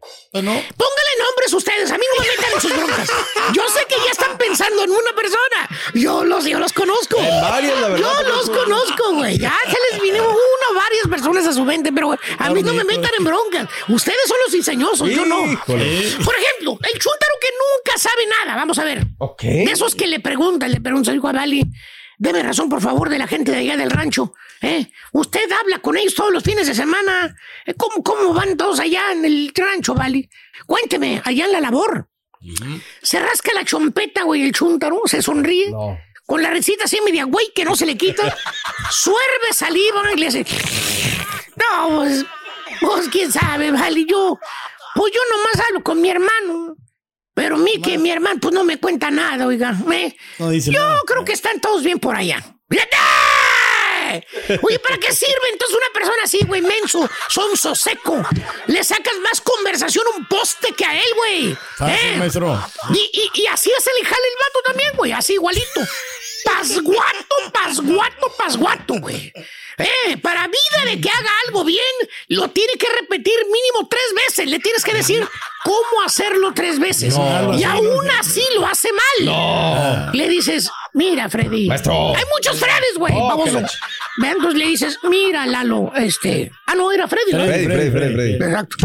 No. 0.41 0.51
Póngale 0.51 1.13
nombres 1.19 1.53
ustedes, 1.53 1.91
a 1.91 1.99
mí 1.99 2.05
no 2.11 2.23
me 2.25 2.31
metan 2.31 2.53
en 2.55 2.61
sus 2.63 2.75
broncas. 2.75 3.09
Yo 3.53 3.63
sé 3.69 3.85
que 3.87 3.97
ya 4.03 4.13
están 4.13 4.39
pensando 4.39 4.83
en 4.83 4.91
una 4.91 5.13
persona. 5.15 5.69
Yo 5.93 6.25
los, 6.25 6.47
yo 6.47 6.59
los 6.59 6.73
conozco. 6.73 7.19
En 7.19 7.43
varias, 7.43 7.79
la 7.79 7.89
verdad, 7.89 7.99
Yo 7.99 8.29
los 8.29 8.49
conozco, 8.49 9.13
güey. 9.13 9.37
Ya 9.37 9.55
se 9.67 9.77
les 9.93 10.03
vino 10.03 10.23
una, 10.25 10.81
varias 10.81 11.07
personas 11.11 11.47
a 11.47 11.53
su 11.53 11.67
mente, 11.67 11.93
pero 11.93 12.17
a 12.39 12.51
mí 12.51 12.63
no 12.63 12.73
me 12.73 12.83
metan 12.85 13.11
en 13.19 13.25
broncas. 13.25 13.69
Ustedes 13.89 14.27
son 14.27 14.39
los 14.47 14.53
diseñosos, 14.55 15.11
yo 15.11 15.27
no. 15.27 15.45
Híjole. 15.53 16.13
Por 16.25 16.35
ejemplo, 16.35 16.79
el 16.83 16.99
chúntaro 16.99 17.35
que 17.39 17.49
nunca 17.51 17.99
sabe 17.99 18.27
nada. 18.41 18.57
Vamos 18.57 18.79
a 18.79 18.85
ver. 18.85 19.05
Ok. 19.19 19.43
De 19.43 19.73
esos 19.73 19.95
que 19.95 20.07
le 20.07 20.21
preguntan, 20.21 20.73
le 20.73 20.81
preguntan, 20.81 21.21
a 21.23 21.33
Vali, 21.33 21.67
deme 22.23 22.41
razón, 22.41 22.69
por 22.69 22.81
favor, 22.81 23.09
de 23.09 23.19
la 23.19 23.27
gente 23.27 23.51
de 23.51 23.59
allá 23.59 23.77
del 23.77 23.91
rancho. 23.91 24.33
¿eh? 24.61 24.93
Usted 25.11 25.51
habla 25.51 25.81
con 25.81 25.97
ellos 25.97 26.15
todos 26.15 26.33
los 26.33 26.45
fines 26.45 26.69
de 26.69 26.75
semana. 26.75 27.37
Eh, 27.67 27.75
¿Cómo, 27.75 28.01
cómo 28.05 28.33
van 28.33 28.57
todos 28.57 28.79
allá 28.79 29.11
en 29.11 29.25
el 29.25 29.53
rancho, 29.53 29.93
Vali? 29.93 30.31
Cuénteme, 30.65 31.21
allá 31.25 31.47
en 31.47 31.53
la 31.53 31.61
labor. 31.61 32.09
Se 33.03 33.19
rasca 33.19 33.53
la 33.55 33.65
chompeta, 33.65 34.23
güey, 34.23 34.43
el 34.43 34.53
chúntaro, 34.53 35.03
se 35.07 35.21
sonríe. 35.21 35.71
No. 35.71 35.99
Con 36.25 36.43
la 36.43 36.51
recita 36.51 36.85
así 36.85 37.01
media 37.05 37.25
güey 37.25 37.53
que 37.53 37.65
no 37.65 37.75
se 37.75 37.87
le 37.87 37.97
quita. 37.97 38.23
suerve 38.91 39.53
saliva 39.53 40.03
y 40.15 40.21
le 40.21 40.29
hace. 40.29 40.47
No, 41.57 41.97
pues, 41.97 42.25
pues 42.81 43.09
quién 43.09 43.33
sabe, 43.33 43.73
vale. 43.73 44.07
Yo, 44.07 44.39
pues 44.95 45.13
yo 45.13 45.21
nomás 45.29 45.69
hablo 45.69 45.83
con 45.83 46.01
mi 46.01 46.09
hermano. 46.09 46.77
Pero 47.35 47.57
mí 47.57 47.81
que 47.81 47.97
mi 47.99 48.11
hermano, 48.11 48.39
pues 48.41 48.53
no 48.55 48.65
me 48.65 48.79
cuenta 48.79 49.11
nada, 49.11 49.47
oiga. 49.47 49.75
¿eh? 49.93 50.15
No 50.39 50.51
dice 50.51 50.71
Yo 50.71 50.81
nada. 50.81 51.01
creo 51.07 51.25
que 51.25 51.33
están 51.33 51.61
todos 51.61 51.83
bien 51.83 51.99
por 51.99 52.15
allá. 52.15 52.43
Oye, 54.63 54.79
¿para 54.79 54.99
qué 54.99 55.11
sirve 55.13 55.49
entonces 55.53 55.75
una 55.77 55.93
persona 55.95 56.23
así, 56.25 56.41
güey, 56.45 56.61
menso, 56.61 57.09
sonso, 57.31 57.75
seco? 57.75 58.23
Le 58.67 58.85
sacas 58.85 59.15
más 59.25 59.41
conversación 59.41 60.05
a 60.13 60.19
un 60.19 60.27
poste 60.27 60.73
que 60.77 60.85
a 60.85 60.95
él, 60.95 61.09
güey. 61.17 61.57
Fácil, 61.79 61.97
¿Eh? 62.11 62.17
maestro. 62.19 62.63
Y, 62.91 62.99
y, 63.35 63.41
y 63.43 63.47
así 63.47 63.71
se 63.83 63.91
le 63.99 64.05
jala 64.05 64.17
el 64.23 64.37
vato 64.39 64.61
también, 64.67 64.93
güey, 64.97 65.13
así 65.13 65.33
igualito. 65.35 65.81
Pasguato, 66.45 67.37
pasguato, 67.53 68.35
pasguato, 68.37 68.95
güey. 69.01 69.33
Eh, 69.79 70.17
para 70.19 70.47
vida 70.47 70.91
de 70.91 71.01
que 71.01 71.09
haga 71.09 71.31
algo 71.47 71.65
bien, 71.65 71.81
lo 72.29 72.49
tiene 72.51 72.73
que 72.79 72.87
repetir 73.01 73.35
mínimo 73.47 73.89
tres 73.89 74.03
veces. 74.27 74.49
Le 74.49 74.59
tienes 74.59 74.85
que 74.85 74.95
decir 74.95 75.27
cómo 75.65 76.03
hacerlo 76.05 76.53
tres 76.55 76.79
veces. 76.79 77.17
No, 77.17 77.59
y 77.59 77.65
aún 77.65 78.11
así 78.19 78.43
lo 78.55 78.67
hace 78.67 78.89
mal. 78.93 79.27
No. 79.27 80.13
Le 80.13 80.29
dices, 80.29 80.71
mira, 80.93 81.29
Freddy. 81.29 81.69
Maestro. 81.69 82.15
Hay 82.15 82.25
muchos 82.35 82.59
Freddys, 82.59 82.99
güey. 82.99 83.15
Oh, 83.17 83.45
Ve, 84.19 84.29
Entonces 84.29 84.59
le 84.59 84.67
dices, 84.67 84.99
mira, 85.05 85.47
Lalo, 85.47 85.93
este. 85.97 86.51
Ah, 86.67 86.75
no, 86.75 86.93
era 86.93 87.09
Freddy, 87.09 87.33
¿no? 87.33 87.45
Freddy, 87.45 87.65
Freddy, 87.67 87.91
Freddy, 87.91 88.15
Freddy. 88.15 88.35
Exacto. 88.35 88.77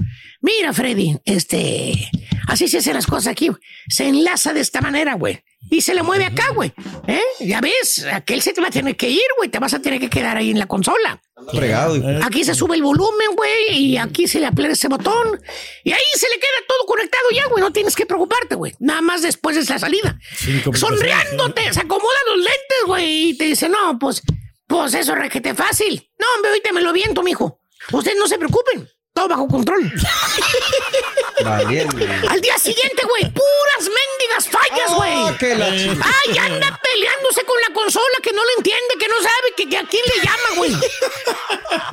Mira, 0.41 0.71
Freddy, 0.73 1.17
este. 1.25 2.09
Así 2.47 2.67
se 2.67 2.77
hacen 2.77 2.93
las 2.93 3.07
cosas 3.07 3.27
aquí. 3.27 3.51
Se 3.89 4.07
enlaza 4.07 4.53
de 4.53 4.61
esta 4.61 4.79
manera, 4.81 5.15
güey. 5.15 5.43
Y 5.69 5.81
se 5.81 5.93
le 5.93 6.03
mueve 6.03 6.25
acá, 6.25 6.49
güey. 6.53 6.73
¿Eh? 7.07 7.21
Ya 7.39 7.61
ves, 7.61 8.05
aquel 8.11 8.41
se 8.41 8.53
te 8.53 8.61
va 8.61 8.67
a 8.67 8.71
tener 8.71 8.95
que 8.95 9.09
ir, 9.09 9.21
güey. 9.37 9.49
Te 9.49 9.59
vas 9.59 9.73
a 9.73 9.79
tener 9.79 9.99
que 9.99 10.09
quedar 10.09 10.37
ahí 10.37 10.51
en 10.51 10.59
la 10.59 10.65
consola. 10.65 11.21
Fregado. 11.53 11.95
Aquí 12.23 12.43
se 12.43 12.55
sube 12.55 12.75
el 12.75 12.83
volumen, 12.83 13.35
güey, 13.35 13.77
y 13.77 13.97
aquí 13.97 14.27
se 14.27 14.39
le 14.39 14.47
aplica 14.47 14.71
ese 14.71 14.87
botón. 14.87 15.39
Y 15.83 15.91
ahí 15.91 15.99
se 16.15 16.27
le 16.29 16.35
queda 16.35 16.65
todo 16.67 16.85
conectado 16.87 17.25
ya, 17.33 17.47
güey. 17.47 17.61
No 17.61 17.71
tienes 17.71 17.95
que 17.95 18.05
preocuparte, 18.05 18.55
güey. 18.55 18.73
Nada 18.79 19.01
más 19.01 19.21
después 19.21 19.55
es 19.57 19.69
la 19.69 19.79
salida. 19.79 20.17
Cinco 20.35 20.73
Sonriéndote, 20.73 21.73
se 21.73 21.81
acomoda 21.81 22.17
los 22.27 22.37
lentes, 22.37 22.77
güey, 22.85 23.29
y 23.29 23.37
te 23.37 23.45
dice, 23.45 23.69
no, 23.69 23.99
pues, 23.99 24.21
pues 24.67 24.93
eso 24.93 25.13
es 25.13 25.19
requete 25.19 25.53
fácil. 25.53 26.09
No, 26.19 26.25
hombre, 26.35 26.49
ahorita 26.51 26.71
me 26.73 26.81
lo 26.81 26.93
viento, 26.93 27.21
mijo. 27.23 27.61
Ustedes 27.91 28.17
no 28.17 28.27
se 28.27 28.37
preocupen. 28.37 28.89
Todo 29.17 29.29
bajo 29.29 29.47
control. 29.47 29.81
Valiente. 31.43 32.07
Al 32.29 32.39
día 32.41 32.57
siguiente, 32.59 33.03
güey, 33.07 33.23
puras 33.31 33.81
mendigas 33.81 34.47
fallas, 34.49 34.93
güey. 34.95 35.13
Oh, 35.15 35.31
chica. 35.31 36.05
Ay, 36.25 36.37
anda 36.37 36.79
peleándose 36.83 37.43
con 37.45 37.57
la 37.67 37.73
consola 37.73 38.05
que 38.21 38.31
no 38.31 38.43
le 38.43 38.51
entiende, 38.57 38.93
que 38.99 39.07
no 39.07 39.15
sabe, 39.15 39.53
que, 39.55 39.69
que 39.69 39.77
a 39.77 39.83
quién 39.87 40.03
le 40.15 40.23
llama, 40.23 40.55
güey. 40.55 40.71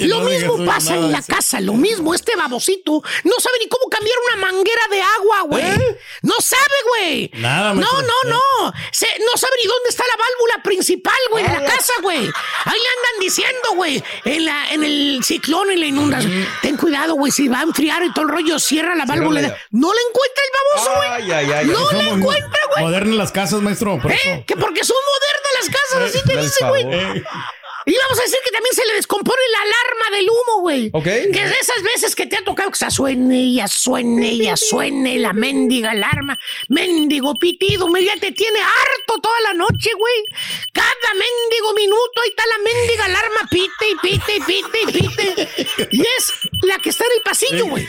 Lo 0.01 0.21
No 0.21 0.25
mismo 0.25 0.65
pasa 0.67 0.95
en 0.97 1.13
la 1.13 1.23
casa, 1.23 1.61
lo 1.61 1.75
mismo. 1.75 2.15
Este 2.15 2.35
babosito 2.37 3.03
no 3.25 3.33
sabe 3.39 3.59
ni 3.61 3.69
cómo 3.69 3.89
cambiar 3.89 4.17
una 4.33 4.47
manguera 4.47 4.83
de 4.91 5.01
agua, 5.03 5.41
güey. 5.43 5.97
No 6.23 6.35
sabe, 6.41 6.63
güey. 6.89 7.31
Nada, 7.35 7.75
No, 7.75 7.81
no, 8.03 8.15
no. 8.31 8.73
Se- 8.93 9.07
no 9.21 9.37
sabe 9.37 9.53
ni 9.63 9.67
dónde 9.69 9.89
está 9.91 10.05
la 10.09 10.17
válvula 10.17 10.63
principal, 10.63 11.19
güey, 11.31 11.45
de 11.45 11.53
la 11.53 11.65
casa, 11.65 11.93
güey. 12.03 12.19
Ahí 12.19 12.79
le 12.81 12.89
andan 12.89 13.21
diciendo, 13.21 13.69
güey, 13.77 14.03
en, 14.25 14.45
la, 14.45 14.73
en 14.73 14.85
el 14.85 15.21
ciclón 15.23 15.71
y 15.73 15.77
la 15.77 15.87
inundación. 15.87 16.49
Ten 16.63 16.77
cuidado, 16.77 17.14
güey, 17.15 17.33
si 17.33 17.49
va 17.49 17.61
a 17.61 17.63
enfriar 17.63 18.03
y 18.05 18.13
todo 18.13 18.27
el 18.27 18.31
rollo, 18.31 18.59
cierra 18.59 18.95
la 18.95 19.05
válvula. 19.05 19.41
No 19.71 19.91
le 19.93 20.01
encuentra 20.09 20.45
el 20.45 20.51
baboso, 20.77 20.97
güey. 20.97 21.11
Ay, 21.11 21.33
ay, 21.33 21.53
ay. 21.53 21.67
No 21.67 21.73
le 21.93 21.99
Somos 21.99 22.19
encuentra, 22.19 22.61
güey. 22.73 22.85
Modernas 22.85 23.17
las 23.17 23.33
casas, 23.33 23.61
maestro. 23.63 23.99
Por 24.01 24.13
¿Eh? 24.13 24.19
eso. 24.23 24.45
Que 24.47 24.57
porque 24.57 24.85
son 24.85 24.97
modernas 25.13 25.53
las 25.61 25.69
casas, 25.77 26.09
así 26.09 26.27
te 26.27 26.35
Dale 26.35 26.47
dice, 26.47 26.65
güey. 26.69 27.25
Y 27.87 27.95
vamos 27.95 28.19
a 28.19 28.23
decir 28.23 28.39
que 28.45 28.51
también 28.51 28.75
se 28.75 28.87
le 28.87 28.95
descompone 28.95 29.43
la 29.53 29.61
alarma 29.61 30.17
del 30.17 30.31
humo, 30.31 30.61
güey. 30.61 30.91
Ok. 30.93 31.05
Que 31.05 31.43
es 31.43 31.51
de 31.51 31.59
esas 31.61 31.83
veces 31.83 32.15
que 32.15 32.27
te 32.27 32.37
ha 32.37 32.45
tocado 32.45 32.71
que 32.71 32.79
se 32.79 32.91
suene 32.91 33.43
y 33.43 33.61
suene 33.69 34.33
y 34.33 34.57
suene 34.57 35.19
la 35.19 35.33
mendiga 35.33 35.91
alarma. 35.91 36.39
Mendigo 36.69 37.35
pitido, 37.35 37.89
me 37.89 38.03
ya 38.05 38.17
te 38.17 38.33
tiene 38.33 38.61
harto 38.61 39.21
toda 39.21 39.41
la 39.43 39.55
noche, 39.55 39.91
güey. 39.99 40.25
Cada 40.73 41.15
mendigo 41.15 41.75
minuto 41.75 42.21
ahí 42.23 42.31
está 42.31 42.45
la 42.47 42.59
mendiga 42.59 43.05
alarma, 43.05 43.49
pite 43.51 43.91
y 43.91 43.95
pite 43.97 44.37
y 44.37 44.41
pite 44.41 44.99
y 44.99 45.09
pite. 45.09 45.89
Y 45.91 46.01
es 46.01 46.33
la 46.63 46.79
que 46.79 46.91
está 46.91 47.05
en 47.05 47.13
el 47.17 47.23
pasillo, 47.23 47.67
güey. 47.67 47.87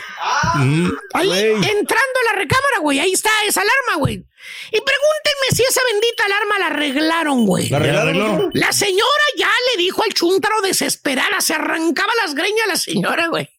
Ahí, 1.14 1.32
entrando 1.32 2.20
a 2.22 2.34
la 2.34 2.40
recámara, 2.40 2.80
güey. 2.82 3.00
Ahí 3.00 3.14
está 3.14 3.30
esa 3.46 3.62
alarma, 3.62 3.96
güey. 4.00 4.26
Y 4.72 4.80
pregúntenme 4.82 5.56
si 5.56 5.64
esa 5.64 5.82
bendita 5.92 6.26
alarma 6.26 6.60
la 6.60 6.66
arreglaron, 6.68 7.46
güey. 7.46 7.70
¿La 7.70 7.78
arreglaron? 7.78 8.50
La 8.54 8.72
señora 8.72 9.24
ya 9.38 9.52
le 9.72 9.82
dijo 9.82 10.04
al 10.04 10.14
chúntaro 10.14 10.62
desesperada, 10.62 11.42
se 11.42 11.54
arrancaba 11.54 12.12
las 12.24 12.34
greñas 12.34 12.68
la 12.68 12.76
señora, 12.76 13.28
güey. 13.28 13.50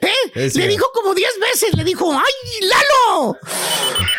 ¿Eh? 0.00 0.50
Le 0.54 0.68
dijo 0.68 0.90
como 0.94 1.14
10 1.14 1.38
veces, 1.38 1.74
le 1.76 1.84
dijo, 1.84 2.10
¡ay, 2.12 2.66
Lalo! 2.66 3.38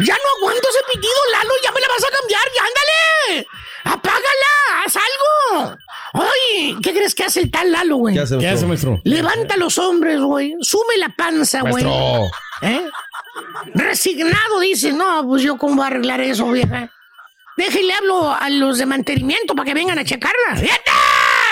Ya 0.06 0.16
no 0.16 0.38
aguanto 0.38 0.70
ese 0.70 0.80
pitido, 0.94 1.14
Lalo, 1.32 1.54
ya 1.64 1.72
me 1.72 1.82
la 1.82 1.88
vas 1.88 2.04
a 2.04 2.18
cambiar, 2.18 2.42
ya 2.56 2.62
ándale. 2.62 3.48
Apágala, 3.84 4.86
haz 4.86 4.96
algo. 4.96 5.76
Ay, 6.14 6.76
¿qué 6.84 6.94
crees 6.94 7.16
que 7.16 7.24
hace 7.24 7.42
el 7.42 7.52
tal 7.52 7.72
Lalo, 7.72 7.98
güey? 7.98 8.16
¿Qué 8.16 8.22
hace, 8.22 8.38
¿Qué 8.38 8.48
hace, 8.48 8.66
maestro? 8.66 9.02
Levanta 9.04 9.58
los 9.58 9.78
hombres, 9.78 10.20
güey. 10.20 10.54
Sume 10.62 10.98
la 10.98 11.10
panza, 11.16 11.62
güey. 11.62 11.84
¿Eh? 12.62 12.90
Resignado 13.74 14.60
dice, 14.60 14.94
no, 14.94 15.26
pues 15.28 15.44
yo 15.44 15.58
cómo 15.58 15.76
voy 15.76 15.84
a 15.84 15.88
arreglar 15.88 16.22
eso, 16.22 16.52
vieja. 16.52 16.92
Déjale 17.58 17.94
hablo 17.94 18.32
a 18.32 18.50
los 18.50 18.78
de 18.78 18.86
mantenimiento 18.86 19.56
para 19.56 19.66
que 19.66 19.74
vengan 19.74 19.98
a 19.98 20.06
checarla. 20.06 20.56
¡Fíjate! 20.56 20.92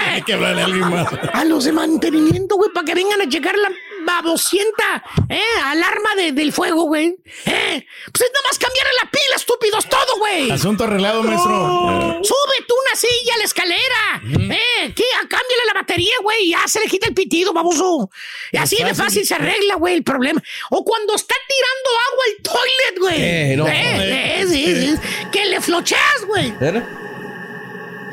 Hay 0.08 0.22
que 0.22 0.34
hablarle 0.34 0.62
a 0.62 0.66
alguien 0.66 0.90
más. 0.90 1.08
A 1.34 1.46
los 1.46 1.64
de 1.66 1.72
mantenimiento, 1.72 2.58
güey, 2.58 2.70
para 2.72 2.86
que 2.86 2.94
vengan 2.94 3.22
a 3.22 3.28
checar 3.28 3.56
la 3.58 3.72
babosienta, 4.06 5.04
¿eh? 5.30 5.42
Alarma 5.64 6.16
de- 6.16 6.32
del 6.32 6.54
fuego, 6.54 6.84
güey. 6.84 7.08
¿Eh? 7.46 7.86
Pues 8.12 8.22
es 8.22 8.32
nada 8.34 8.48
más 8.50 8.60
cambiarle 8.60 8.92
la 9.04 9.10
pila, 9.12 9.36
estúpidos, 9.36 9.90
todo, 9.90 10.18
güey. 10.20 10.52
Asunto 10.52 10.84
arreglado, 10.86 11.24
maestro. 11.24 12.24
Sube 12.24 12.66
tú 12.68 12.74
una 12.88 12.96
silla 12.96 13.34
a 13.34 13.38
la 13.38 13.44
escalera. 13.44 14.22
¿Eh? 14.56 14.94
¿Qué? 14.96 15.04
Ah, 15.16 15.22
Cámbiale 15.30 15.66
la 15.68 15.74
batería, 15.74 16.14
güey. 16.22 16.50
Ya 16.50 16.68
se 16.68 16.80
le 16.80 16.88
quita 16.88 17.08
el 17.08 17.14
pitido, 17.14 17.52
baboso. 17.54 18.10
Y 18.52 18.58
así 18.58 18.78
de 18.84 18.94
fácil 18.94 19.26
se 19.26 19.36
arregla, 19.36 19.76
güey, 19.76 19.96
el 19.96 20.04
problema. 20.04 20.42
O 20.70 20.84
cuando 20.86 21.16
está 21.16 21.36
tirando 21.48 21.90
agua 22.12 22.24
al 22.28 22.44
toilet, 22.44 23.00
güey. 23.00 23.22
Eh, 23.22 23.56
no. 23.58 23.66
Eh, 23.68 24.46
sí, 24.48 24.66
sí. 24.88 24.96
Que 25.32 25.46
le 25.46 25.60
flocheas, 25.62 26.26
güey. 26.26 26.54
¿Era? 26.62 26.88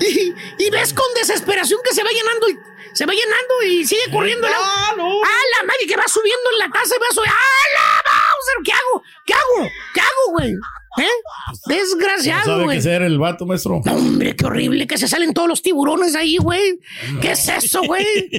Y, 0.01 0.35
y 0.59 0.71
ves 0.71 0.93
con 0.95 1.07
desesperación 1.15 1.81
que 1.85 1.95
se 1.95 2.03
va 2.03 2.11
llenando 2.11 2.49
y 2.49 2.59
se 2.95 3.07
va 3.07 3.13
llenando 3.13 3.63
y 3.65 3.85
sigue 3.87 4.11
corriendo 4.11 4.47
el 4.47 4.53
agua. 4.55 4.69
¡Ah, 4.69 5.43
la 5.61 5.67
madre! 5.67 5.87
Que 5.87 5.97
va 5.97 6.07
subiendo 6.09 6.51
en 6.53 6.59
la 6.59 6.69
taza 6.71 6.95
y 6.97 6.99
va 6.99 7.07
subiendo. 7.11 7.39
¡Ah, 7.39 7.67
la 7.75 8.11
Bowser! 8.11 8.65
¿Qué 8.65 8.73
hago? 8.73 9.03
¿Qué 9.27 9.35
hago? 9.35 9.71
¿Qué 9.95 10.01
hago, 10.01 10.31
güey? 10.33 10.55
¿Eh? 10.99 11.07
No 11.67 11.75
Desgraciado, 11.75 12.45
sabe 12.45 12.65
güey. 12.65 12.77
qué 12.77 12.83
ser 12.83 13.03
el 13.03 13.19
vato, 13.19 13.47
maestro. 13.47 13.81
No, 13.85 13.93
hombre, 13.95 14.37
qué 14.37 14.45
horrible 14.45 14.87
que 14.87 14.99
se 14.99 15.09
salen 15.09 15.33
todos 15.33 15.49
los 15.49 15.63
tiburones 15.63 16.15
ahí, 16.15 16.37
güey. 16.37 16.79
¿Qué 17.21 17.33
es 17.33 17.49
eso, 17.49 17.83
güey? 17.83 18.05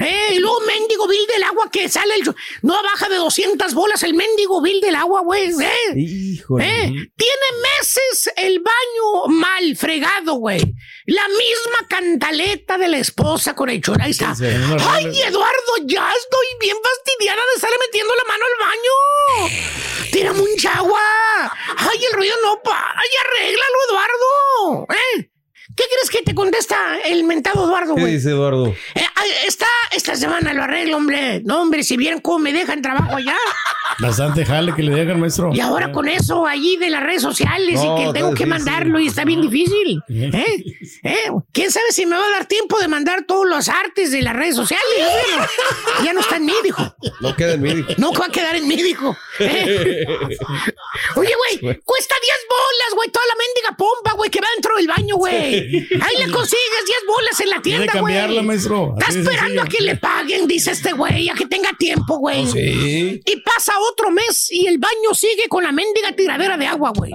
eh, 0.00 0.34
y 0.34 0.38
luego 0.38 0.60
mendigo 0.66 1.06
bill 1.06 1.26
del 1.32 1.44
agua 1.44 1.70
que 1.70 1.88
sale 1.88 2.14
el... 2.16 2.34
No 2.62 2.74
baja 2.82 3.08
de 3.08 3.16
200 3.16 3.72
bolas 3.74 4.02
el 4.02 4.14
mendigo 4.14 4.60
bill 4.60 4.80
del 4.80 4.96
agua, 4.96 5.22
güey. 5.22 5.50
¿eh? 5.50 5.96
Híjole. 5.96 6.64
¿Eh? 6.64 6.88
Tiene 7.16 7.46
meses 7.78 8.30
el 8.36 8.60
baño 8.60 9.28
mal 9.28 9.76
fregado, 9.76 10.34
güey. 10.34 10.60
La 11.06 11.26
misma 11.28 11.88
cantaleta 11.88 12.78
de 12.78 12.88
la 12.88 12.98
esposa 12.98 13.54
con 13.54 13.70
hechura. 13.70 14.04
Ahí 14.04 14.10
está. 14.10 14.34
Sí, 14.34 14.44
sí, 14.44 14.56
no, 14.58 14.76
Ay, 14.90 15.04
no, 15.04 15.12
no. 15.12 15.18
Eduardo, 15.18 15.72
ya 15.84 16.10
estoy 16.12 16.46
bien 16.60 16.76
fastidiada 16.82 17.40
de 17.40 17.54
estarle 17.54 17.76
metiendo 17.86 18.12
la 18.14 18.24
mano 18.24 18.44
al 18.44 18.66
baño. 18.66 19.52
Tira 20.10 20.32
mucha 20.32 20.74
agua. 20.78 21.00
Ay, 21.76 22.04
el 22.04 22.12
ruido 22.12 22.36
no 22.42 22.62
para. 22.62 22.94
Ay, 22.96 23.08
arréglalo, 23.24 23.78
Eduardo. 23.88 24.86
¿Eh? 24.90 25.31
¿Qué 25.92 25.96
crees 26.08 26.10
que 26.10 26.30
te 26.30 26.34
contesta 26.34 26.76
el 27.04 27.24
mentado 27.24 27.66
Eduardo, 27.66 27.94
¿Qué 27.94 28.00
güey? 28.00 28.14
dice 28.14 28.30
Eduardo? 28.30 28.68
Eh, 28.94 29.06
ay, 29.14 29.30
esta, 29.46 30.16
semana 30.16 30.54
lo 30.54 30.62
arreglo, 30.62 30.96
hombre. 30.96 31.42
No, 31.44 31.60
hombre, 31.60 31.82
si 31.82 31.96
vieran 31.96 32.20
cómo 32.20 32.38
me 32.38 32.52
dejan 32.52 32.80
trabajo 32.80 33.16
allá. 33.16 33.36
Bastante 33.98 34.44
jale 34.46 34.74
que 34.74 34.82
le 34.82 34.94
dejan, 34.94 35.20
maestro. 35.20 35.50
Y 35.52 35.60
ahora 35.60 35.92
con 35.92 36.08
eso 36.08 36.46
allí 36.46 36.76
de 36.76 36.88
las 36.88 37.02
redes 37.02 37.20
sociales 37.22 37.74
No, 37.82 37.94
y 37.94 37.96
que 37.96 38.02
está 38.06 38.12
tengo 38.14 38.34
que 38.34 38.46
mandarlo 38.46 39.00
y 39.00 39.08
está 39.08 39.24
bien 39.24 39.42
difícil. 39.42 40.02
¿Eh? 40.08 40.64
¿Eh? 41.02 41.30
¿Quién 41.52 41.70
sabe 41.70 41.92
si 41.92 42.06
me 42.06 42.16
va 42.16 42.24
a 42.24 42.30
dar 42.30 42.46
tiempo 42.46 42.78
de 42.78 42.88
mandar 42.88 43.24
todos 43.26 43.46
los 43.46 43.68
artes 43.68 44.12
de 44.12 44.22
las 44.22 44.34
redes 44.34 44.56
sociales? 44.56 44.82
Bueno, 45.22 45.46
ya 46.04 46.12
no 46.12 46.20
está 46.20 46.36
en 46.36 46.46
mí, 46.46 46.54
dijo. 46.64 46.96
No 47.20 47.36
queda 47.36 47.54
en 47.54 47.62
mí. 47.62 47.74
dijo. 47.74 47.92
No 47.98 48.12
va 48.12 48.26
a 48.26 48.28
quedar 48.30 48.56
en 48.56 48.66
mí, 48.66 48.76
dijo. 48.82 49.16
¿Eh? 49.40 50.06
Oye, 51.16 51.32
güey, 51.60 51.80
cuesta 51.84 52.14
10 52.22 52.36
bolas, 52.48 52.94
güey, 52.94 53.10
toda 53.10 53.26
la 53.26 53.34
mendiga 53.34 53.76
pompa, 53.76 54.12
güey, 54.16 54.30
que 54.30 54.40
va 54.40 54.48
dentro 54.54 54.76
del 54.76 54.88
baño, 54.88 55.16
güey. 55.16 55.81
Ahí 56.00 56.24
le 56.26 56.32
consigues 56.32 56.84
10 56.86 56.98
bolas 57.06 57.40
en 57.40 57.50
la 57.50 57.62
tienda, 57.62 57.92
que 57.92 58.00
güey. 58.00 58.14
cambiarla, 58.14 58.42
maestro. 58.42 58.94
Está 58.98 59.10
esperando 59.12 59.62
a 59.62 59.64
sencillo. 59.64 59.78
que 59.78 59.84
le 59.84 59.96
paguen, 59.96 60.46
dice 60.46 60.70
este 60.72 60.92
güey, 60.92 61.28
a 61.28 61.34
que 61.34 61.46
tenga 61.46 61.70
tiempo, 61.78 62.18
güey. 62.18 62.46
Sí. 62.46 63.20
Y 63.24 63.36
pasa 63.40 63.72
otro 63.90 64.10
mes 64.10 64.50
y 64.50 64.66
el 64.66 64.78
baño 64.78 65.14
sigue 65.14 65.48
con 65.48 65.62
la 65.64 65.72
mendiga 65.72 66.12
tiradera 66.12 66.56
de 66.56 66.66
agua, 66.66 66.92
güey. 66.94 67.10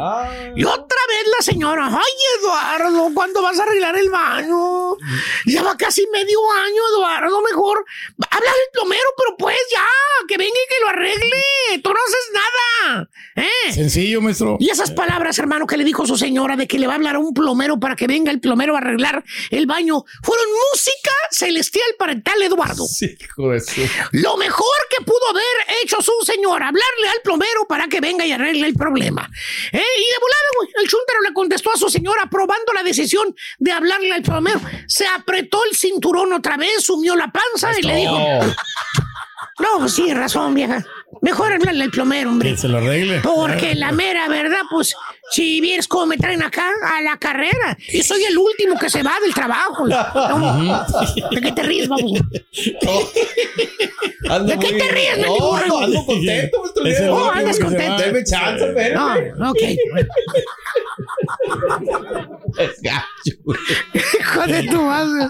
Y 0.55 0.63
otra 0.63 0.99
vez 1.09 1.33
la 1.37 1.43
señora, 1.43 1.87
ay, 1.87 2.39
Eduardo, 2.39 3.09
¿cuándo 3.13 3.41
vas 3.41 3.59
a 3.59 3.63
arreglar 3.63 3.97
el 3.97 4.09
baño? 4.09 4.97
Ya 5.45 5.63
va 5.63 5.77
casi 5.77 6.05
medio 6.11 6.39
año, 6.63 6.81
Eduardo, 6.93 7.41
mejor. 7.41 7.85
Habla 8.29 8.49
del 8.51 8.69
plomero, 8.73 9.09
pero 9.17 9.37
pues 9.37 9.57
ya, 9.71 9.85
que 10.27 10.37
venga 10.37 10.51
y 10.51 10.67
que 10.69 10.81
lo 10.81 10.89
arregle. 10.89 11.81
Tú 11.83 11.89
no 11.89 11.99
haces 11.99 12.31
nada. 12.33 13.09
¿Eh? 13.35 13.71
Sencillo, 13.73 14.21
maestro. 14.21 14.57
Y 14.59 14.69
esas 14.69 14.91
palabras, 14.91 15.37
hermano, 15.39 15.67
que 15.67 15.77
le 15.77 15.83
dijo 15.83 16.05
su 16.05 16.17
señora 16.17 16.55
de 16.55 16.67
que 16.67 16.79
le 16.79 16.87
va 16.87 16.93
a 16.93 16.95
hablar 16.95 17.15
a 17.15 17.19
un 17.19 17.33
plomero 17.33 17.79
para 17.79 17.95
que 17.95 18.07
venga 18.07 18.31
el 18.31 18.39
plomero 18.39 18.56
a 18.75 18.77
arreglar 18.79 19.23
el 19.51 19.65
baño, 19.65 20.03
fueron 20.23 20.45
música 20.73 21.11
celestial 21.31 21.87
para 21.97 22.11
el 22.13 22.23
tal 22.23 22.41
Eduardo. 22.41 22.85
Sí, 22.85 23.17
hijo 23.19 23.51
de 23.51 23.59
su- 23.59 23.81
Lo 24.11 24.37
mejor 24.37 24.75
que 24.89 25.03
pudo 25.05 25.29
haber 25.31 25.77
hecho 25.83 26.01
su 26.01 26.11
señora, 26.25 26.67
hablarle 26.69 27.09
al 27.13 27.21
plomero 27.23 27.65
para 27.67 27.87
que 27.87 27.99
venga 28.01 28.25
y 28.25 28.31
arregle 28.31 28.67
el 28.67 28.73
problema. 28.73 29.29
¿Eh? 29.71 29.77
Y 29.77 30.01
de 30.01 30.19
volada, 30.21 30.47
güey, 30.57 30.69
el 30.83 30.89
chúntaro 30.89 31.21
le 31.21 31.33
contestó 31.33 31.71
a 31.73 31.77
su 31.77 31.89
señora 31.89 32.23
aprobando 32.23 32.73
la 32.73 32.83
decisión 32.83 33.35
de 33.59 33.71
hablarle 33.71 34.11
al 34.13 34.21
plomero. 34.23 34.59
Se 34.87 35.05
apretó 35.07 35.63
el 35.69 35.75
cinturón 35.75 36.33
otra 36.33 36.57
vez, 36.57 36.83
sumió 36.83 37.15
la 37.15 37.31
panza 37.31 37.77
y 37.79 37.83
le 37.83 37.95
dijo... 37.95 38.17
No, 39.59 39.79
pues 39.79 39.93
sí, 39.95 40.13
razón, 40.13 40.53
vieja. 40.53 40.85
Mejor 41.21 41.51
hablarle 41.53 41.85
al 41.85 41.89
plomero, 41.91 42.29
hombre. 42.29 42.51
Que 42.51 42.57
se 42.57 42.67
lo 42.67 42.77
arregle. 42.77 43.21
Porque 43.21 43.73
la 43.75 43.91
mera 43.91 44.27
verdad, 44.27 44.61
pues, 44.69 44.93
si 45.31 45.59
vieres 45.61 45.87
cómo 45.87 46.05
me 46.05 46.17
traen 46.17 46.43
acá 46.43 46.69
a 46.95 47.01
la 47.01 47.17
carrera, 47.17 47.77
y 47.91 48.03
soy 48.03 48.23
el 48.25 48.37
último 48.37 48.77
que 48.77 48.89
se 48.89 49.01
va 49.03 49.13
del 49.23 49.33
trabajo. 49.33 49.87
No, 49.87 50.85
¿De 51.31 51.41
qué 51.41 51.51
te 51.53 51.63
ríes, 51.63 51.87
vamos? 51.87 52.11
¿De 54.45 54.59
qué 54.59 54.73
te 54.73 54.91
ríes, 54.91 55.17
No, 55.19 55.55
ando 55.55 56.05
contento, 56.05 56.61
maestro. 56.61 56.85
Es 56.85 56.99
el 56.99 57.09
Oh, 57.09 57.13
último 57.15 57.31
andas 57.31 57.59
contento. 57.59 58.03
Deme 58.03 58.23
chance, 58.23 58.65
espérame. 58.67 59.33
No, 59.37 59.51
ok. 59.51 59.59
Es 62.57 62.81
gacho. 62.81 63.37
Hijo 64.19 64.41
de 64.47 64.63
tu 64.63 64.81
madre. 64.81 65.25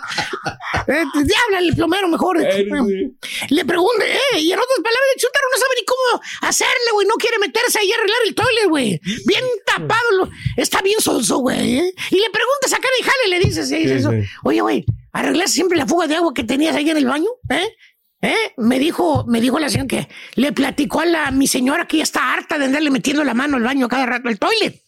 Eh, 0.87 1.03
te 1.13 1.33
habla 1.45 1.59
el 1.59 1.75
plomero 1.75 2.07
mejor. 2.07 2.37
Le 2.37 3.65
pregunta, 3.65 4.05
eh, 4.05 4.39
y 4.39 4.51
en 4.51 4.59
otras 4.59 4.77
palabras, 4.77 5.09
el 5.15 5.21
chúntaro 5.21 5.45
no 5.51 5.57
sabe 5.57 5.75
ni 5.79 5.85
cómo 5.85 6.21
hacerle, 6.41 6.89
güey. 6.93 7.07
No 7.07 7.15
quiere 7.15 7.39
meterse 7.39 7.79
ahí 7.79 7.91
a 7.91 7.95
arreglar 7.95 8.17
el 8.27 8.35
toilet, 8.35 8.67
güey. 8.69 9.01
Bien 9.25 9.43
tapado, 9.65 10.11
lo- 10.19 10.29
está 10.55 10.81
bien 10.81 10.99
sonso, 11.01 11.37
güey. 11.39 11.79
¿eh? 11.79 11.93
Y 12.11 12.15
le 12.15 12.29
pregunta, 12.29 12.67
sacar 12.69 12.91
y 12.99 13.03
jale, 13.03 13.27
le 13.29 13.39
dices, 13.39 13.67
Sí, 13.69 13.75
eso. 13.83 14.11
sí. 14.11 14.17
Oye, 14.43 14.61
güey, 14.61 14.85
¿arreglaste 15.11 15.51
siempre 15.51 15.77
la 15.77 15.85
fuga 15.85 16.07
de 16.07 16.15
agua 16.15 16.33
que 16.33 16.43
tenías 16.43 16.75
ahí 16.75 16.89
en 16.89 16.97
el 16.97 17.05
baño? 17.05 17.29
¿Eh? 17.49 17.67
¿Eh? 18.21 18.53
Me 18.57 18.79
dijo, 18.79 19.25
me 19.27 19.41
dijo 19.41 19.59
la 19.59 19.69
señora 19.69 19.87
que 19.87 20.07
le 20.35 20.51
platicó 20.51 21.01
a 21.01 21.05
la, 21.05 21.31
mi 21.31 21.47
señora 21.47 21.87
que 21.87 21.97
ya 21.97 22.03
está 22.03 22.33
harta 22.33 22.57
de 22.57 22.65
andarle 22.65 22.89
metiendo 22.89 23.23
la 23.23 23.33
mano 23.35 23.57
al 23.57 23.63
baño 23.63 23.85
a 23.85 23.89
cada 23.89 24.05
rato 24.05 24.27
al 24.29 24.39
toilet. 24.39 24.81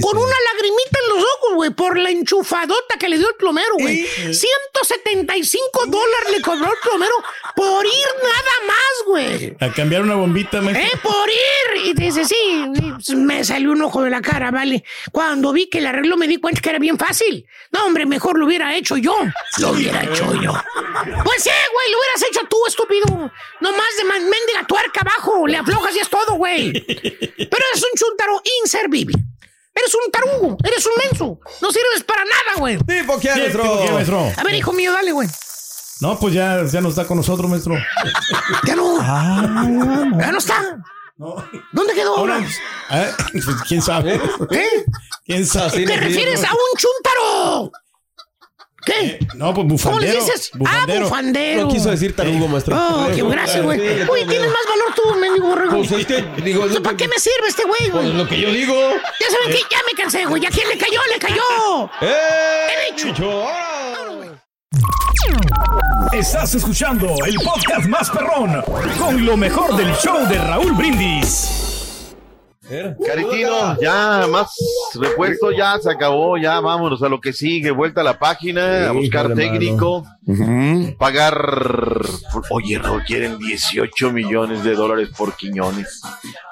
Con 0.00 0.16
una 0.16 0.34
lagrimita 0.52 0.98
en 1.02 1.16
los 1.16 1.24
ojos, 1.24 1.54
güey, 1.54 1.70
por 1.70 1.98
la 1.98 2.10
enchufadota 2.10 2.96
que 2.98 3.08
le 3.08 3.18
dio 3.18 3.28
el 3.28 3.34
plomero, 3.34 3.74
güey. 3.78 4.06
175 4.06 5.86
dólares 5.86 6.30
le 6.36 6.40
cobró 6.42 6.66
el 6.66 6.78
plomero 6.80 7.14
por 7.56 7.84
ir 7.84 8.06
nada 8.22 8.52
más, 8.66 9.06
güey. 9.06 9.56
A 9.58 9.72
cambiar 9.72 10.02
una 10.02 10.14
bombita, 10.14 10.60
maestro. 10.60 10.86
¡Eh, 10.86 11.00
por 11.02 11.28
ir! 11.28 11.86
Y 11.86 11.92
dice, 11.94 12.24
sí, 12.24 13.16
me 13.16 13.42
salió 13.42 13.72
un 13.72 13.82
ojo 13.82 14.02
de 14.04 14.10
la 14.10 14.20
cara, 14.20 14.52
vale. 14.52 14.84
Cuando 15.10 15.52
vi 15.52 15.68
que 15.68 15.78
el 15.78 15.86
arreglo 15.86 16.16
me 16.16 16.28
di 16.28 16.36
cuenta 16.36 16.60
que 16.60 16.70
era 16.70 16.78
bien 16.78 16.96
fácil. 16.96 17.44
No, 17.72 17.84
hombre, 17.86 18.06
mejor 18.06 18.38
lo 18.38 18.46
hubiera 18.46 18.76
hecho 18.76 18.96
yo. 18.96 19.16
Lo 19.58 19.70
hubiera 19.70 20.04
hecho 20.04 20.34
yo. 20.40 20.52
Pues 21.24 21.42
sí, 21.42 21.50
güey, 21.50 21.90
lo 21.90 21.98
hubieras 21.98 22.22
hecho 22.30 22.40
tú, 22.48 22.58
estúpido. 22.66 23.32
No 23.60 23.72
más 23.72 23.96
de 23.96 24.04
mendiga 24.04 24.66
tuerca 24.68 25.00
abajo. 25.00 25.46
Le 25.48 25.56
aflojas 25.56 25.96
y 25.96 25.98
es 25.98 26.08
todo, 26.08 26.34
güey. 26.34 26.72
Pero 27.36 27.64
es 27.74 27.82
un 27.82 27.98
chuntaro 27.98 28.40
inservible. 28.62 29.14
Eres 29.78 29.94
un 29.94 30.10
tarugo, 30.10 30.56
eres 30.64 30.86
un 30.86 30.92
menso. 31.04 31.40
No 31.62 31.70
sirves 31.70 32.02
para 32.06 32.22
nada, 32.24 32.58
güey. 32.58 32.78
¿Tipo 32.78 33.18
qué, 33.20 33.32
Sí, 33.32 33.38
maestro? 33.40 33.62
¿tipo 33.62 33.82
qué, 33.84 33.92
maestro? 33.92 34.32
A 34.36 34.42
ver, 34.42 34.54
hijo 34.54 34.72
mío, 34.72 34.92
dale, 34.92 35.12
güey. 35.12 35.28
No, 36.00 36.18
pues 36.18 36.34
ya, 36.34 36.64
ya 36.64 36.80
no 36.80 36.88
está 36.88 37.04
con 37.06 37.16
nosotros, 37.16 37.48
maestro. 37.50 37.74
Ya 38.66 38.76
no. 38.76 38.98
Ah, 39.00 39.66
Ya 40.18 40.32
no 40.32 40.38
está. 40.38 40.78
¿Dónde 41.72 41.94
quedó 41.94 42.16
ahora? 42.16 42.38
¿Eh? 42.90 43.12
Pues, 43.32 43.46
¿Quién 43.66 43.82
sabe? 43.82 44.14
¿Eh? 44.50 44.84
¿Quién 45.24 45.44
sabe? 45.46 45.84
¿Te 45.84 45.96
refieres 45.96 46.42
a 46.44 46.52
un 46.52 46.78
chúntaro? 46.78 47.72
¿Qué? 48.88 49.18
No, 49.34 49.52
pues 49.52 49.82
¿Cómo 49.82 50.00
le 50.00 50.06
bufandero. 50.06 50.24
dices? 50.24 50.50
Bufandero. 50.54 51.00
Ah, 51.00 51.08
bufandero. 51.08 51.62
No 51.62 51.68
quiso 51.68 51.90
decir 51.90 52.16
tarugo, 52.16 52.48
maestro. 52.48 52.76
Oh, 52.76 53.06
qué 53.14 53.22
gracia, 53.22 53.60
güey. 53.60 53.78
Uy, 53.78 54.24
tienes 54.26 54.48
más 54.50 54.64
valor 54.68 54.94
tú, 54.96 55.20
mendigo 55.20 55.48
borrego. 55.48 55.76
Pues 55.76 55.92
es 55.92 56.06
que, 56.06 56.24
digo, 56.42 56.66
¿Para 56.82 56.96
qué 56.96 57.06
me 57.06 57.18
sirve 57.18 57.48
este 57.48 57.64
güey, 57.64 57.90
güey? 57.90 58.04
Pues 58.04 58.14
lo 58.14 58.26
que 58.26 58.40
yo 58.40 58.50
digo. 58.50 58.74
Ya 59.20 59.30
saben 59.30 59.56
que 59.56 59.62
ya 59.70 59.78
me 59.86 59.92
cansé, 59.96 60.24
güey. 60.24 60.44
¿A 60.46 60.50
quién 60.50 60.68
le 60.68 60.78
cayó? 60.78 61.00
¡Le 61.12 61.18
cayó! 61.18 61.90
¡Eh! 62.00 62.66
¡He 62.90 62.94
dicho! 62.94 63.46
Estás 66.12 66.54
escuchando 66.54 67.14
el 67.26 67.34
podcast 67.36 67.86
más 67.86 68.08
perrón 68.10 68.62
con 68.98 69.26
lo 69.26 69.36
mejor 69.36 69.76
del 69.76 69.94
show 69.96 70.26
de 70.26 70.38
Raúl 70.38 70.72
Brindis. 70.72 71.67
Caritino, 72.68 73.80
ya 73.80 74.26
más 74.30 74.54
repuesto, 74.94 75.50
ya 75.52 75.78
se 75.78 75.90
acabó, 75.90 76.36
ya 76.36 76.60
vámonos 76.60 77.02
a 77.02 77.08
lo 77.08 77.20
que 77.20 77.32
sigue, 77.32 77.70
vuelta 77.70 78.02
a 78.02 78.04
la 78.04 78.18
página, 78.18 78.88
a 78.88 78.92
buscar 78.92 79.34
técnico, 79.34 80.04
pagar, 80.98 82.02
oye, 82.50 82.78
Raúl, 82.78 83.02
quieren 83.04 83.38
18 83.38 84.12
millones 84.12 84.64
de 84.64 84.74
dólares 84.74 85.08
por 85.16 85.34
Quiñones. 85.36 86.02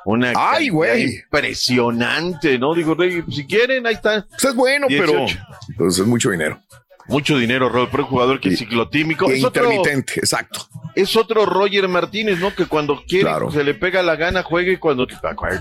Una 0.05 0.29
Ay, 0.29 0.35
cantidad 0.69 0.73
güey. 0.73 1.03
impresionante, 1.17 2.59
¿no? 2.59 2.75
Digo, 2.75 2.95
Rey, 2.95 3.23
si 3.31 3.47
quieren, 3.47 3.87
ahí 3.87 3.95
está. 3.95 4.27
Pues 4.31 4.45
es 4.45 4.55
bueno, 4.55 4.87
pero 4.89 5.13
18. 5.13 5.39
pues 5.77 5.99
es 5.99 6.07
mucho 6.07 6.31
dinero. 6.31 6.61
Mucho 7.09 7.39
dinero, 7.39 7.69
Raúl, 7.69 7.89
pero 7.91 8.03
un 8.05 8.09
jugador 8.11 8.41
que 8.41 8.49
es 8.49 8.59
ciclotímico. 8.59 9.31
Es 9.31 9.45
otro, 9.45 9.65
intermitente, 9.73 10.15
exacto. 10.19 10.67
es 10.95 11.15
otro 11.17 11.47
Roger 11.47 11.87
Martínez, 11.89 12.39
¿no? 12.41 12.55
Que 12.55 12.67
cuando 12.67 13.03
quiere, 13.07 13.25
Claro. 13.25 13.51
se 13.51 13.63
le 13.63 13.75
pega 13.75 14.03
la 14.03 14.17
gana, 14.17 14.43
juegue 14.43 14.73
y 14.73 14.77
cuando... 14.79 15.07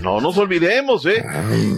No 0.02 0.20
nos 0.20 0.36
olvidemos, 0.38 1.06
¿eh? 1.06 1.24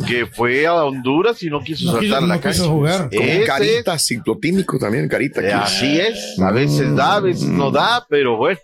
Que 0.07 0.27
fue 0.27 0.67
a 0.67 0.75
Honduras 0.85 1.43
y 1.43 1.51
no 1.51 1.61
quiso 1.61 1.87
No 1.87 1.93
saltar 2.01 2.23
la 2.23 2.35
no 2.37 2.41
quiso 2.41 2.43
cancha. 2.63 2.65
jugar. 2.69 3.11
Como 3.11 3.23
Ese 3.23 3.45
carita, 3.45 3.99
ciclotímico 3.99 4.79
también, 4.79 5.09
carita. 5.09 5.41
aquí. 5.41 5.51
así 5.51 6.01
es. 6.01 6.39
A 6.41 6.51
veces 6.51 6.95
da, 6.97 7.17
a 7.17 7.21
veces 7.21 7.49
no 7.49 7.71
da, 7.71 8.07
pero 8.09 8.37
bueno. 8.37 8.59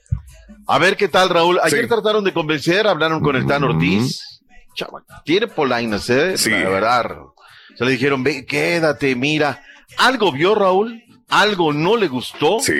A 0.66 0.78
ver 0.78 0.96
qué 0.96 1.08
tal, 1.08 1.28
Raúl. 1.28 1.58
Ayer 1.62 1.82
Sí. 1.82 1.88
trataron 1.88 2.24
de 2.24 2.32
convencer, 2.32 2.86
hablaron 2.86 3.20
con 3.20 3.36
el 3.36 3.46
Tan 3.46 3.64
Ortiz. 3.64 4.40
Chava, 4.74 5.04
tiene 5.24 5.46
polainas, 5.48 6.08
¿eh? 6.08 6.38
Sí. 6.38 6.50
La 6.50 6.68
verdad. 6.70 7.10
Se 7.76 7.84
le 7.84 7.90
dijeron, 7.90 8.22
ve, 8.24 8.46
quédate, 8.46 9.14
mira. 9.14 9.62
Algo 9.98 10.32
vio 10.32 10.54
Raúl, 10.54 11.02
algo 11.28 11.72
no 11.72 11.96
le 11.96 12.08
gustó. 12.08 12.60
Sí. 12.60 12.72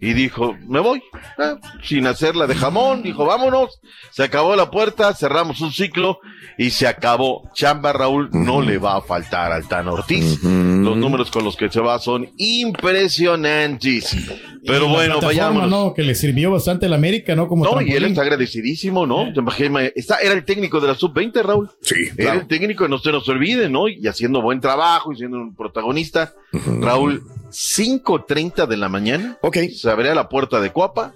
Y 0.00 0.12
dijo, 0.12 0.56
me 0.68 0.78
voy, 0.80 0.98
eh, 1.38 1.54
sin 1.82 2.06
hacerla 2.06 2.46
de 2.46 2.54
jamón, 2.54 3.02
dijo, 3.02 3.24
vámonos, 3.24 3.80
se 4.12 4.22
acabó 4.22 4.54
la 4.54 4.70
puerta, 4.70 5.12
cerramos 5.14 5.60
un 5.60 5.72
ciclo 5.72 6.20
y 6.56 6.70
se 6.70 6.86
acabó. 6.86 7.50
Chamba 7.54 7.92
Raúl 7.92 8.28
no 8.32 8.60
le 8.62 8.78
va 8.78 8.96
a 8.96 9.00
faltar 9.00 9.50
al 9.52 9.66
Tan 9.66 9.88
Ortiz. 9.88 10.42
Los 10.42 10.96
números 10.96 11.30
con 11.30 11.44
los 11.44 11.56
que 11.56 11.68
se 11.68 11.80
va 11.80 11.98
son 11.98 12.28
impresionantes. 12.36 14.16
Pero 14.66 14.86
Y 14.86 14.90
bueno, 14.90 15.20
vayámonos. 15.20 15.70
¿no? 15.70 15.94
Que 15.94 16.02
le 16.02 16.14
sirvió 16.14 16.50
bastante 16.50 16.88
la 16.88 16.96
América, 16.96 17.34
¿no? 17.34 17.48
Como 17.48 17.64
No, 17.64 17.80
y 17.80 17.92
él 17.92 18.04
está 18.04 18.22
agradecidísimo, 18.22 19.06
¿no? 19.06 19.32
Te 19.32 19.40
imaginas, 19.40 19.92
está- 19.94 20.18
era 20.18 20.34
el 20.34 20.44
técnico 20.44 20.80
de 20.80 20.88
la 20.88 20.94
sub-20, 20.94 21.42
Raúl. 21.42 21.70
Sí, 21.82 21.94
Era 22.06 22.14
claro. 22.16 22.40
el 22.40 22.46
técnico, 22.46 22.88
no 22.88 22.98
se 22.98 23.12
nos 23.12 23.28
olvide, 23.28 23.68
¿no? 23.68 23.88
Y 23.88 24.06
haciendo 24.06 24.42
buen 24.42 24.60
trabajo 24.60 25.12
y 25.12 25.16
siendo 25.16 25.38
un 25.38 25.54
protagonista. 25.54 26.34
Raúl, 26.80 27.22
5.30 27.50 28.66
de 28.66 28.76
la 28.76 28.88
mañana. 28.88 29.38
Ok. 29.42 29.58
Se 29.74 29.90
abría 29.90 30.14
la 30.14 30.28
puerta 30.28 30.60
de 30.60 30.70
Cuapa. 30.70 31.14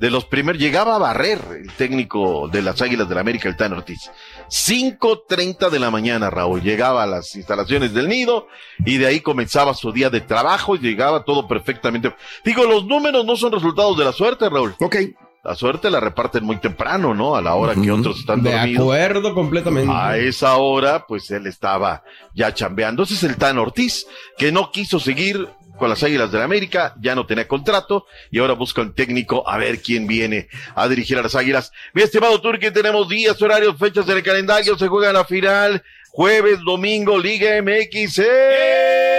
De 0.00 0.10
los 0.10 0.24
primeros, 0.24 0.60
llegaba 0.60 0.96
a 0.96 0.98
barrer 0.98 1.38
el 1.52 1.72
técnico 1.72 2.48
de 2.48 2.62
las 2.62 2.82
Águilas 2.82 3.08
del 3.08 3.14
la 3.14 3.20
América, 3.20 3.48
el 3.48 3.56
Tan 3.56 3.72
Ortiz. 3.72 4.10
5.30 4.48 5.70
de 5.70 5.78
la 5.78 5.90
mañana, 5.90 6.30
Raúl. 6.30 6.62
Llegaba 6.62 7.04
a 7.04 7.06
las 7.06 7.34
instalaciones 7.36 7.94
del 7.94 8.08
nido 8.08 8.48
y 8.84 8.98
de 8.98 9.06
ahí 9.06 9.20
comenzaba 9.20 9.72
su 9.72 9.92
día 9.92 10.10
de 10.10 10.20
trabajo 10.20 10.74
y 10.74 10.80
llegaba 10.80 11.24
todo 11.24 11.46
perfectamente. 11.46 12.14
Digo, 12.44 12.64
los 12.64 12.84
números 12.84 13.24
no 13.24 13.36
son 13.36 13.52
resultados 13.52 13.96
de 13.96 14.04
la 14.04 14.12
suerte, 14.12 14.50
Raúl. 14.50 14.74
Ok. 14.80 14.96
La 15.44 15.54
suerte 15.54 15.90
la 15.90 16.00
reparten 16.00 16.42
muy 16.42 16.56
temprano, 16.56 17.14
¿no? 17.14 17.36
A 17.36 17.42
la 17.42 17.54
hora 17.54 17.74
que 17.74 17.90
otros 17.90 18.20
están 18.20 18.42
De 18.42 18.50
dormidos. 18.52 18.82
acuerdo 18.82 19.34
completamente. 19.34 19.92
A 19.94 20.16
esa 20.16 20.56
hora, 20.56 21.06
pues 21.06 21.30
él 21.30 21.46
estaba 21.46 22.02
ya 22.34 22.54
chambeando. 22.54 23.02
Ese 23.02 23.14
es 23.14 23.22
el 23.24 23.36
Tan 23.36 23.58
Ortiz, 23.58 24.06
que 24.38 24.50
no 24.50 24.70
quiso 24.72 24.98
seguir 24.98 25.46
con 25.78 25.90
las 25.90 26.02
Águilas 26.02 26.30
del 26.30 26.38
la 26.38 26.44
América, 26.44 26.94
ya 27.00 27.14
no 27.14 27.26
tenía 27.26 27.48
contrato 27.48 28.06
y 28.30 28.38
ahora 28.38 28.54
busca 28.54 28.80
un 28.80 28.94
técnico 28.94 29.46
a 29.48 29.58
ver 29.58 29.82
quién 29.82 30.06
viene 30.06 30.48
a 30.74 30.88
dirigir 30.88 31.18
a 31.18 31.22
las 31.22 31.34
Águilas. 31.34 31.72
Mi 31.92 32.02
estimado 32.02 32.40
Turki, 32.40 32.70
tenemos 32.70 33.08
días, 33.08 33.40
horarios, 33.42 33.76
fechas 33.76 34.08
en 34.08 34.16
el 34.18 34.22
calendario, 34.22 34.78
se 34.78 34.88
juega 34.88 35.12
la 35.12 35.24
final, 35.24 35.82
jueves, 36.10 36.60
domingo, 36.64 37.18
Liga 37.18 37.60
MX. 37.60 38.18
Rueda 38.18 39.13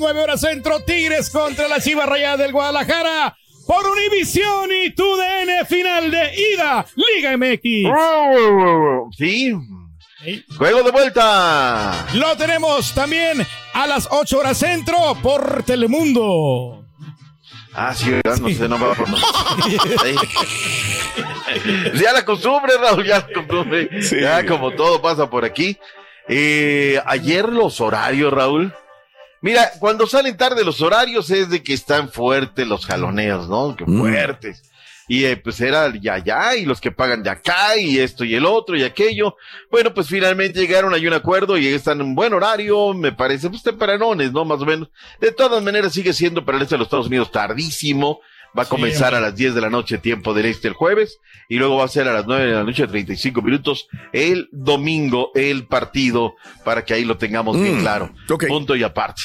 9 0.00 0.20
horas 0.20 0.40
centro. 0.40 0.80
Tigres 0.80 1.30
contra 1.30 1.68
la 1.68 1.80
Chivas 1.80 2.08
Rayadas 2.08 2.38
del 2.38 2.52
Guadalajara. 2.52 3.36
Por 3.66 3.86
Univisión 3.86 4.70
y 4.72 4.90
TUDN 4.94 5.64
final 5.68 6.10
de 6.10 6.32
ida. 6.54 6.84
Liga 6.96 7.36
MX. 7.36 7.62
Sí. 9.16 9.54
Juego 10.58 10.82
de 10.82 10.90
vuelta. 10.90 12.06
Lo 12.14 12.36
tenemos 12.36 12.92
también 12.94 13.46
a 13.74 13.86
las 13.86 14.08
8 14.10 14.38
horas 14.38 14.58
centro 14.58 14.96
por 15.22 15.62
Telemundo. 15.62 16.84
Ah, 17.72 17.94
sí, 17.94 18.10
no 18.24 18.48
sé, 18.50 18.68
no 18.68 18.78
me 18.78 18.86
va 18.86 18.92
a 18.92 18.96
Ya 21.94 22.12
la 22.12 22.24
costumbre, 22.24 22.72
Raúl, 22.76 23.04
ya 23.06 23.18
la 23.18 23.32
costumbre. 23.32 23.88
Ya 24.20 24.44
como 24.44 24.72
todo 24.72 25.00
pasa 25.00 25.30
por 25.30 25.44
aquí. 25.44 25.78
Eh, 26.28 27.00
ayer 27.06 27.48
los 27.48 27.80
horarios, 27.80 28.32
Raúl. 28.32 28.74
Mira, 29.42 29.72
cuando 29.78 30.06
salen 30.06 30.36
tarde 30.36 30.64
los 30.64 30.82
horarios 30.82 31.30
es 31.30 31.48
de 31.48 31.62
que 31.62 31.72
están 31.72 32.10
fuertes 32.10 32.66
los 32.66 32.84
jaloneos, 32.84 33.48
¿no? 33.48 33.74
Que 33.74 33.86
fuertes. 33.86 34.62
Y 35.08 35.24
eh, 35.24 35.36
pues 35.36 35.60
era 35.60 35.92
ya 36.00 36.14
allá 36.14 36.54
y 36.54 36.64
los 36.64 36.80
que 36.80 36.92
pagan 36.92 37.24
de 37.24 37.30
acá 37.30 37.76
y 37.76 37.98
esto 37.98 38.22
y 38.24 38.34
el 38.34 38.46
otro 38.46 38.76
y 38.76 38.84
aquello. 38.84 39.36
Bueno, 39.68 39.92
pues 39.92 40.06
finalmente 40.06 40.60
llegaron 40.60 40.94
a 40.94 40.98
un 40.98 41.12
acuerdo 41.12 41.58
y 41.58 41.66
están 41.66 42.00
en 42.00 42.14
buen 42.14 42.32
horario, 42.32 42.94
me 42.94 43.10
parece, 43.10 43.50
pues 43.50 43.62
tempranones, 43.62 44.30
¿no? 44.30 44.44
Más 44.44 44.60
o 44.60 44.66
menos. 44.66 44.88
De 45.20 45.32
todas 45.32 45.64
maneras 45.64 45.94
sigue 45.94 46.12
siendo 46.12 46.44
para 46.44 46.58
el 46.58 46.62
este 46.62 46.76
de 46.76 46.78
los 46.78 46.86
Estados 46.86 47.08
Unidos 47.08 47.32
tardísimo. 47.32 48.20
Va 48.58 48.62
a 48.62 48.64
Sí, 48.64 48.70
comenzar 48.70 49.14
a 49.14 49.20
las 49.20 49.36
10 49.36 49.54
de 49.54 49.60
la 49.60 49.70
noche, 49.70 49.98
tiempo 49.98 50.34
del 50.34 50.46
este 50.46 50.68
el 50.68 50.74
jueves, 50.74 51.18
y 51.48 51.56
luego 51.56 51.76
va 51.76 51.84
a 51.84 51.88
ser 51.88 52.08
a 52.08 52.12
las 52.12 52.26
9 52.26 52.46
de 52.46 52.52
la 52.52 52.64
noche, 52.64 52.86
35 52.86 53.42
minutos, 53.42 53.88
el 54.12 54.48
domingo, 54.52 55.30
el 55.34 55.66
partido, 55.66 56.34
para 56.64 56.84
que 56.84 56.94
ahí 56.94 57.04
lo 57.04 57.16
tengamos 57.16 57.60
bien 57.60 57.78
Mm, 57.78 57.80
claro. 57.80 58.12
Punto 58.48 58.74
y 58.76 58.82
aparte. 58.82 59.22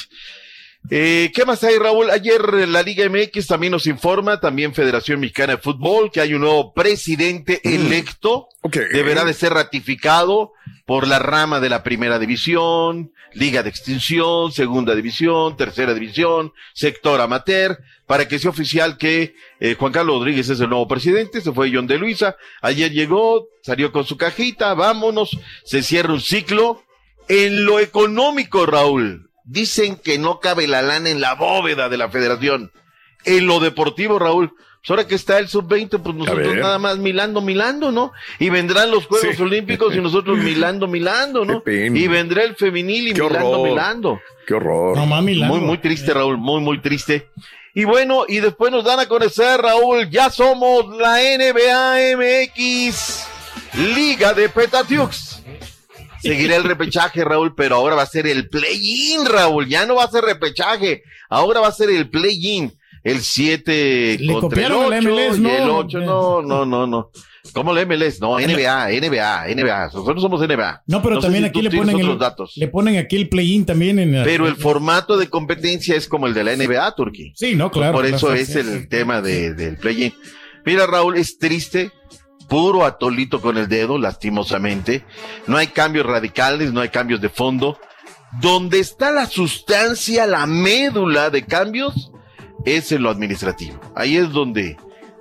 Eh, 0.88 1.32
¿Qué 1.34 1.44
más 1.44 1.64
hay, 1.64 1.78
Raúl? 1.78 2.10
Ayer 2.10 2.68
la 2.68 2.82
Liga 2.82 3.08
MX 3.08 3.48
también 3.48 3.72
nos 3.72 3.86
informa, 3.86 4.38
también 4.38 4.72
Federación 4.72 5.18
Mexicana 5.18 5.56
de 5.56 5.62
Fútbol, 5.62 6.12
que 6.12 6.20
hay 6.20 6.34
un 6.34 6.42
nuevo 6.42 6.72
presidente 6.74 7.60
electo. 7.64 8.48
Deberá 8.92 9.24
de 9.24 9.34
ser 9.34 9.52
ratificado 9.52 10.52
por 10.84 11.08
la 11.08 11.18
rama 11.18 11.58
de 11.58 11.68
la 11.68 11.82
primera 11.82 12.20
división, 12.20 13.12
Liga 13.32 13.64
de 13.64 13.68
Extinción, 13.68 14.52
Segunda 14.52 14.94
División, 14.94 15.56
Tercera 15.56 15.92
División, 15.92 16.52
Sector 16.72 17.20
Amateur, 17.20 17.80
para 18.06 18.28
que 18.28 18.38
sea 18.38 18.50
oficial 18.50 18.96
que 18.96 19.34
eh, 19.58 19.74
Juan 19.76 19.92
Carlos 19.92 20.20
Rodríguez 20.20 20.48
es 20.48 20.60
el 20.60 20.68
nuevo 20.68 20.86
presidente. 20.86 21.40
Se 21.40 21.52
fue 21.52 21.72
John 21.74 21.88
de 21.88 21.98
Luisa. 21.98 22.36
Ayer 22.62 22.92
llegó, 22.92 23.48
salió 23.62 23.90
con 23.90 24.04
su 24.04 24.16
cajita, 24.16 24.72
vámonos, 24.74 25.36
se 25.64 25.82
cierra 25.82 26.12
un 26.12 26.20
ciclo. 26.20 26.84
En 27.28 27.64
lo 27.64 27.80
económico, 27.80 28.66
Raúl, 28.66 29.25
dicen 29.46 29.96
que 29.96 30.18
no 30.18 30.40
cabe 30.40 30.66
la 30.66 30.82
lana 30.82 31.08
en 31.08 31.20
la 31.22 31.34
bóveda 31.34 31.88
de 31.88 31.96
la 31.96 32.10
federación. 32.10 32.70
En 33.24 33.46
lo 33.46 33.58
deportivo, 33.60 34.18
Raúl, 34.18 34.50
pues 34.50 34.90
ahora 34.90 35.06
que 35.08 35.14
está 35.14 35.38
el 35.38 35.48
sub-20, 35.48 36.00
pues 36.02 36.14
nosotros 36.14 36.54
nada 36.56 36.78
más 36.78 36.98
milando, 36.98 37.40
milando, 37.40 37.90
¿no? 37.90 38.12
Y 38.38 38.50
vendrán 38.50 38.90
los 38.90 39.06
Juegos 39.06 39.34
Sí. 39.36 39.42
Olímpicos 39.42 39.94
y 39.96 40.00
nosotros 40.00 40.38
milando, 40.38 40.86
milando, 40.86 41.44
¿no? 41.44 41.62
Y 41.66 42.06
vendrá 42.06 42.44
el 42.44 42.54
femenil 42.56 43.08
y 43.08 43.12
Qué 43.14 43.22
milando, 43.22 43.50
horror. 43.50 43.68
milando. 43.68 44.20
Qué 44.46 44.54
horror. 44.54 44.96
Muy, 44.98 45.60
muy 45.60 45.78
triste, 45.78 46.12
Raúl, 46.14 46.36
muy, 46.36 46.60
muy 46.60 46.80
triste. 46.80 47.28
Y 47.74 47.84
bueno, 47.84 48.24
y 48.28 48.38
después 48.38 48.70
nos 48.72 48.84
dan 48.84 49.00
a 49.00 49.06
conocer, 49.06 49.60
Raúl, 49.60 50.08
ya 50.08 50.30
somos 50.30 50.96
la 50.96 51.16
NBA 51.20 52.16
MX, 52.16 53.26
Liga 53.94 54.32
de 54.34 54.48
Petatiux. 54.48 55.35
Seguirá 56.26 56.56
el 56.56 56.64
repechaje, 56.64 57.24
Raúl, 57.24 57.54
pero 57.54 57.76
ahora 57.76 57.94
va 57.96 58.02
a 58.02 58.06
ser 58.06 58.26
el 58.26 58.48
play-in, 58.48 59.26
Raúl. 59.26 59.68
Ya 59.68 59.86
no 59.86 59.96
va 59.96 60.04
a 60.04 60.10
ser 60.10 60.24
repechaje, 60.24 61.02
ahora 61.28 61.60
va 61.60 61.68
a 61.68 61.72
ser 61.72 61.90
el 61.90 62.08
play-in. 62.10 62.72
el 63.04 63.20
7 63.20 64.16
Le 64.18 64.32
contra 64.32 64.62
el 64.62 64.68
copiaron 64.72 64.84
8 64.86 64.94
al 64.94 65.02
MLS, 65.02 65.38
el 65.38 65.70
8, 65.70 66.00
no, 66.00 66.42
no, 66.42 66.66
no, 66.66 66.86
no. 66.86 67.10
¿Cómo 67.52 67.76
el 67.76 67.86
MLS? 67.86 68.20
No, 68.20 68.38
NBA, 68.40 68.88
NBA, 68.90 69.46
NBA. 69.54 69.84
Nosotros 69.94 70.20
somos 70.20 70.40
NBA. 70.40 70.82
No, 70.86 71.00
pero 71.02 71.20
también 71.20 71.44
si 71.44 71.48
aquí 71.50 71.62
le 71.62 71.70
ponen, 71.70 72.00
el, 72.00 72.18
datos. 72.18 72.54
le 72.56 72.66
ponen 72.68 72.96
aquí 72.96 73.14
el 73.14 73.28
play-in 73.28 73.64
también 73.64 74.00
en 74.00 74.12
la- 74.12 74.24
Pero 74.24 74.48
el 74.48 74.56
formato 74.56 75.16
de 75.16 75.28
competencia 75.28 75.94
es 75.94 76.08
como 76.08 76.26
el 76.26 76.34
de 76.34 76.42
la 76.42 76.56
NBA, 76.56 76.94
Turquía. 76.96 77.30
Sí, 77.36 77.54
no, 77.54 77.70
claro. 77.70 77.92
Por 77.92 78.06
eso 78.06 78.32
es 78.34 78.48
sí, 78.48 78.58
el 78.58 78.88
tema 78.88 79.22
de, 79.22 79.54
del 79.54 79.76
play-in. 79.76 80.12
Mira, 80.64 80.86
Raúl, 80.86 81.16
es 81.16 81.38
triste, 81.38 81.92
puro 82.48 82.84
atolito 82.84 83.40
con 83.40 83.56
el 83.56 83.68
dedo, 83.68 83.98
lastimosamente. 83.98 85.04
No 85.46 85.56
hay 85.56 85.68
cambios 85.68 86.06
radicales, 86.06 86.72
no 86.72 86.80
hay 86.80 86.88
cambios 86.88 87.20
de 87.20 87.28
fondo. 87.28 87.78
Donde 88.40 88.80
está 88.80 89.10
la 89.10 89.26
sustancia, 89.26 90.26
la 90.26 90.46
médula 90.46 91.30
de 91.30 91.44
cambios, 91.44 92.10
es 92.64 92.92
en 92.92 93.02
lo 93.02 93.10
administrativo. 93.10 93.80
Ahí 93.94 94.16
es 94.16 94.30
donde 94.32 94.76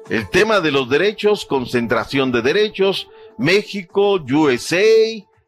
el 0.10 0.30
tema 0.30 0.60
de 0.60 0.72
los 0.72 0.90
derechos, 0.90 1.46
concentración 1.46 2.32
de 2.32 2.42
derechos, 2.42 3.08
México, 3.38 4.24
USA 4.32 4.84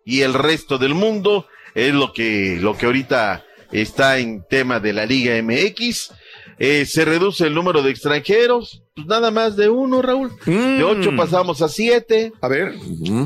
y 0.06 0.22
el 0.22 0.34
resto 0.34 0.78
del 0.78 0.94
mundo 0.94 1.48
es 1.76 1.94
lo 1.94 2.14
que, 2.14 2.58
lo 2.60 2.78
que 2.78 2.86
ahorita 2.86 3.44
está 3.72 4.18
en 4.18 4.44
tema 4.50 4.80
de 4.80 4.94
la 4.94 5.06
Liga 5.06 5.42
MX. 5.42 6.12
Eh, 6.60 6.86
se 6.86 7.06
reduce 7.06 7.46
el 7.46 7.54
número 7.54 7.84
de 7.84 7.92
extranjeros, 7.92 8.82
pues 8.96 9.06
nada 9.06 9.30
más 9.30 9.56
de 9.56 9.70
uno, 9.70 10.02
Raúl. 10.02 10.32
De 10.46 10.84
ocho 10.84 11.16
pasamos 11.16 11.62
a 11.62 11.70
siete. 11.70 12.34
A 12.42 12.48
ver. 12.48 12.74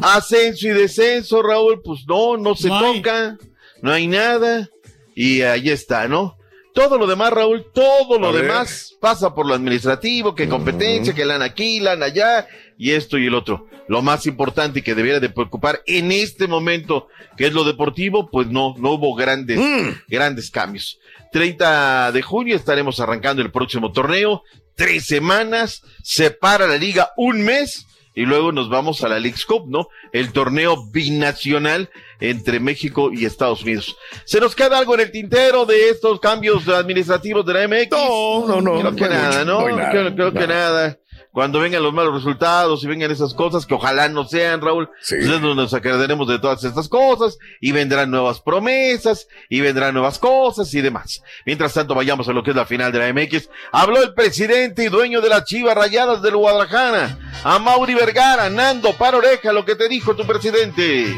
Ascenso 0.01 0.67
y 0.67 0.71
descenso, 0.71 1.41
Raúl, 1.41 1.81
pues 1.81 2.01
no, 2.07 2.35
no 2.37 2.55
se 2.55 2.67
toca, 2.67 3.37
no 3.81 3.91
hay 3.91 4.07
nada. 4.07 4.69
Y 5.15 5.41
ahí 5.41 5.69
está, 5.69 6.07
¿no? 6.07 6.35
Todo 6.73 6.97
lo 6.97 7.05
demás, 7.05 7.31
Raúl, 7.31 7.65
todo 7.73 8.17
lo 8.17 8.29
A 8.29 8.31
ver. 8.31 8.43
demás 8.43 8.95
pasa 9.01 9.33
por 9.35 9.45
lo 9.45 9.53
administrativo, 9.53 10.33
que 10.35 10.47
competencia, 10.47 11.13
que 11.13 11.25
lana 11.25 11.45
aquí, 11.45 11.79
lana 11.79 12.05
allá, 12.05 12.47
y 12.77 12.91
esto 12.91 13.17
y 13.17 13.27
el 13.27 13.35
otro. 13.35 13.67
Lo 13.87 14.01
más 14.01 14.25
importante 14.25 14.79
y 14.79 14.81
que 14.81 14.95
debiera 14.95 15.19
de 15.19 15.29
preocupar 15.29 15.81
en 15.85 16.11
este 16.11 16.47
momento, 16.47 17.07
que 17.35 17.47
es 17.47 17.53
lo 17.53 17.65
deportivo, 17.65 18.29
pues 18.29 18.47
no, 18.47 18.73
no 18.77 18.91
hubo 18.91 19.13
grandes, 19.15 19.59
grandes 20.07 20.49
cambios. 20.49 20.97
30 21.33 22.11
de 22.13 22.21
junio 22.21 22.55
estaremos 22.55 22.99
arrancando 22.99 23.41
el 23.41 23.51
próximo 23.51 23.91
torneo, 23.91 24.43
tres 24.75 25.05
semanas, 25.05 25.81
se 26.03 26.31
para 26.31 26.67
la 26.67 26.77
liga 26.77 27.11
un 27.17 27.41
mes, 27.41 27.85
y 28.13 28.25
luego 28.25 28.51
nos 28.51 28.69
vamos 28.69 29.03
a 29.03 29.09
la 29.09 29.19
League's 29.19 29.45
Cup, 29.45 29.65
¿no? 29.67 29.87
El 30.11 30.33
torneo 30.33 30.85
binacional 30.91 31.89
entre 32.19 32.59
México 32.59 33.11
y 33.11 33.25
Estados 33.25 33.63
Unidos. 33.63 33.95
¿Se 34.25 34.39
nos 34.39 34.55
queda 34.55 34.77
algo 34.77 34.93
en 34.95 35.01
el 35.01 35.11
tintero 35.11 35.65
de 35.65 35.89
estos 35.89 36.19
cambios 36.19 36.67
administrativos 36.67 37.45
de 37.45 37.53
la 37.53 37.67
MX? 37.67 37.91
No, 37.91 38.47
no, 38.47 38.61
no. 38.61 38.79
Creo 38.79 38.95
que 38.95 39.03
no 39.03 39.09
nada, 39.09 39.39
mucho, 39.39 39.45
¿no? 39.45 39.77
nada, 39.77 39.91
creo 39.91 40.15
creo 40.15 40.33
que 40.33 40.47
nada. 40.47 40.99
Cuando 41.31 41.61
vengan 41.61 41.81
los 41.81 41.93
malos 41.93 42.13
resultados 42.13 42.83
y 42.83 42.87
vengan 42.87 43.09
esas 43.09 43.33
cosas, 43.33 43.65
que 43.65 43.73
ojalá 43.73 44.09
no 44.09 44.25
sean, 44.25 44.59
Raúl, 44.59 44.89
entonces 45.09 45.55
nos 45.55 45.73
acordaremos 45.73 46.27
de 46.27 46.39
todas 46.39 46.61
estas 46.65 46.89
cosas 46.89 47.37
y 47.61 47.71
vendrán 47.71 48.11
nuevas 48.11 48.41
promesas 48.41 49.27
y 49.47 49.61
vendrán 49.61 49.93
nuevas 49.93 50.19
cosas 50.19 50.73
y 50.73 50.81
demás. 50.81 51.23
Mientras 51.45 51.73
tanto, 51.73 51.95
vayamos 51.95 52.27
a 52.27 52.33
lo 52.33 52.43
que 52.43 52.49
es 52.49 52.55
la 52.55 52.65
final 52.65 52.91
de 52.91 52.99
la 52.99 53.13
MX. 53.13 53.49
Habló 53.71 54.03
el 54.03 54.13
presidente 54.13 54.83
y 54.83 54.89
dueño 54.89 55.21
de 55.21 55.29
las 55.29 55.45
Chivas 55.45 55.73
Rayadas 55.73 56.21
del 56.21 56.35
Guadalajara, 56.35 57.17
a 57.45 57.59
Mauri 57.59 57.93
Vergara. 57.93 58.49
Nando, 58.49 58.91
para 58.97 59.17
oreja 59.17 59.53
lo 59.53 59.63
que 59.63 59.75
te 59.75 59.87
dijo 59.87 60.13
tu 60.17 60.27
presidente. 60.27 61.15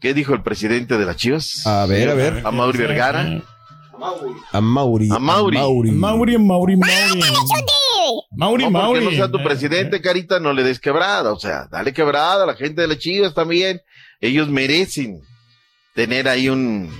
¿Qué 0.00 0.12
dijo 0.12 0.34
el 0.34 0.42
presidente 0.42 0.98
de 0.98 1.06
las 1.06 1.16
Chivas? 1.16 1.66
A 1.66 1.86
ver, 1.86 2.10
a 2.10 2.14
ver. 2.14 2.42
A 2.44 2.50
Mauri 2.50 2.76
Vergara. 2.76 3.42
A 4.52 4.60
Mauri. 4.60 5.08
A 5.10 5.18
Mauri. 5.18 5.56
Mauri. 5.56 5.90
Mauri, 5.92 5.92
Mauri, 5.92 6.36
Mauri. 6.38 6.76
Mauri, 6.76 7.16
no, 8.30 8.50
porque 8.50 8.70
Mauri. 8.70 9.04
no 9.04 9.10
sea 9.10 9.30
tu 9.30 9.42
presidente, 9.42 10.00
Carita, 10.00 10.40
no 10.40 10.52
le 10.52 10.62
des 10.62 10.78
quebrada. 10.80 11.32
O 11.32 11.38
sea, 11.38 11.66
dale 11.70 11.92
quebrada 11.92 12.44
a 12.44 12.46
la 12.46 12.54
gente 12.54 12.82
de 12.82 12.88
las 12.88 12.98
Chivas 12.98 13.34
también. 13.34 13.80
Ellos 14.20 14.48
merecen 14.48 15.20
tener 15.94 16.28
ahí 16.28 16.48
un. 16.48 16.90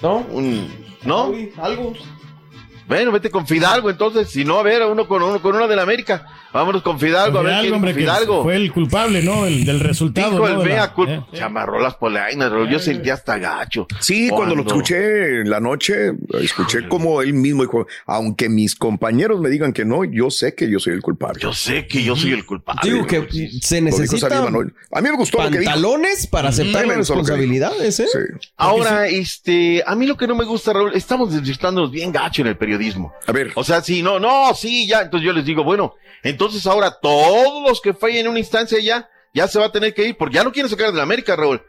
¿No? 0.00 0.18
Un. 0.30 0.70
¿No? 1.04 1.32
Algo. 1.58 1.94
Bueno, 2.88 3.12
vete 3.12 3.30
con 3.30 3.46
Fidalgo 3.46 3.90
entonces. 3.90 4.28
Si 4.30 4.44
no, 4.44 4.58
a 4.58 4.62
ver, 4.62 4.82
uno 4.86 5.06
con 5.08 5.22
uno 5.22 5.40
con 5.40 5.54
uno 5.56 5.68
de 5.68 5.76
la 5.76 5.82
América. 5.82 6.26
Vámonos 6.52 6.82
con 6.82 7.00
Fidalgo, 7.00 7.38
a 7.38 7.42
ver 7.42 7.50
Fidalgo, 7.52 7.62
quién 7.62 7.74
hombre, 7.74 7.94
que 7.94 8.00
Fidalgo. 8.00 8.42
fue 8.42 8.56
el 8.56 8.70
culpable, 8.72 9.22
¿no? 9.22 9.46
El, 9.46 9.64
del 9.64 9.80
resultado. 9.80 10.32
Dijo 10.32 10.48
¿no? 10.48 10.62
el 10.62 10.68
la- 10.68 10.92
culpa. 10.92 11.12
eh. 11.12 11.22
Se 11.32 11.42
amarró 11.42 11.80
las 11.80 11.94
polainas, 11.94 12.52
yo 12.70 12.78
sentí 12.78 13.08
hasta 13.08 13.38
gacho. 13.38 13.86
Sí, 14.00 14.28
cuando 14.28 14.54
lo 14.54 14.62
escuché 14.62 15.40
en 15.40 15.48
la 15.48 15.60
noche, 15.60 16.12
escuché 16.40 16.88
como 16.88 17.22
él 17.22 17.32
mismo 17.32 17.62
dijo, 17.62 17.86
aunque 18.06 18.48
mis 18.50 18.74
compañeros 18.74 19.40
me 19.40 19.48
digan 19.48 19.72
que 19.72 19.84
no, 19.86 20.04
yo 20.04 20.30
sé 20.30 20.54
que 20.54 20.70
yo 20.70 20.78
soy 20.78 20.92
el 20.92 21.00
culpable. 21.00 21.40
Yo 21.40 21.54
sé 21.54 21.86
que 21.86 22.02
yo 22.02 22.14
soy 22.16 22.32
el 22.32 22.44
culpable. 22.44 22.80
Digo 22.90 23.06
que 23.06 23.26
se 23.62 23.80
necesitan 23.80 24.18
Salim 24.30 24.44
Manuel. 24.44 24.74
A 24.92 25.00
mí 25.00 25.08
me 25.10 25.16
gustó 25.16 25.42
lo 25.42 25.50
que 25.50 25.58
dijo. 25.60 25.70
pantalones 25.70 26.26
para 26.26 26.50
aceptar 26.50 26.86
las 26.86 26.98
responsabilidades, 26.98 27.98
¿eh? 28.00 28.06
Ahora, 28.56 29.06
este, 29.08 29.82
a 29.86 29.94
mí 29.94 30.06
lo 30.06 30.16
que 30.16 30.26
no 30.26 30.34
me 30.34 30.44
gusta, 30.44 30.72
Raúl, 30.74 30.92
estamos 30.94 31.32
desvirtuándonos 31.32 31.90
bien 31.90 32.12
gacho 32.12 32.42
en 32.42 32.48
el 32.48 32.56
periodismo. 32.72 33.12
A 33.26 33.32
ver. 33.32 33.52
O 33.54 33.64
sea, 33.64 33.80
sí, 33.82 34.02
no, 34.02 34.18
no, 34.18 34.54
sí, 34.54 34.86
ya. 34.86 35.02
Entonces 35.02 35.26
yo 35.26 35.32
les 35.32 35.44
digo, 35.44 35.64
bueno, 35.64 35.94
entonces 36.22 36.66
ahora 36.66 36.98
todos 37.00 37.68
los 37.68 37.80
que 37.80 37.92
fallen 37.94 38.18
en 38.26 38.28
una 38.28 38.38
instancia 38.38 38.78
ya, 38.80 39.08
ya 39.34 39.48
se 39.48 39.58
va 39.58 39.66
a 39.66 39.72
tener 39.72 39.94
que 39.94 40.06
ir, 40.08 40.16
porque 40.16 40.36
ya 40.36 40.44
no 40.44 40.52
quieren 40.52 40.70
sacar 40.70 40.90
de 40.90 40.96
la 40.96 41.02
América, 41.02 41.36
Raúl. 41.36 41.62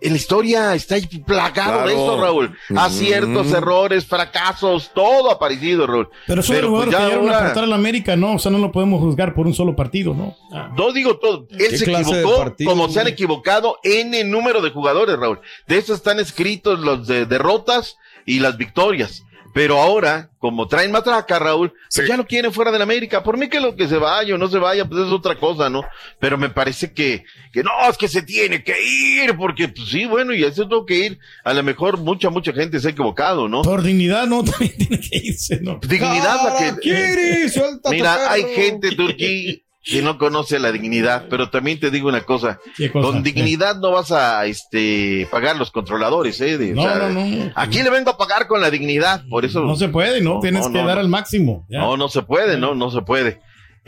En 0.00 0.12
la 0.12 0.16
historia 0.16 0.76
está 0.76 0.94
ahí 0.94 1.06
plagado 1.26 1.78
de 1.80 1.92
Claro. 1.92 2.04
eso, 2.04 2.20
Raúl. 2.20 2.56
Ujú. 2.70 2.78
Aciertos, 2.78 3.50
errores, 3.52 4.06
fracasos, 4.06 4.92
todo 4.94 5.28
ha 5.28 5.40
parecido, 5.40 5.88
Raúl. 5.88 6.08
Pero 6.24 6.40
son 6.40 6.54
los 6.60 6.70
pues, 6.70 6.84
jugadores 6.84 6.94
que 6.94 7.14
a 7.14 7.16
ahora- 7.18 7.38
aportar 7.40 7.64
a 7.64 7.66
la 7.66 7.74
América, 7.74 8.14
¿no? 8.14 8.34
O 8.34 8.38
sea, 8.38 8.52
no 8.52 8.58
lo 8.58 8.70
podemos 8.70 9.00
juzgar 9.00 9.34
por 9.34 9.48
un 9.48 9.54
solo 9.54 9.74
partido, 9.74 10.14
¿no? 10.14 10.36
Ah. 10.52 10.70
No 10.76 10.92
digo 10.92 11.18
todo. 11.18 11.48
Él 11.50 11.58
¿Qué 11.70 11.78
se 11.78 11.84
clase 11.84 12.14
de 12.14 12.20
equivocó 12.20 12.38
partido, 12.44 12.70
como 12.70 12.88
se 12.88 13.00
han 13.00 13.08
equivocado 13.08 13.78
en 13.82 14.14
el 14.14 14.30
número 14.30 14.60
de 14.62 14.70
jugadores, 14.70 15.16
Raúl. 15.18 15.40
De 15.66 15.78
eso 15.78 15.94
están 15.94 16.20
escritos 16.20 16.78
los 16.78 17.08
de 17.08 17.26
derrotas 17.26 17.96
y 18.24 18.38
las 18.38 18.56
victorias. 18.56 19.24
Pero 19.58 19.80
ahora, 19.80 20.30
como 20.38 20.68
traen 20.68 20.92
matraca, 20.92 21.36
Raúl, 21.36 21.72
pues 21.92 22.06
ya 22.06 22.16
lo 22.16 22.28
quieren 22.28 22.52
fuera 22.52 22.70
de 22.70 22.78
la 22.78 22.84
América. 22.84 23.24
Por 23.24 23.36
mí 23.36 23.48
que 23.48 23.58
lo 23.58 23.74
que 23.74 23.88
se 23.88 23.96
vaya 23.96 24.36
o 24.36 24.38
no 24.38 24.46
se 24.46 24.58
vaya, 24.58 24.84
pues 24.84 25.04
es 25.04 25.12
otra 25.12 25.36
cosa, 25.36 25.68
¿no? 25.68 25.82
Pero 26.20 26.38
me 26.38 26.48
parece 26.48 26.92
que, 26.92 27.24
que 27.52 27.64
no, 27.64 27.72
es 27.90 27.98
que 27.98 28.06
se 28.06 28.22
tiene 28.22 28.62
que 28.62 28.76
ir, 28.80 29.36
porque 29.36 29.66
pues 29.66 29.88
sí, 29.88 30.06
bueno, 30.06 30.32
y 30.32 30.44
eso 30.44 30.68
tengo 30.68 30.86
que 30.86 31.06
ir. 31.06 31.18
A 31.42 31.52
lo 31.54 31.64
mejor 31.64 31.98
mucha, 31.98 32.30
mucha 32.30 32.52
gente 32.52 32.78
se 32.78 32.86
ha 32.86 32.90
equivocado, 32.92 33.48
¿no? 33.48 33.62
Por 33.62 33.82
dignidad, 33.82 34.28
no, 34.28 34.44
también 34.48 34.76
tiene 34.76 35.00
que 35.00 35.18
irse, 35.18 35.58
¿no? 35.60 35.80
Dignidad 35.82 36.36
la 36.44 36.56
que... 36.56 36.64
Harakiri, 36.66 37.48
suelta 37.48 37.90
Mira, 37.90 38.30
hay 38.30 38.44
gente, 38.54 38.94
Turquí, 38.94 39.64
que 39.88 40.02
no 40.02 40.18
conoce 40.18 40.58
la 40.58 40.70
dignidad, 40.72 41.26
pero 41.30 41.48
también 41.50 41.80
te 41.80 41.90
digo 41.90 42.08
una 42.08 42.20
cosa, 42.22 42.60
con 42.92 43.22
dignidad 43.22 43.76
no 43.76 43.92
vas 43.92 44.12
a 44.12 44.44
este 44.46 45.26
pagar 45.30 45.56
los 45.56 45.70
controladores, 45.70 46.40
eh, 46.40 46.58
de- 46.58 46.72
o 46.72 46.74
No, 46.76 46.82
sea, 46.82 46.94
no, 47.08 47.08
no. 47.10 47.52
Aquí 47.54 47.82
le 47.82 47.90
vengo 47.90 48.10
a 48.10 48.18
pagar 48.18 48.46
con 48.46 48.60
la 48.60 48.70
dignidad, 48.70 49.24
por 49.30 49.44
eso 49.44 49.60
No 49.62 49.76
se 49.76 49.88
puede, 49.88 50.20
¿no? 50.20 50.40
Tienes 50.40 50.66
no, 50.68 50.72
que 50.72 50.86
dar 50.86 50.98
al 50.98 51.08
máximo. 51.08 51.66
ya. 51.68 51.80
no, 51.80 51.96
no 51.96 52.08
se 52.08 52.22
puede, 52.22 52.58
no, 52.58 52.74
no 52.74 52.90
se 52.90 53.00
puede. 53.02 53.40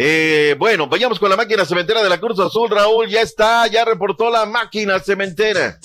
Eh, 0.03 0.57
bueno, 0.59 0.87
vayamos 0.87 1.19
con 1.19 1.29
la 1.29 1.37
máquina 1.37 1.67
cementera 1.67 2.03
de 2.03 2.09
la 2.09 2.19
Cruz 2.19 2.39
Azul, 2.41 2.71
Raúl, 2.71 3.07
ya 3.09 3.21
está, 3.21 3.67
ya 3.67 3.85
reportó 3.85 4.31
la 4.31 4.47
máquina 4.47 4.99
cementera. 5.01 5.79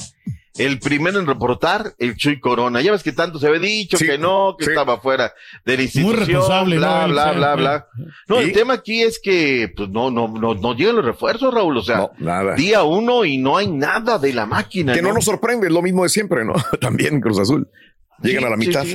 El 0.57 0.79
primero 0.79 1.19
en 1.19 1.25
reportar, 1.27 1.93
el 1.97 2.15
Chuy 2.15 2.39
Corona. 2.39 2.81
Ya 2.81 2.91
ves 2.93 3.03
que 3.03 3.11
tanto 3.11 3.39
se 3.39 3.47
había 3.47 3.59
dicho 3.59 3.97
Sí, 3.97 4.05
que 4.05 4.17
no, 4.17 4.55
que 4.57 4.65
sí. 4.65 4.71
estaba 4.71 4.99
fuera 4.99 5.33
de 5.65 5.77
la 5.77 5.83
institución. 5.83 6.17
responsable, 6.19 6.77
bla, 6.77 7.07
¿no? 7.07 7.13
bla, 7.13 7.31
bla, 7.33 7.53
sí, 7.55 7.59
bla. 7.59 7.87
No, 8.27 8.39
el 8.39 8.51
tema 8.53 8.75
aquí 8.75 9.01
es 9.01 9.19
que, 9.21 9.71
pues 9.75 9.89
no, 9.89 10.11
no, 10.11 10.27
no, 10.29 10.55
no 10.55 10.73
llegan 10.73 10.95
los 10.95 11.05
refuerzos, 11.05 11.53
Raúl. 11.53 11.77
O 11.77 11.81
sea, 11.83 12.09
No, 12.17 12.55
día 12.55 12.83
uno 12.83 13.25
y 13.25 13.37
no 13.37 13.57
hay 13.57 13.67
nada 13.67 14.17
de 14.17 14.33
la 14.33 14.45
máquina. 14.45 14.93
Que 14.93 15.01
no 15.01 15.13
nos 15.13 15.25
sorprende, 15.25 15.67
es 15.67 15.73
lo 15.73 15.81
mismo 15.81 16.03
de 16.03 16.09
siempre, 16.09 16.45
¿no? 16.45 16.53
También 16.79 17.19
Cruz 17.19 17.39
Azul. 17.39 17.67
Llegan 18.21 18.45
a 18.45 18.49
la 18.51 18.57
sí, 18.57 18.67
mitad. 18.67 18.85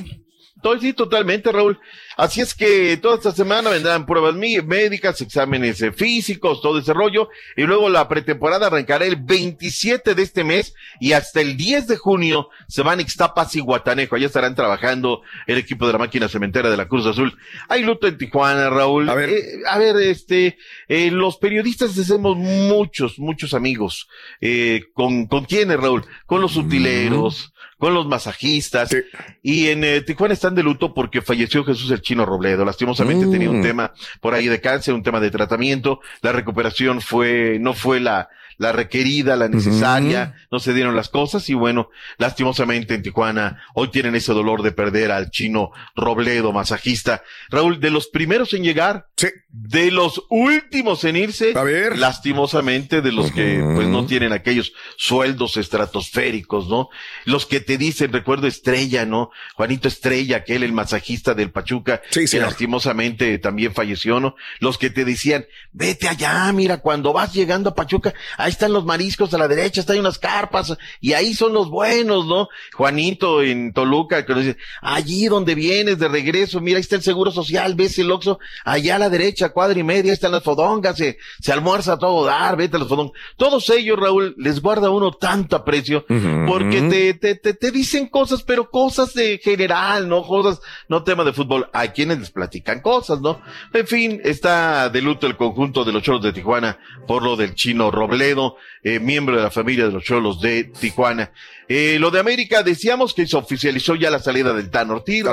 Sí. 0.61 0.63
To- 0.63 0.81
sí, 0.81 0.93
totalmente, 0.93 1.51
Raúl. 1.53 1.79
Así 2.17 2.41
es 2.41 2.55
que 2.55 2.97
toda 2.99 3.17
esta 3.17 3.33
semana 3.33 3.71
vendrán 3.71 4.05
pruebas 4.05 4.35
médicas, 4.35 5.21
exámenes 5.21 5.81
eh, 5.81 5.91
físicos, 5.93 6.61
todo 6.61 6.79
ese 6.79 6.93
rollo. 6.93 7.29
Y 7.57 7.63
luego 7.63 7.89
la 7.89 8.09
pretemporada 8.09 8.67
arrancará 8.67 9.07
el 9.07 9.17
27 9.17 10.15
de 10.15 10.23
este 10.23 10.45
mes 10.45 10.75
y 11.01 11.13
hasta 11.13 11.41
el 11.41 11.57
10 11.57 11.87
de 11.89 11.97
junio 11.97 12.49
se 12.69 12.83
van 12.83 12.99
a 12.99 13.03
Ixtapas 13.03 13.55
y 13.57 13.61
Guatanejo. 13.61 14.17
Allá 14.17 14.27
estarán 14.27 14.55
trabajando 14.55 15.23
el 15.47 15.57
equipo 15.59 15.87
de 15.87 15.93
la 15.95 15.99
máquina 15.99 16.29
cementera 16.29 16.71
de 16.71 16.77
la 16.77 16.89
Cruz 16.89 17.07
Azul. 17.07 17.37
Hay 17.69 17.83
luto 17.83 18.07
en 18.07 18.19
Tijuana, 18.19 18.69
Raúl. 18.69 19.09
A 19.09 19.15
ver. 19.15 19.31
Eh, 19.31 19.43
a 19.67 19.79
ver, 19.79 19.97
este, 19.97 20.59
eh, 20.89 21.11
los 21.11 21.39
periodistas 21.39 21.97
hacemos 21.99 22.37
muchos, 22.37 23.19
muchos 23.19 23.55
amigos. 23.55 24.09
Eh, 24.41 24.83
¿con, 24.93 25.27
¿Con 25.27 25.45
quiénes, 25.47 25.79
Raúl? 25.81 26.05
Con 26.27 26.41
los 26.43 26.57
utileros, 26.57 27.53
con 27.81 27.95
los 27.95 28.07
masajistas. 28.07 28.95
Y 29.43 29.69
en 29.69 29.83
eh, 29.83 30.03
Tijuana 30.03 30.35
están 30.35 30.55
de 30.55 30.63
luto 30.63 30.93
porque 30.95 31.23
falleció 31.23 31.65
Jesús 31.65 31.91
el 31.91 32.03
Chino 32.03 32.27
Robledo. 32.27 32.65
Lastimosamente 32.65 33.27
Mm. 33.27 33.33
tenía 33.33 33.51
un 33.51 33.63
tema 33.63 33.93
por 34.21 34.35
ahí 34.35 34.47
de 34.47 34.61
cáncer, 34.61 34.95
un 34.95 35.03
tema 35.03 35.19
de 35.19 35.31
tratamiento. 35.31 36.01
La 36.21 36.31
recuperación 36.31 37.01
fue, 37.01 37.57
no 37.59 37.73
fue 37.73 37.99
la, 37.99 38.29
la 38.61 38.73
requerida, 38.73 39.37
la 39.37 39.49
necesaria, 39.49 40.35
no 40.51 40.61
se 40.61 40.75
dieron 40.75 40.95
las 40.95 41.09
cosas 41.09 41.49
y 41.49 41.55
bueno, 41.55 41.89
lastimosamente 42.19 42.95
en 42.95 43.03
Tijuana 43.03 43.63
hoy 43.75 43.89
tienen 43.89 44.15
ese 44.15 44.35
dolor 44.35 44.61
de 44.61 44.71
perder 44.71 45.13
al 45.13 45.31
chino 45.31 45.71
Robledo, 45.97 46.53
masajista. 46.53 47.23
Raúl, 47.49 47.81
de 47.81 47.89
los 47.89 48.09
primeros 48.09 48.53
en 48.53 48.63
llegar, 48.63 49.09
de 49.49 49.91
los 49.91 50.25
últimos 50.29 51.05
en 51.05 51.17
irse, 51.17 51.55
lastimosamente 51.97 53.01
de 53.01 53.13
los 53.13 53.33
que 53.33 53.63
pues 53.75 53.89
no 53.89 54.05
tienen 54.05 54.35
aquellos 54.35 54.75
sueldos 54.99 55.57
estratosféricos, 55.57 56.69
¿no? 56.69 56.91
Los 57.25 57.47
que 57.47 57.61
te 57.61 57.79
dicen, 57.79 58.13
recuerdo 58.13 58.47
Estrella, 58.47 59.07
¿no? 59.07 59.31
Juanito 59.55 59.89
Estrella, 59.89 60.37
aquel 60.37 60.65
el 60.65 60.75
masajista 60.75 61.33
del 61.33 61.51
Pachuca, 61.51 62.03
que 62.13 62.27
señor. 62.29 62.49
lastimosamente 62.49 63.39
también 63.39 63.73
falleció, 63.73 64.21
¿no? 64.21 64.37
Los 64.59 64.77
que 64.77 64.91
te 64.91 65.07
decían, 65.07 65.47
vete 65.73 66.09
allá, 66.09 66.53
mira, 66.53 66.77
cuando 66.83 67.15
vas 67.15 67.33
llegando 67.33 67.71
a 67.71 67.75
Pachuca, 67.75 68.13
ahí 68.51 68.53
están 68.53 68.73
los 68.73 68.85
mariscos 68.85 69.33
a 69.33 69.39
la 69.39 69.49
derecha, 69.49 69.81
están 69.81 69.99
unas 69.99 70.19
carpas, 70.19 70.77
y 71.01 71.13
ahí 71.13 71.35
son 71.35 71.53
los 71.53 71.71
buenos, 71.71 72.27
¿no? 72.27 72.49
Juanito 72.75 73.43
en 73.43 73.73
Toluca, 73.73 74.27
que 74.27 74.35
nos 74.35 74.45
dice, 74.45 74.59
allí 74.83 75.27
donde 75.27 75.55
vienes 75.55 75.99
de 75.99 76.09
regreso, 76.09 76.61
mira, 76.61 76.77
ahí 76.77 76.81
está 76.81 76.97
el 76.97 77.03
Seguro 77.03 77.31
Social, 77.31 77.75
ves 77.75 77.99
el 77.99 78.11
Oxxo, 78.11 78.39
allá 78.65 78.97
a 78.97 78.99
la 78.99 79.09
derecha, 79.09 79.51
cuadra 79.51 79.79
y 79.79 79.85
media, 79.85 80.11
ahí 80.11 80.15
están 80.15 80.33
las 80.33 80.43
fodongas, 80.43 80.97
se, 80.97 81.19
se 81.41 81.53
almuerza 81.53 81.95
a 81.95 81.99
todo 81.99 82.25
dar, 82.25 82.57
vete 82.57 82.77
a 82.77 82.81
los 82.81 82.89
fodongas. 82.89 83.13
Todos 83.37 83.71
ellos, 83.71 83.99
Raúl, 83.99 84.35
les 84.37 84.61
guarda 84.61 84.91
uno 84.91 85.13
tanto 85.13 85.57
aprecio, 85.57 86.05
porque 86.47 86.83
te, 86.91 87.15
te, 87.15 87.35
te, 87.37 87.55
te 87.55 87.71
dicen 87.71 88.09
cosas, 88.09 88.43
pero 88.43 88.69
cosas 88.71 89.15
de 89.15 89.39
general, 89.39 90.09
¿no? 90.09 90.23
Cosas, 90.23 90.61
no 90.89 91.05
tema 91.05 91.25
de 91.25 91.33
fútbol. 91.33 91.69
Hay 91.73 91.91
quienes 91.91 92.19
les 92.19 92.31
platican 92.31 92.81
cosas, 92.81 93.21
¿no? 93.21 93.41
En 93.73 93.87
fin, 93.87 94.21
está 94.25 94.89
de 94.89 95.03
luto 95.03 95.27
el 95.27 95.37
conjunto 95.37 95.85
de 95.85 95.93
los 95.93 96.03
Cholos 96.03 96.23
de 96.23 96.33
Tijuana 96.33 96.79
por 97.07 97.23
lo 97.23 97.37
del 97.37 97.55
chino 97.55 97.91
Robledo, 97.91 98.40
eh, 98.83 98.99
miembro 99.01 99.37
de 99.37 99.43
la 99.43 99.51
familia 99.51 99.87
de 99.87 99.93
los 99.93 100.05
Cholos 100.05 100.41
de 100.41 100.65
Tijuana. 100.65 101.33
Eh, 101.69 101.99
lo 102.01 102.11
de 102.11 102.21
América, 102.21 102.63
decíamos 102.63 103.15
que 103.15 103.27
se 103.27 103.37
oficializó 103.37 103.95
ya 103.95 104.11
la 104.11 104.19
salida 104.19 104.53
del 104.53 104.71
Tan 104.71 104.91
Ortiz, 104.91 105.25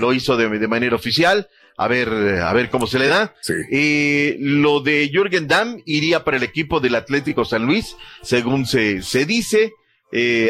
lo 0.00 0.12
hizo 0.12 0.36
de, 0.36 0.48
de 0.48 0.68
manera 0.68 0.96
oficial. 0.96 1.48
A 1.78 1.88
ver, 1.88 2.08
a 2.08 2.52
ver 2.54 2.70
cómo 2.70 2.86
se 2.86 2.98
le 2.98 3.06
da. 3.06 3.34
Eh, 3.70 4.36
lo 4.40 4.80
de 4.80 5.10
Jürgen 5.12 5.46
Damm 5.46 5.82
iría 5.84 6.24
para 6.24 6.38
el 6.38 6.42
equipo 6.42 6.80
del 6.80 6.94
Atlético 6.94 7.44
San 7.44 7.66
Luis, 7.66 7.96
según 8.22 8.64
se, 8.66 9.02
se 9.02 9.26
dice. 9.26 9.72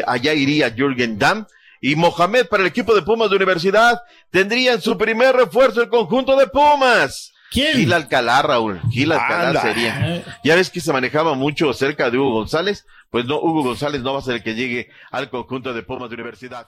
Allá 0.05 0.33
iría 0.33 0.71
Jürgen 0.71 1.19
Damm. 1.19 1.45
Y 1.81 1.95
Mohamed 1.95 2.47
para 2.47 2.63
el 2.63 2.69
equipo 2.69 2.95
de 2.95 3.03
Pumas 3.03 3.29
de 3.29 3.35
Universidad 3.35 3.99
tendrían 4.31 4.81
su 4.81 4.97
primer 4.97 5.35
refuerzo 5.35 5.81
el 5.81 5.89
conjunto 5.89 6.35
de 6.35 6.47
Pumas. 6.47 7.33
¿Quién? 7.51 7.75
Gil 7.77 7.93
Alcalá, 7.93 8.41
Raúl. 8.41 8.81
Gil 8.91 9.11
Alcalá 9.11 9.47
Anda. 9.49 9.61
sería. 9.61 10.23
Ya 10.43 10.55
ves 10.55 10.69
que 10.69 10.81
se 10.81 10.91
manejaba 10.91 11.33
mucho 11.33 11.73
cerca 11.73 12.09
de 12.09 12.17
Hugo 12.17 12.31
González. 12.31 12.85
Pues 13.09 13.25
no, 13.25 13.39
Hugo 13.39 13.63
González 13.63 14.01
no 14.01 14.13
va 14.13 14.19
a 14.19 14.23
ser 14.23 14.35
el 14.35 14.43
que 14.43 14.55
llegue 14.55 14.89
al 15.11 15.29
conjunto 15.29 15.73
de 15.73 15.83
Pumas 15.83 16.09
de 16.09 16.15
Universidad. 16.15 16.67